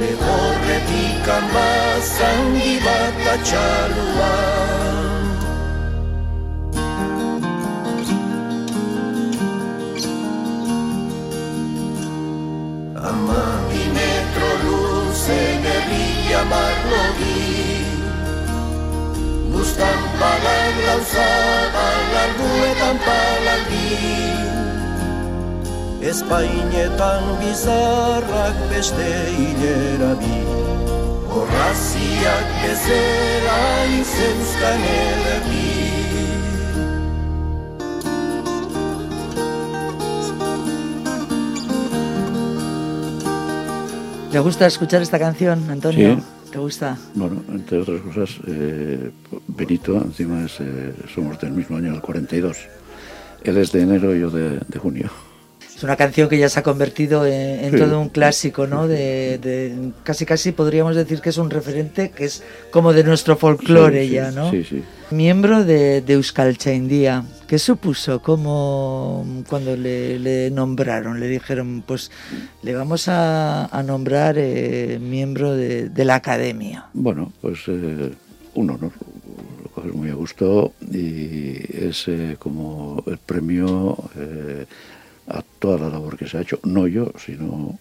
Legorretik 0.00 1.28
anbazan 1.36 2.40
gibat 2.58 3.28
atxaluan 3.34 4.83
palan 20.24 20.74
lauza 20.88 21.30
balarduetan 21.76 22.96
palaldi 23.06 23.88
Espainetan 26.12 27.22
bizarrak 27.40 28.56
beste 28.70 29.10
hilera 29.36 30.12
bi. 30.20 30.40
Horraziak 31.34 32.50
bezera 32.62 33.62
izeuzkan 34.00 34.84
ederdi 34.90 35.72
¿Te 44.34 44.40
gusta 44.40 44.66
escuchar 44.66 45.00
esta 45.00 45.18
canción, 45.18 45.70
Antonio? 45.70 46.20
¿Te 46.54 46.60
gusta? 46.60 46.96
Bueno, 47.14 47.42
entre 47.48 47.78
otras 47.78 48.00
cosas, 48.00 48.36
eh, 48.46 49.10
Benito, 49.48 49.96
encima 49.96 50.44
es, 50.44 50.60
eh, 50.60 50.92
somos 51.12 51.40
del 51.40 51.50
mismo 51.50 51.78
año, 51.78 51.92
el 51.92 52.00
42. 52.00 52.56
Él 53.42 53.56
es 53.56 53.72
de 53.72 53.82
enero 53.82 54.14
y 54.14 54.20
yo 54.20 54.30
de, 54.30 54.78
junio. 54.78 55.10
Es 55.74 55.82
una 55.82 55.96
canción 55.96 56.28
que 56.28 56.38
ya 56.38 56.48
se 56.48 56.60
ha 56.60 56.62
convertido 56.62 57.26
en, 57.26 57.76
todo 57.76 58.00
un 58.00 58.08
clásico, 58.08 58.68
¿no? 58.68 58.86
De, 58.86 59.90
casi 60.04 60.24
casi 60.24 60.52
podríamos 60.52 60.94
decir 60.94 61.20
que 61.20 61.30
es 61.30 61.38
un 61.38 61.50
referente 61.50 62.12
que 62.12 62.26
es 62.26 62.44
como 62.70 62.92
de 62.92 63.02
nuestro 63.02 63.36
folclore 63.36 64.08
ya, 64.08 64.30
¿no? 64.30 64.52
Sí, 64.52 64.62
sí. 64.62 64.84
Miembro 65.10 65.64
de, 65.64 66.02
de 66.02 66.12
Euskalchaindia. 66.12 67.24
¿Qué 67.46 67.58
supuso 67.58 68.22
como 68.22 69.44
cuando 69.48 69.76
le, 69.76 70.50
nombraron? 70.50 71.20
Le 71.20 71.28
dijeron, 71.28 71.82
pues 71.86 72.10
le 72.62 72.74
vamos 72.74 73.06
a, 73.08 73.82
nombrar 73.86 74.36
eh, 74.38 74.98
miembro 75.00 75.52
de, 75.54 76.04
la 76.04 76.16
academia. 76.16 76.86
Bueno, 76.94 77.32
pues 77.40 77.60
eh, 77.68 78.12
un 78.54 78.70
honor, 78.70 78.92
lo 79.62 79.68
coges 79.70 79.92
muy 79.92 80.10
a 80.10 80.14
gusto 80.14 80.72
y 80.90 81.56
es 81.86 82.08
eh, 82.08 82.36
como 82.38 83.02
el 83.06 83.18
premio 83.18 83.96
a 85.28 85.42
toda 85.58 85.78
la 85.78 85.88
labor 85.90 86.16
que 86.16 86.26
se 86.26 86.38
ha 86.38 86.42
hecho, 86.42 86.58
no 86.64 86.86
yo, 86.86 87.12
sino 87.18 87.78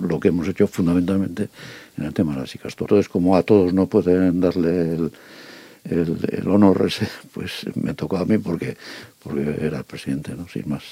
lo 0.00 0.20
que 0.20 0.28
hemos 0.28 0.48
hecho 0.48 0.66
fundamentalmente 0.66 1.48
en 1.96 2.04
el 2.04 2.14
tema 2.14 2.34
de 2.34 2.40
las 2.40 2.50
chicas. 2.50 2.74
Entonces, 2.78 3.08
como 3.08 3.36
a 3.36 3.42
todos 3.42 3.72
no 3.72 3.86
pueden 3.86 4.40
darle 4.40 4.94
el 4.94 5.12
el, 5.84 6.48
honor 6.48 6.84
ese, 6.86 7.08
pues 7.32 7.66
me 7.74 7.94
tocó 7.94 8.16
a 8.16 8.24
mí 8.24 8.38
porque, 8.38 8.76
porque 9.22 9.58
era 9.60 9.78
el 9.78 9.84
presidente, 9.84 10.34
¿no? 10.34 10.48
Sin 10.48 10.68
más. 10.68 10.82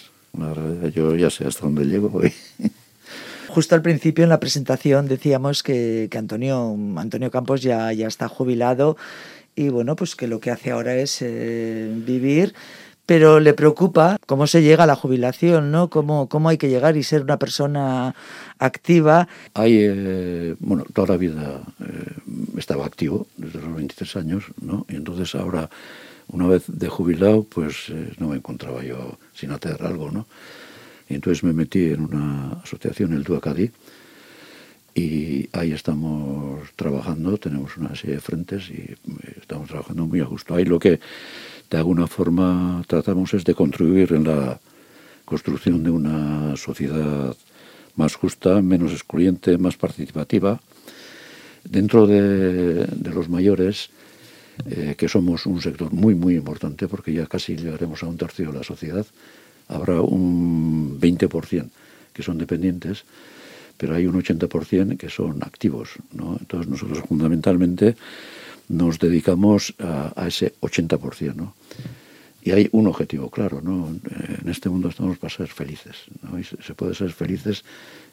yo 0.94 1.16
ya 1.16 1.30
sé 1.30 1.46
hasta 1.46 1.64
dónde 1.64 1.84
llego 1.84 2.10
hoy. 2.12 2.32
Justo 3.48 3.74
al 3.74 3.82
principio 3.82 4.24
en 4.24 4.30
la 4.30 4.40
presentación 4.40 5.08
decíamos 5.08 5.62
que, 5.62 6.08
que 6.10 6.18
Antonio, 6.18 6.76
Antonio 6.96 7.30
Campos 7.30 7.60
ya, 7.60 7.92
ya 7.92 8.06
está 8.06 8.28
jubilado 8.28 8.96
y 9.54 9.68
bueno, 9.68 9.96
pues 9.96 10.16
que 10.16 10.26
lo 10.26 10.40
que 10.40 10.50
hace 10.50 10.70
ahora 10.70 10.94
es 10.94 11.18
eh, 11.20 11.92
vivir 11.94 12.54
pero 13.06 13.40
le 13.40 13.52
preocupa 13.52 14.16
cómo 14.26 14.46
se 14.46 14.62
llega 14.62 14.84
a 14.84 14.86
la 14.86 14.94
jubilación, 14.94 15.72
¿no? 15.72 15.90
Cómo, 15.90 16.28
cómo 16.28 16.48
hay 16.48 16.58
que 16.58 16.68
llegar 16.68 16.96
y 16.96 17.02
ser 17.02 17.22
una 17.22 17.38
persona 17.38 18.14
activa. 18.58 19.28
Hay, 19.54 19.76
eh, 19.80 20.54
bueno, 20.60 20.84
toda 20.92 21.08
la 21.08 21.16
vida 21.16 21.62
eh, 21.80 22.12
estaba 22.56 22.86
activo, 22.86 23.26
desde 23.36 23.60
los 23.60 23.74
23 23.74 24.16
años, 24.16 24.44
¿no? 24.60 24.86
Y 24.88 24.96
entonces 24.96 25.34
ahora, 25.34 25.68
una 26.28 26.46
vez 26.46 26.64
de 26.68 26.88
jubilado, 26.88 27.42
pues 27.42 27.88
eh, 27.88 28.12
no 28.18 28.28
me 28.28 28.36
encontraba 28.36 28.84
yo 28.84 29.18
sin 29.34 29.50
hacer 29.50 29.82
algo, 29.82 30.10
¿no? 30.10 30.26
Y 31.08 31.14
entonces 31.14 31.42
me 31.42 31.52
metí 31.52 31.86
en 31.86 32.04
una 32.04 32.60
asociación, 32.62 33.12
el 33.12 33.24
Duacadí, 33.24 33.70
y 34.94 35.48
ahí 35.52 35.72
estamos 35.72 36.70
trabajando, 36.76 37.36
tenemos 37.38 37.76
una 37.78 37.96
serie 37.96 38.16
de 38.16 38.20
frentes 38.20 38.68
y 38.68 38.94
estamos 39.40 39.68
trabajando 39.68 40.06
muy 40.06 40.20
a 40.20 40.24
gusto. 40.24 40.54
Ahí 40.54 40.64
lo 40.64 40.78
que 40.78 41.00
de 41.72 41.78
alguna 41.78 42.06
forma 42.06 42.84
tratamos 42.86 43.32
es 43.32 43.44
de 43.44 43.54
contribuir 43.54 44.12
en 44.12 44.24
la 44.24 44.60
construcción 45.24 45.82
de 45.82 45.90
una 45.90 46.54
sociedad 46.56 47.34
más 47.96 48.14
justa, 48.14 48.60
menos 48.60 48.92
excluyente, 48.92 49.56
más 49.56 49.76
participativa 49.76 50.60
Dentro 51.64 52.06
de, 52.06 52.86
los 53.14 53.28
mayores, 53.28 53.90
eh, 54.66 54.94
que 54.98 55.08
somos 55.08 55.46
un 55.46 55.62
sector 55.62 55.92
muy, 55.92 56.14
muy 56.14 56.34
importante, 56.34 56.88
porque 56.88 57.12
ya 57.12 57.26
casi 57.26 57.56
llegaremos 57.56 58.02
a 58.02 58.06
un 58.06 58.16
tercio 58.16 58.50
de 58.50 58.58
la 58.58 58.64
sociedad, 58.64 59.06
habrá 59.68 60.00
un 60.00 61.00
20% 61.00 61.70
que 62.12 62.22
son 62.22 62.36
dependientes, 62.36 63.04
pero 63.76 63.94
hay 63.94 64.06
un 64.06 64.20
80% 64.20 64.96
que 64.98 65.08
son 65.08 65.42
activos. 65.44 65.90
¿no? 66.12 66.36
Entonces 66.38 66.68
nosotros 66.68 66.98
fundamentalmente 67.08 67.96
nos 68.72 68.98
dedicamos 68.98 69.74
a, 69.78 70.26
ese 70.26 70.54
80%. 70.60 71.34
¿no? 71.34 71.54
Y 72.42 72.50
hay 72.50 72.68
un 72.72 72.86
objetivo 72.88 73.30
claro, 73.30 73.60
¿no? 73.62 73.88
En 73.88 74.48
este 74.48 74.68
mundo 74.68 74.88
estamos 74.88 75.16
para 75.18 75.32
ser 75.32 75.46
felices, 75.46 75.94
¿no? 76.22 76.40
Y 76.40 76.42
se 76.42 76.74
puede 76.74 76.92
ser 76.92 77.12
felices 77.12 77.62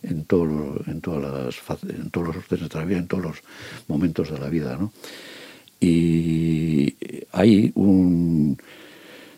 en, 0.04 0.26
todo, 0.26 0.80
en, 0.86 1.02
todas 1.02 1.24
las, 1.24 1.82
en 1.90 2.12
todos 2.12 2.28
los 2.28 2.36
órdenes 2.38 2.70
de 2.70 2.86
vida, 2.86 3.00
en 3.00 3.08
todos 3.08 3.24
los 3.24 3.38
momentos 3.88 4.30
de 4.30 4.38
la 4.38 4.50
vida, 4.50 4.78
¿no? 4.78 4.92
Y 5.80 6.94
hay 7.32 7.72
un, 7.74 8.56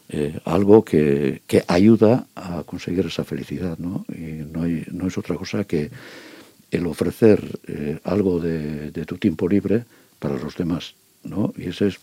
eh, 0.09 0.37
algo 0.43 0.83
que, 0.83 1.41
que, 1.47 1.63
ayuda 1.67 2.27
a 2.35 2.63
conseguir 2.63 3.05
esa 3.05 3.23
felicidad, 3.23 3.77
¿no? 3.77 4.05
Y 4.09 4.43
no, 4.51 4.63
hay, 4.63 4.83
no 4.91 5.07
es 5.07 5.17
otra 5.17 5.37
cosa 5.37 5.63
que 5.63 5.89
el 6.69 6.85
ofrecer 6.85 7.59
eh, 7.67 7.99
algo 8.03 8.39
de 8.41 9.05
tu 9.05 9.17
tiempo 9.17 9.47
libre 9.47 9.85
para 10.19 10.37
los 10.37 10.57
demás, 10.57 10.95
¿no? 11.23 11.53
Y 11.57 11.69
ese 11.69 11.87
es 11.87 11.99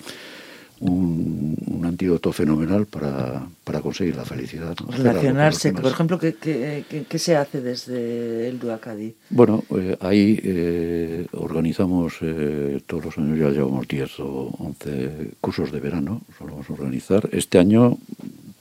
un, 0.80 1.56
un 1.66 1.86
antídoto 1.86 2.32
fenomenal 2.32 2.86
para, 2.86 3.46
para, 3.64 3.80
conseguir 3.80 4.16
la 4.16 4.24
felicidad. 4.24 4.76
Relacionarse, 4.96 5.72
por 5.72 5.90
ejemplo, 5.90 6.18
¿qué, 6.18 6.34
¿qué, 6.34 7.04
qué, 7.08 7.18
se 7.18 7.36
hace 7.36 7.60
desde 7.60 8.48
el 8.48 8.58
Duacadi? 8.58 9.14
Bueno, 9.30 9.64
eh, 9.76 9.96
ahí 10.00 10.38
eh, 10.42 11.26
organizamos 11.32 12.14
eh, 12.20 12.80
todos 12.86 13.06
los 13.06 13.18
años, 13.18 13.38
ya 13.38 13.50
llevamos 13.50 13.88
10 13.88 14.20
o 14.20 14.54
11 14.58 15.32
cursos 15.40 15.72
de 15.72 15.80
verano, 15.80 16.22
solemos 16.38 16.70
organizar. 16.70 17.28
Este 17.32 17.58
año 17.58 17.98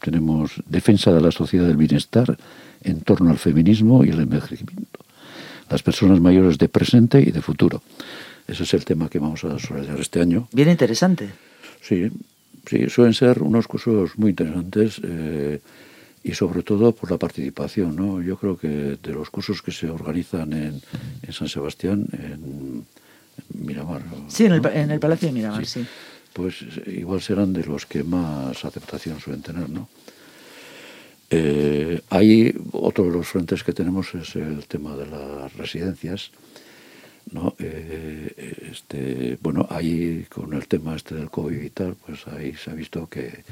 tenemos 0.01 0.53
Defensa 0.67 1.13
de 1.13 1.21
la 1.21 1.31
Sociedad 1.31 1.67
del 1.67 1.77
Bienestar 1.77 2.37
en 2.83 3.01
torno 3.01 3.29
al 3.29 3.37
feminismo 3.37 4.03
y 4.03 4.09
el 4.09 4.21
envejecimiento. 4.21 4.99
Las 5.69 5.83
personas 5.83 6.19
mayores 6.21 6.57
de 6.57 6.69
presente 6.69 7.19
y 7.19 7.31
de 7.31 7.41
futuro. 7.41 7.81
Ese 8.47 8.63
es 8.63 8.73
el 8.73 8.85
tema 8.85 9.09
que 9.09 9.19
vamos 9.19 9.43
a 9.43 9.49
desarrollar 9.49 9.99
este 9.99 10.21
año. 10.21 10.47
Bien 10.53 10.69
interesante. 10.69 11.29
Sí, 11.81 12.09
sí, 12.65 12.89
suelen 12.89 13.13
ser 13.13 13.41
unos 13.41 13.67
cursos 13.67 14.17
muy 14.17 14.31
interesantes 14.31 15.01
eh, 15.03 15.59
y 16.23 16.33
sobre 16.33 16.63
todo 16.63 16.93
por 16.93 17.11
la 17.11 17.17
participación. 17.17 17.95
¿no? 17.95 18.21
Yo 18.21 18.37
creo 18.37 18.57
que 18.57 18.67
de 18.67 19.13
los 19.13 19.29
cursos 19.29 19.61
que 19.61 19.71
se 19.71 19.89
organizan 19.89 20.53
en, 20.53 20.81
en 21.23 21.33
San 21.33 21.49
Sebastián, 21.49 22.07
en, 22.13 22.85
Miramar. 23.53 24.01
Sí, 24.29 24.45
en, 24.45 24.53
el, 24.53 24.65
en, 24.65 24.91
el, 24.91 24.99
Palacio 24.99 25.27
de 25.27 25.33
Miramar, 25.33 25.65
sí, 25.65 25.81
sí. 25.81 25.87
Pues 26.33 26.55
igual 26.87 27.21
serán 27.21 27.53
de 27.53 27.63
los 27.65 27.85
que 27.85 28.03
más 28.03 28.63
aceptación 28.63 29.19
suelen 29.19 29.41
tener, 29.41 29.69
¿no? 29.69 29.89
Eh, 31.29 32.01
hay 32.09 32.55
otro 32.71 33.05
de 33.05 33.11
los 33.11 33.27
frentes 33.27 33.63
que 33.63 33.73
tenemos 33.73 34.15
es 34.15 34.35
el 34.35 34.65
tema 34.65 34.95
de 34.95 35.07
las 35.07 35.53
residencias. 35.57 36.31
¿No? 37.31 37.55
Eh, 37.59 38.63
este, 38.71 39.37
bueno, 39.41 39.67
ahí 39.69 40.25
con 40.29 40.53
el 40.53 40.67
tema 40.67 40.95
este 40.95 41.15
del 41.15 41.29
COVID 41.29 41.61
y 41.61 41.69
tal, 41.69 41.95
pues 41.95 42.27
ahí 42.27 42.53
se 42.53 42.71
ha 42.71 42.73
visto 42.73 43.07
que 43.07 43.43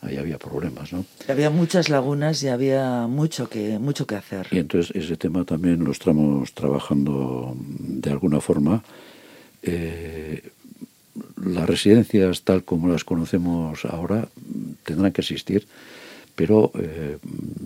ahí 0.00 0.16
había 0.16 0.38
problemas, 0.38 0.92
¿no? 0.92 1.04
Había 1.28 1.50
muchas 1.50 1.88
lagunas 1.88 2.42
y 2.42 2.48
había 2.48 3.06
mucho 3.06 3.48
que, 3.48 3.78
mucho 3.78 4.06
que 4.06 4.16
hacer. 4.16 4.46
Y 4.50 4.58
entonces 4.58 4.94
ese 4.94 5.16
tema 5.16 5.44
también 5.44 5.84
lo 5.84 5.92
estamos 5.92 6.52
trabajando 6.54 7.56
de 7.58 8.10
alguna 8.10 8.40
forma. 8.40 8.82
Eh, 9.62 10.50
las 11.44 11.68
residencias 11.68 12.42
tal 12.42 12.64
como 12.64 12.88
las 12.88 13.04
conocemos 13.04 13.84
ahora 13.84 14.28
tendrán 14.84 15.12
que 15.12 15.20
existir, 15.20 15.66
pero 16.34 16.70
eh, 16.78 17.18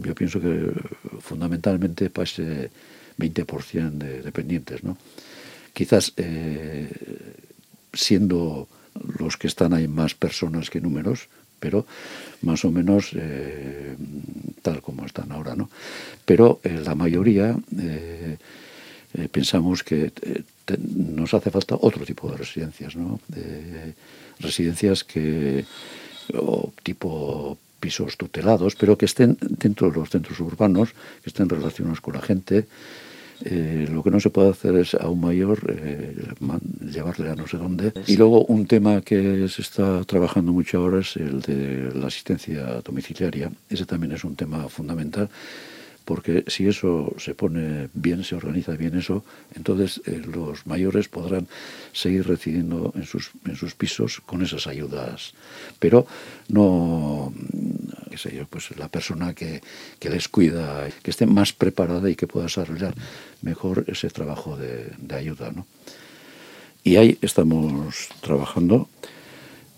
yo 0.02 0.14
pienso 0.14 0.40
que 0.40 0.72
fundamentalmente 1.20 2.08
para 2.08 2.24
ese 2.24 2.70
20% 3.18 3.90
de 3.90 4.22
dependientes, 4.22 4.82
¿no? 4.82 4.96
Quizás 5.72 6.12
eh, 6.16 6.88
siendo 7.92 8.68
los 9.18 9.36
que 9.36 9.46
están 9.46 9.72
ahí 9.72 9.88
más 9.88 10.14
personas 10.14 10.70
que 10.70 10.80
números, 10.80 11.28
pero 11.60 11.86
más 12.42 12.64
o 12.64 12.70
menos 12.70 13.10
eh, 13.14 13.96
tal 14.62 14.82
como 14.82 15.06
están 15.06 15.32
ahora, 15.32 15.54
¿no? 15.54 15.70
Pero 16.24 16.60
eh, 16.64 16.80
la 16.84 16.94
mayoría 16.94 17.56
pensamos 19.30 19.82
que 19.82 20.10
nos 20.78 21.34
hace 21.34 21.50
falta 21.50 21.76
otro 21.78 22.04
tipo 22.04 22.30
de 22.30 22.38
residencias, 22.38 22.96
¿no? 22.96 23.20
residencias 24.40 25.04
que 25.04 25.64
o 26.34 26.72
tipo 26.82 27.58
pisos 27.78 28.16
tutelados, 28.16 28.74
pero 28.76 28.96
que 28.96 29.06
estén 29.06 29.36
dentro 29.40 29.90
de 29.90 29.98
los 29.98 30.08
centros 30.08 30.38
urbanos, 30.40 30.94
que 31.22 31.30
estén 31.30 31.48
relacionados 31.48 32.00
con 32.00 32.14
la 32.14 32.22
gente, 32.22 32.66
eh, 33.44 33.88
lo 33.90 34.02
que 34.02 34.10
no 34.10 34.20
se 34.20 34.30
puede 34.30 34.50
hacer 34.50 34.76
es 34.76 34.94
a 34.94 35.08
un 35.08 35.20
mayor 35.20 35.74
eh, 35.76 36.14
llevarle 36.80 37.30
a 37.30 37.34
no 37.34 37.46
sé 37.46 37.56
dónde. 37.56 37.92
Y 38.06 38.16
luego 38.16 38.44
un 38.44 38.66
tema 38.66 39.00
que 39.00 39.48
se 39.48 39.62
está 39.62 40.04
trabajando 40.04 40.52
mucho 40.52 40.78
ahora 40.78 41.00
es 41.00 41.16
el 41.16 41.40
de 41.42 41.92
la 41.94 42.06
asistencia 42.06 42.80
domiciliaria. 42.84 43.50
Ese 43.68 43.86
también 43.86 44.12
es 44.12 44.24
un 44.24 44.36
tema 44.36 44.68
fundamental 44.68 45.28
porque 46.04 46.44
si 46.48 46.66
eso 46.66 47.14
se 47.18 47.34
pone 47.34 47.88
bien, 47.94 48.24
se 48.24 48.34
organiza 48.34 48.72
bien 48.72 48.96
eso, 48.98 49.24
entonces 49.54 50.00
eh, 50.06 50.20
los 50.24 50.66
mayores 50.66 51.08
podrán 51.08 51.48
seguir 51.92 52.26
residiendo 52.26 52.92
en 52.96 53.04
sus, 53.04 53.30
en 53.46 53.56
sus 53.56 53.74
pisos 53.74 54.20
con 54.20 54.42
esas 54.42 54.66
ayudas. 54.66 55.34
Pero 55.78 56.06
no, 56.48 57.32
qué 58.10 58.18
sé 58.18 58.34
yo, 58.34 58.46
pues 58.46 58.76
la 58.76 58.88
persona 58.88 59.34
que, 59.34 59.62
que 59.98 60.10
les 60.10 60.28
cuida, 60.28 60.88
que 61.02 61.10
esté 61.10 61.26
más 61.26 61.52
preparada 61.52 62.10
y 62.10 62.16
que 62.16 62.26
pueda 62.26 62.46
desarrollar 62.46 62.94
mejor 63.42 63.84
ese 63.86 64.10
trabajo 64.10 64.56
de, 64.56 64.90
de 64.98 65.14
ayuda. 65.14 65.50
¿no? 65.52 65.66
Y 66.84 66.96
ahí 66.96 67.18
estamos 67.22 68.08
trabajando. 68.20 68.88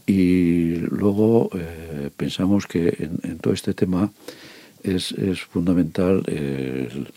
Y 0.07 0.77
luego 0.77 1.49
eh, 1.55 2.11
pensamos 2.15 2.67
que 2.67 2.89
en, 2.99 3.19
en 3.23 3.39
todo 3.39 3.55
este 3.55 3.73
tema 3.73 4.11
es, 4.85 5.13
es 5.13 5.41
fundamental 5.41 6.23
el, 6.27 7.09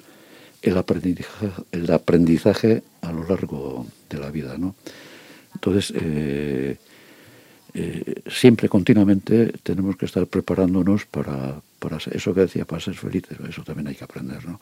el, 0.61 0.78
aprendizaje, 0.78 1.49
el 1.72 1.91
aprendizaje 1.91 2.84
a 3.01 3.11
lo 3.11 3.28
largo 3.28 3.86
de 4.09 4.18
la 4.20 4.32
vida. 4.32 4.57
¿no? 4.57 4.76
Entonces, 5.53 5.93
eh, 5.95 6.78
eh, 7.74 8.22
siempre, 8.28 8.70
continuamente, 8.70 9.53
tenemos 9.61 9.95
que 9.97 10.05
estar 10.05 10.26
preparándonos 10.26 11.05
para, 11.05 11.61
para 11.80 11.97
eso 11.97 12.34
que 12.34 12.41
decía, 12.41 12.65
para 12.65 12.82
ser 12.82 12.95
felices. 12.95 13.38
Eso 13.47 13.63
también 13.63 13.88
hay 13.88 13.95
que 13.95 14.03
aprender. 14.03 14.45
¿no? 14.45 14.59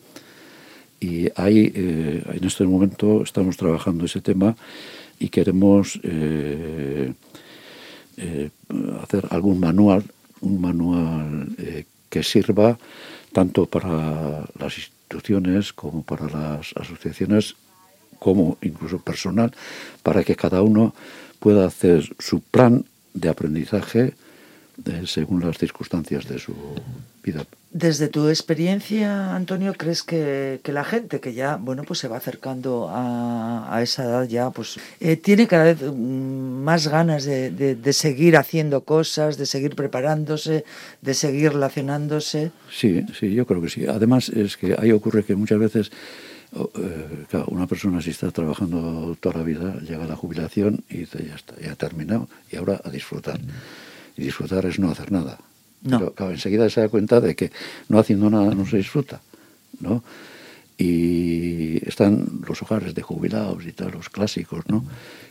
Y 0.99 1.29
ahí, 1.35 1.71
eh, 1.73 2.23
en 2.33 2.43
este 2.43 2.65
momento, 2.65 3.23
estamos 3.23 3.55
trabajando 3.55 4.05
ese 4.05 4.21
tema 4.21 4.55
y 5.19 5.29
queremos 5.29 5.99
eh, 6.03 7.13
eh, 8.17 8.49
hacer 9.01 9.25
algún 9.29 9.59
manual, 9.59 10.03
un 10.41 10.61
manual 10.61 11.49
eh, 11.57 11.85
que 12.15 12.23
sirva 12.23 12.79
tanto 13.33 13.65
para 13.65 14.47
las 14.57 14.77
instituciones 14.77 15.73
como 15.73 16.01
para 16.01 16.29
las 16.31 16.71
asociaciones, 16.79 17.55
como 18.19 18.57
incluso 18.61 18.99
personal, 18.99 19.51
para 20.01 20.23
que 20.23 20.37
cada 20.37 20.61
uno 20.61 20.95
pueda 21.41 21.67
hacer 21.67 22.07
su 22.19 22.39
plan 22.39 22.85
de 23.13 23.27
aprendizaje 23.27 24.13
eh, 24.85 25.03
según 25.05 25.45
las 25.45 25.57
circunstancias 25.57 26.27
de 26.27 26.39
su 26.39 26.53
vida. 27.23 27.45
Desde 27.71 28.07
tu 28.07 28.29
experiencia, 28.29 29.35
Antonio, 29.35 29.73
¿crees 29.73 30.03
que, 30.03 30.59
que, 30.63 30.71
la 30.71 30.83
gente 30.83 31.19
que 31.19 31.33
ya, 31.33 31.57
bueno, 31.57 31.83
pues 31.83 31.99
se 31.99 32.07
va 32.07 32.17
acercando 32.17 32.89
a, 32.89 33.73
a 33.75 33.81
esa 33.81 34.03
edad 34.03 34.27
ya, 34.27 34.49
pues 34.49 34.79
eh, 34.99 35.17
tiene 35.17 35.47
cada 35.47 35.65
vez 35.65 35.81
mm, 35.81 36.63
más 36.63 36.87
ganas 36.87 37.25
de, 37.25 37.51
de, 37.51 37.75
de, 37.75 37.93
seguir 37.93 38.37
haciendo 38.37 38.81
cosas, 38.81 39.37
de 39.37 39.45
seguir 39.45 39.75
preparándose, 39.75 40.63
de 41.01 41.13
seguir 41.13 41.53
relacionándose? 41.53 42.51
Sí, 42.71 43.05
sí, 43.17 43.33
yo 43.33 43.45
creo 43.45 43.61
que 43.61 43.69
sí. 43.69 43.85
Además 43.85 44.29
es 44.29 44.55
que 44.55 44.75
ahí 44.79 44.91
ocurre 44.91 45.23
que 45.23 45.35
muchas 45.35 45.59
veces 45.59 45.91
eh, 46.55 47.25
claro, 47.29 47.47
una 47.49 47.67
persona 47.67 48.01
si 48.01 48.11
está 48.11 48.31
trabajando 48.31 49.17
toda 49.19 49.39
la 49.39 49.43
vida, 49.43 49.75
llega 49.81 50.05
a 50.05 50.07
la 50.07 50.15
jubilación 50.15 50.85
y 50.89 50.99
dice, 50.99 51.25
ya 51.27 51.35
está, 51.35 51.59
ya 51.59 51.73
ha 51.73 51.75
terminado 51.75 52.29
y 52.49 52.55
ahora 52.55 52.79
a 52.83 52.89
disfrutar. 52.89 53.39
Y 54.17 54.23
disfrutar 54.23 54.65
es 54.65 54.79
no 54.79 54.91
hacer 54.91 55.11
nada. 55.11 55.39
No. 55.81 55.99
Pero, 55.99 56.13
claro, 56.13 56.31
enseguida 56.31 56.69
se 56.69 56.81
da 56.81 56.89
cuenta 56.89 57.21
de 57.21 57.35
que 57.35 57.51
no 57.89 57.99
haciendo 57.99 58.29
nada 58.29 58.55
no 58.55 58.65
se 58.65 58.77
disfruta, 58.77 59.21
¿no? 59.79 60.03
Y 60.77 61.87
están 61.87 62.41
los 62.47 62.61
hogares 62.61 62.93
de 62.93 63.01
jubilados 63.01 63.65
y 63.65 63.71
tal, 63.71 63.91
los 63.91 64.09
clásicos, 64.09 64.65
¿no? 64.67 64.83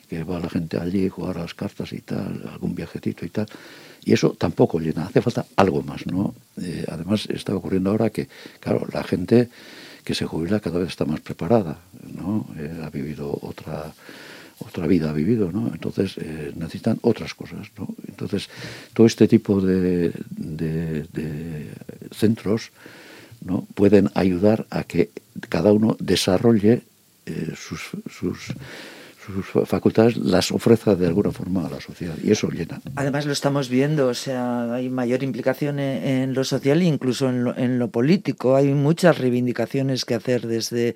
Que 0.08 0.24
va 0.24 0.38
la 0.38 0.48
gente 0.48 0.78
allí 0.78 1.06
a 1.06 1.10
jugar 1.10 1.38
a 1.38 1.42
las 1.42 1.54
cartas 1.54 1.92
y 1.92 2.00
tal, 2.00 2.48
algún 2.50 2.74
viajecito 2.74 3.26
y 3.26 3.30
tal. 3.30 3.46
Y 4.04 4.12
eso 4.12 4.36
tampoco 4.38 4.78
llena, 4.78 5.06
hace 5.06 5.22
falta 5.22 5.46
algo 5.56 5.82
más, 5.82 6.06
¿no? 6.06 6.34
Eh, 6.60 6.84
además, 6.88 7.26
está 7.30 7.54
ocurriendo 7.54 7.90
ahora 7.90 8.10
que, 8.10 8.28
claro, 8.60 8.86
la 8.92 9.02
gente 9.02 9.48
que 10.04 10.14
se 10.14 10.26
jubila 10.26 10.60
cada 10.60 10.78
vez 10.78 10.88
está 10.88 11.04
más 11.04 11.20
preparada, 11.20 11.78
¿no? 12.14 12.46
Eh, 12.58 12.82
ha 12.84 12.90
vivido 12.90 13.38
otra 13.42 13.92
otra 14.58 14.86
vida 14.86 15.10
ha 15.10 15.12
vivido, 15.12 15.50
¿no? 15.52 15.70
Entonces 15.72 16.16
eh, 16.18 16.52
necesitan 16.54 16.98
otras 17.02 17.34
cosas, 17.34 17.68
¿no? 17.78 17.88
Entonces 18.08 18.48
todo 18.92 19.06
este 19.06 19.28
tipo 19.28 19.60
de, 19.60 20.12
de, 20.30 21.70
centros 22.12 22.70
¿no? 23.44 23.66
pueden 23.74 24.10
ayudar 24.14 24.66
a 24.70 24.84
que 24.84 25.10
cada 25.48 25.72
uno 25.72 25.96
desarrolle 25.98 26.82
eh, 27.26 27.52
sus, 27.56 27.90
sus 28.08 28.54
sus 29.26 29.68
facultades 29.68 30.16
las 30.16 30.52
ofrezca 30.52 30.94
de 30.94 31.06
alguna 31.06 31.30
forma 31.30 31.66
a 31.66 31.70
la 31.70 31.80
sociedad 31.80 32.14
y 32.22 32.30
eso 32.30 32.48
llena. 32.48 32.80
Además 32.96 33.26
lo 33.26 33.32
estamos 33.32 33.68
viendo, 33.68 34.08
o 34.08 34.14
sea, 34.14 34.72
hay 34.74 34.88
mayor 34.90 35.22
implicación 35.22 35.78
en, 35.78 36.06
en 36.06 36.34
lo 36.34 36.44
social 36.44 36.82
e 36.82 36.84
incluso 36.84 37.28
en 37.28 37.44
lo, 37.44 37.56
en 37.56 37.78
lo, 37.78 37.88
político. 37.88 38.56
Hay 38.56 38.74
muchas 38.74 39.18
reivindicaciones 39.18 40.04
que 40.04 40.14
hacer 40.14 40.46
desde, 40.46 40.94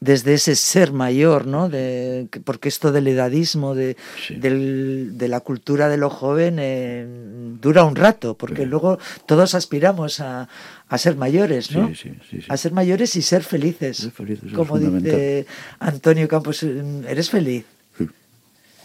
desde 0.00 0.34
ese 0.34 0.56
ser 0.56 0.92
mayor, 0.92 1.46
¿no? 1.46 1.68
De, 1.68 2.28
porque 2.44 2.68
esto 2.68 2.92
del 2.92 3.06
edadismo, 3.06 3.74
de, 3.74 3.96
sí. 4.26 4.36
del, 4.36 5.16
de 5.16 5.28
la 5.28 5.40
cultura 5.40 5.88
de 5.88 5.96
lo 5.96 6.10
joven, 6.10 6.56
eh, 6.58 7.06
dura 7.60 7.84
un 7.84 7.96
rato, 7.96 8.36
porque 8.36 8.62
sí. 8.62 8.68
luego 8.68 8.98
todos 9.26 9.54
aspiramos 9.54 10.20
a, 10.20 10.48
a 10.92 10.98
ser 10.98 11.16
mayores, 11.16 11.70
¿no? 11.70 11.88
Sí, 11.94 12.12
sí, 12.30 12.40
a 12.46 12.56
ser 12.58 12.72
mayores 12.72 13.16
y 13.16 13.22
ser 13.22 13.42
felices. 13.42 13.96
Ser 13.96 14.10
felices 14.10 14.52
Como 14.52 14.78
dice 14.78 15.46
Antonio 15.78 16.28
Campos, 16.28 16.62
¿eres 16.62 17.30
feliz? 17.30 17.64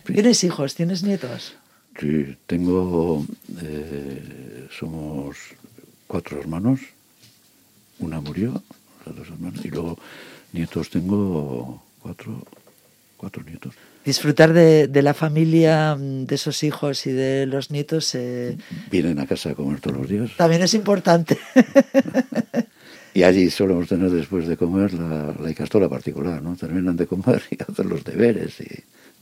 ¿Tienes 0.06 0.42
hijos? 0.46 0.74
¿Tienes 0.74 1.04
nietos? 1.04 1.58
Sí, 2.00 2.38
tengo. 2.46 3.26
Eh, 3.62 4.68
somos 4.72 5.36
cuatro 6.08 6.40
hermanos. 6.40 6.80
Una 8.00 8.22
murió, 8.22 8.64
las 9.06 9.14
dos 9.14 9.28
hermanas, 9.28 9.66
y 9.66 9.70
luego 9.70 9.98
nietos 10.54 10.90
tengo 10.90 11.84
cuatro, 12.00 12.42
cuatro 13.18 13.44
nietos. 13.44 13.74
Disfrutar 14.08 14.54
de, 14.54 14.88
de, 14.88 15.02
la 15.02 15.14
familia, 15.14 15.98
de 16.00 16.34
esos 16.34 16.64
hijos 16.64 17.06
y 17.08 17.12
de 17.12 17.46
los 17.46 17.72
nietos. 17.72 18.16
Eh... 18.16 18.58
Vienen 18.90 19.20
a 19.20 19.28
casa 19.28 19.50
a 19.50 19.54
comer 19.54 19.82
todos 19.82 19.98
los 19.98 20.08
días. 20.08 20.32
También 20.38 20.62
es 20.62 20.74
importante. 20.74 21.38
Y 23.14 23.24
allí 23.24 23.50
solemos 23.50 23.88
tener 23.88 24.12
después 24.12 24.48
de 24.48 24.56
comer 24.58 24.94
la, 24.94 25.34
la 25.42 25.50
icastola 25.50 25.90
particular, 25.90 26.40
¿no? 26.40 26.56
Terminan 26.56 26.96
de 26.96 27.08
comer 27.08 27.42
y 27.50 27.58
hacen 27.68 27.90
los 27.90 28.04
deberes 28.04 28.62
y 28.62 28.68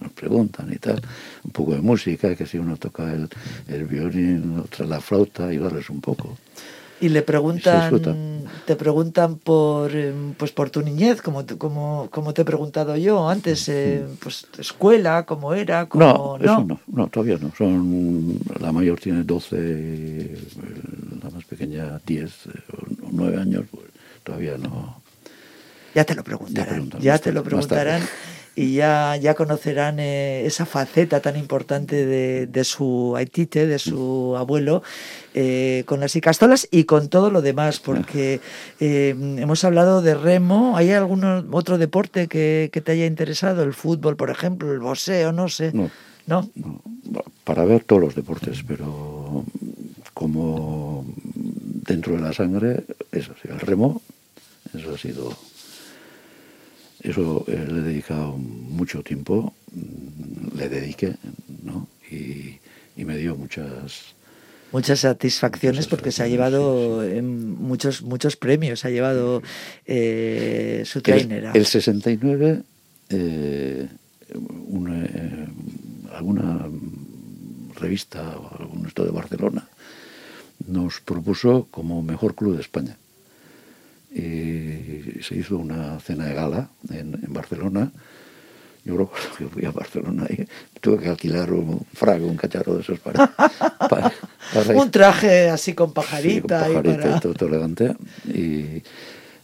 nos 0.01 0.11
preguntan 0.11 0.69
y 0.73 0.75
tal, 0.75 1.01
un 1.45 1.51
poco 1.51 1.75
de 1.75 1.79
música, 1.79 2.36
que 2.36 2.45
si 2.45 2.57
uno 2.57 2.75
toca 2.75 3.13
el, 3.13 3.29
el 3.69 3.86
violín, 3.86 4.59
otra 4.59 4.86
la 4.86 4.99
flauta, 4.99 5.47
ayudarles 5.47 5.89
un 5.89 6.01
poco. 6.01 6.38
Y 7.06 7.10
le 7.10 7.22
preguntan, 7.22 8.01
te 8.66 8.76
preguntan 8.76 9.38
por, 9.38 9.91
pues 10.38 10.51
por 10.51 10.72
tu 10.72 10.82
niñez, 10.82 11.22
como, 11.22 11.45
como, 11.45 12.10
como 12.10 12.34
te 12.34 12.41
he 12.41 12.45
preguntado 12.45 12.97
yo 12.97 13.30
antes, 13.30 13.70
eh, 13.70 14.03
pues 14.20 14.47
escuela, 14.58 15.24
cómo 15.24 15.53
era, 15.53 15.88
cómo, 15.88 16.39
no, 16.39 16.43
eso 16.43 16.66
no, 16.68 16.80
no, 16.88 17.08
todavía 17.10 17.38
no. 17.39 17.51
Son, 17.56 18.39
la 18.60 18.72
mayor 18.72 18.99
tiene 18.99 19.22
12, 19.22 20.36
la 21.22 21.30
más 21.30 21.45
pequeña 21.45 22.01
10 22.03 22.47
o 22.47 23.12
9 23.12 23.39
años, 23.39 23.66
pues 23.70 23.86
todavía 24.24 24.58
no. 24.58 24.99
Ya 25.93 26.06
te 26.06 26.16
lo 26.16 26.24
preguntarán, 26.24 26.89
ya, 26.89 26.99
ya 26.99 27.20
te 27.20 27.32
lo 27.32 27.43
preguntarán 27.43 28.01
y 28.56 28.76
ya, 28.76 29.18
ya 29.18 29.34
conocerán 29.34 29.99
eh, 29.99 30.45
esa 30.45 30.66
faceta 30.66 31.20
tan 31.20 31.36
importante 31.36 32.06
de, 32.06 32.47
de, 32.47 32.64
su 32.64 33.14
Aitite, 33.18 33.68
de 33.68 33.80
su 33.80 34.36
abuelo, 34.38 34.82
eh, 35.34 35.84
con 35.86 35.99
las 35.99 36.16
icastolas 36.16 36.68
y 36.72 36.86
con 36.86 37.10
todo 37.10 37.30
lo 37.30 37.41
demás, 37.41 37.80
porque 37.80 38.39
eh, 38.80 39.10
hemos 39.20 39.64
hablado 39.66 40.01
de 40.01 40.16
remo. 40.16 40.78
¿Hay 40.78 40.91
algún 40.91 41.24
otro 41.51 41.78
deporte 41.78 42.28
que, 42.28 42.70
que, 42.72 42.80
te 42.80 42.93
haya 42.93 43.06
interesado? 43.06 43.64
¿El 43.64 43.74
fútbol, 43.74 44.16
por 44.16 44.30
ejemplo? 44.30 44.72
¿El 44.72 44.80
boxeo? 44.80 45.34
No 45.34 45.49
sé. 45.49 45.72
No, 45.74 45.91
¿No? 46.26 46.49
no. 46.56 46.82
Para 47.43 47.66
ver 47.66 47.84
todos 47.84 48.01
los 48.01 48.16
deportes, 48.16 48.64
pero 48.66 49.43
como 50.14 51.06
dentro 51.26 52.16
de 52.16 52.22
la 52.22 52.32
sangre, 52.32 52.86
eso 53.12 53.34
sí, 53.41 53.49
el 53.49 53.60
remo, 53.60 54.01
eso 54.74 54.95
ha 54.95 54.97
sido 54.97 55.38
eso 57.10 57.45
eh, 57.47 57.66
le 57.68 57.80
he 57.80 57.82
dedicado 57.84 58.38
mucho 58.38 59.03
tiempo, 59.03 59.53
mm, 59.72 60.58
le 60.58 60.70
dediqué, 60.70 61.16
¿no? 61.64 61.88
Y, 62.10 62.60
y 62.95 63.06
me 63.06 63.18
dio 63.18 63.36
muchas... 63.36 64.16
Muchas 64.72 65.01
satisfacciones 65.01 65.86
muchas 65.86 65.88
porque 65.88 66.12
se 66.12 66.24
ha 66.24 66.28
llevado 66.28 67.03
sí, 67.03 67.16
sí. 67.16 67.22
muchos 67.22 68.01
muchos 68.01 68.36
premios, 68.36 68.84
ha 68.84 68.89
llevado 68.89 69.41
eh, 69.86 70.84
su 70.86 71.01
trainer. 71.01 71.45
El, 71.45 71.56
el 71.56 71.66
69, 71.66 72.62
eh, 73.10 73.88
una, 74.68 75.06
eh, 75.06 75.47
alguna 76.14 76.68
revista 77.76 78.38
o 78.38 78.58
algún 78.60 78.88
esto 78.88 79.06
de 79.06 79.12
Barcelona 79.12 79.68
nos 80.68 80.99
propuso 81.01 81.68
como 81.70 82.01
mejor 82.01 82.36
club 82.36 82.56
de 82.56 82.62
España 82.62 82.97
y 84.12 84.74
se 85.22 85.36
hizo 85.36 85.57
una 85.57 85.99
cena 85.99 86.26
de 86.26 86.34
gala 86.34 86.70
en, 86.89 87.20
en 87.22 87.34
Barcelona. 87.34 87.91
Yo 88.84 88.95
creo 88.95 89.11
que 89.11 89.45
fui 89.49 89.66
a 89.66 89.72
Barcelona 89.72 90.26
y 90.30 90.45
tuve 90.80 91.03
que 91.03 91.09
alquilar 91.09 91.51
un 91.51 91.86
frago, 91.93 92.28
un 92.28 92.38
cacharro 92.38 92.76
de 92.76 92.82
esos 92.82 92.99
para... 92.99 93.28
para, 93.89 94.11
para 94.53 94.76
un 94.76 94.91
traje 94.91 95.49
así 95.49 95.74
con 95.74 95.93
pajarita. 95.93 96.66
Sí, 96.66 96.74
con 96.74 96.84
pajarita 96.84 96.89
y, 96.91 97.01
para... 97.01 97.18
y 97.18 97.20
todo, 97.20 97.34
todo, 97.34 97.49
elegante. 97.49 97.95
Y 98.26 98.84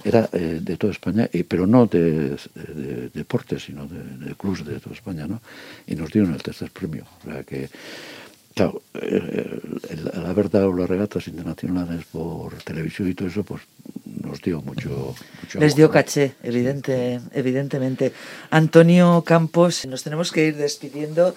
era 0.03 0.29
eh, 0.33 0.59
de 0.61 0.77
toda 0.77 0.93
España, 0.93 1.29
y, 1.31 1.43
pero 1.43 1.67
no 1.67 1.85
de, 1.85 2.29
de, 2.29 2.37
de 2.73 3.09
deportes, 3.09 3.63
sino 3.63 3.85
de, 3.85 4.03
de 4.25 4.35
clubs 4.35 4.65
de 4.65 4.79
toda 4.79 4.95
España, 4.95 5.27
¿no? 5.27 5.41
Y 5.85 5.95
nos 5.95 6.09
dieron 6.11 6.33
el 6.33 6.41
tercer 6.41 6.71
premio. 6.71 7.05
O 7.21 7.31
sea 7.31 7.43
que 7.43 7.69
Claro, 8.55 8.81
el, 8.93 9.61
el, 9.89 10.25
haber 10.25 10.49
dado 10.49 10.73
las 10.73 10.89
regatas 10.89 11.27
internacionales 11.27 12.03
por 12.11 12.53
televisión 12.63 13.09
y 13.09 13.13
todo 13.13 13.29
eso, 13.29 13.43
pues 13.43 13.61
nos 14.21 14.41
dio 14.41 14.61
mucho. 14.61 15.15
mucho 15.41 15.59
Les 15.59 15.75
dio 15.75 15.89
caché, 15.89 16.35
evidente, 16.43 17.21
evidentemente. 17.33 18.11
Antonio 18.49 19.23
Campos, 19.25 19.85
nos 19.85 20.03
tenemos 20.03 20.31
que 20.31 20.47
ir 20.47 20.57
despidiendo. 20.57 21.33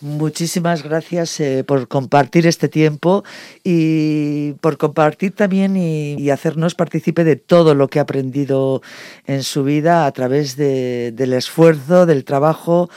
Muchísimas 0.00 0.82
gracias 0.82 1.40
eh, 1.40 1.64
por 1.64 1.88
compartir 1.88 2.46
este 2.46 2.68
tiempo 2.68 3.24
y 3.64 4.52
por 4.60 4.76
compartir 4.76 5.34
también 5.34 5.76
y, 5.76 6.14
y, 6.20 6.30
hacernos 6.30 6.74
partícipe 6.74 7.24
de 7.24 7.36
todo 7.36 7.74
lo 7.74 7.88
que 7.88 7.98
ha 7.98 8.02
aprendido 8.02 8.82
en 9.26 9.42
su 9.42 9.64
vida 9.64 10.04
a 10.04 10.12
través 10.12 10.56
de, 10.56 11.12
del 11.12 11.32
esfuerzo, 11.32 12.04
del 12.04 12.24
trabajo, 12.24 12.90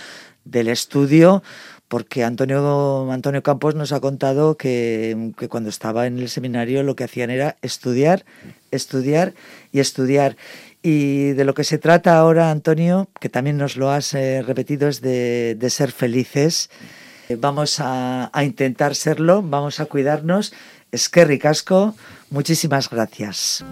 del 0.43 0.67
estudio 0.67 1.41
porque 1.89 2.23
Antonio, 2.23 3.11
Antonio 3.11 3.43
Campos 3.43 3.75
nos 3.75 3.91
ha 3.91 3.99
contado 3.99 4.55
que, 4.55 5.33
que, 5.37 5.49
cuando 5.49 5.69
estaba 5.69 6.05
en 6.05 6.19
el 6.19 6.29
seminario 6.29 6.83
lo 6.83 6.95
que 6.95 7.03
hacían 7.03 7.31
era 7.31 7.57
estudiar, 7.61 8.25
estudiar 8.71 9.33
y 9.73 9.79
estudiar. 9.79 10.37
Y 10.81 11.31
de 11.31 11.43
lo 11.43 11.53
que 11.53 11.65
se 11.65 11.79
trata 11.79 12.17
ahora, 12.17 12.51
Antonio, 12.51 13.09
que 13.19 13.27
también 13.27 13.57
nos 13.57 13.75
lo 13.75 13.89
has 13.89 14.13
eh, 14.13 14.43
repetido, 14.43 14.87
es 14.87 15.01
de, 15.01 15.57
de 15.59 15.69
ser 15.69 15.91
felices. 15.91 16.69
Eh, 17.27 17.35
vamos 17.37 17.79
a, 17.79 18.29
a, 18.31 18.43
intentar 18.43 18.95
serlo, 18.95 19.41
vamos 19.41 19.79
a 19.79 19.85
cuidarnos. 19.85 20.53
Es 20.91 21.09
que 21.09 21.25
ricasco, 21.25 21.95
muchísimas 22.29 22.89
gracias. 22.89 23.65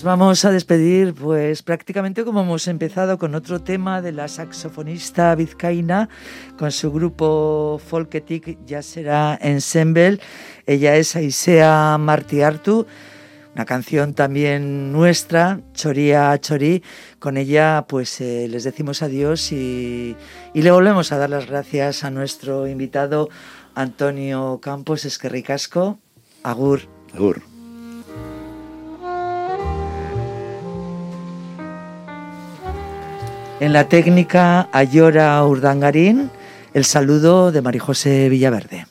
Nos 0.00 0.04
vamos 0.18 0.46
a 0.46 0.50
despedir, 0.50 1.12
pues 1.12 1.62
prácticamente 1.62 2.24
como 2.24 2.40
hemos 2.40 2.68
empezado 2.68 3.18
con 3.18 3.34
otro 3.34 3.60
tema 3.60 4.00
de 4.00 4.12
la 4.12 4.28
saxofonista 4.28 5.34
vizcaína 5.34 6.08
con 6.56 6.72
su 6.72 6.90
grupo 6.90 7.78
Folketic, 7.86 8.64
ya 8.64 8.80
será 8.80 9.38
Ensemble. 9.42 10.18
Ella 10.64 10.96
es 10.96 11.16
Aisea 11.16 11.98
Martiartu, 11.98 12.86
una 13.54 13.66
canción 13.66 14.14
también 14.14 14.90
nuestra, 14.90 15.60
Choría 15.74 16.34
Chorí. 16.40 16.82
Con 17.18 17.36
ella, 17.36 17.84
pues 17.86 18.22
eh, 18.22 18.48
les 18.48 18.64
decimos 18.64 19.02
adiós 19.02 19.52
y, 19.52 20.16
y, 20.54 20.62
le 20.62 20.70
volvemos 20.70 21.12
a 21.12 21.18
dar 21.18 21.28
las 21.28 21.46
gracias 21.46 22.04
a 22.04 22.10
nuestro 22.10 22.66
invitado 22.66 23.28
Antonio 23.74 24.60
Campos 24.62 25.04
Esquerricasco. 25.04 25.98
Agur. 26.42 26.88
Agur. 27.12 27.49
En 33.60 33.74
la 33.74 33.90
técnica 33.90 34.70
Ayora 34.72 35.44
Urdangarín, 35.44 36.30
el 36.72 36.86
saludo 36.86 37.52
de 37.52 37.60
Marijose 37.60 38.30
Villaverde. 38.30 38.86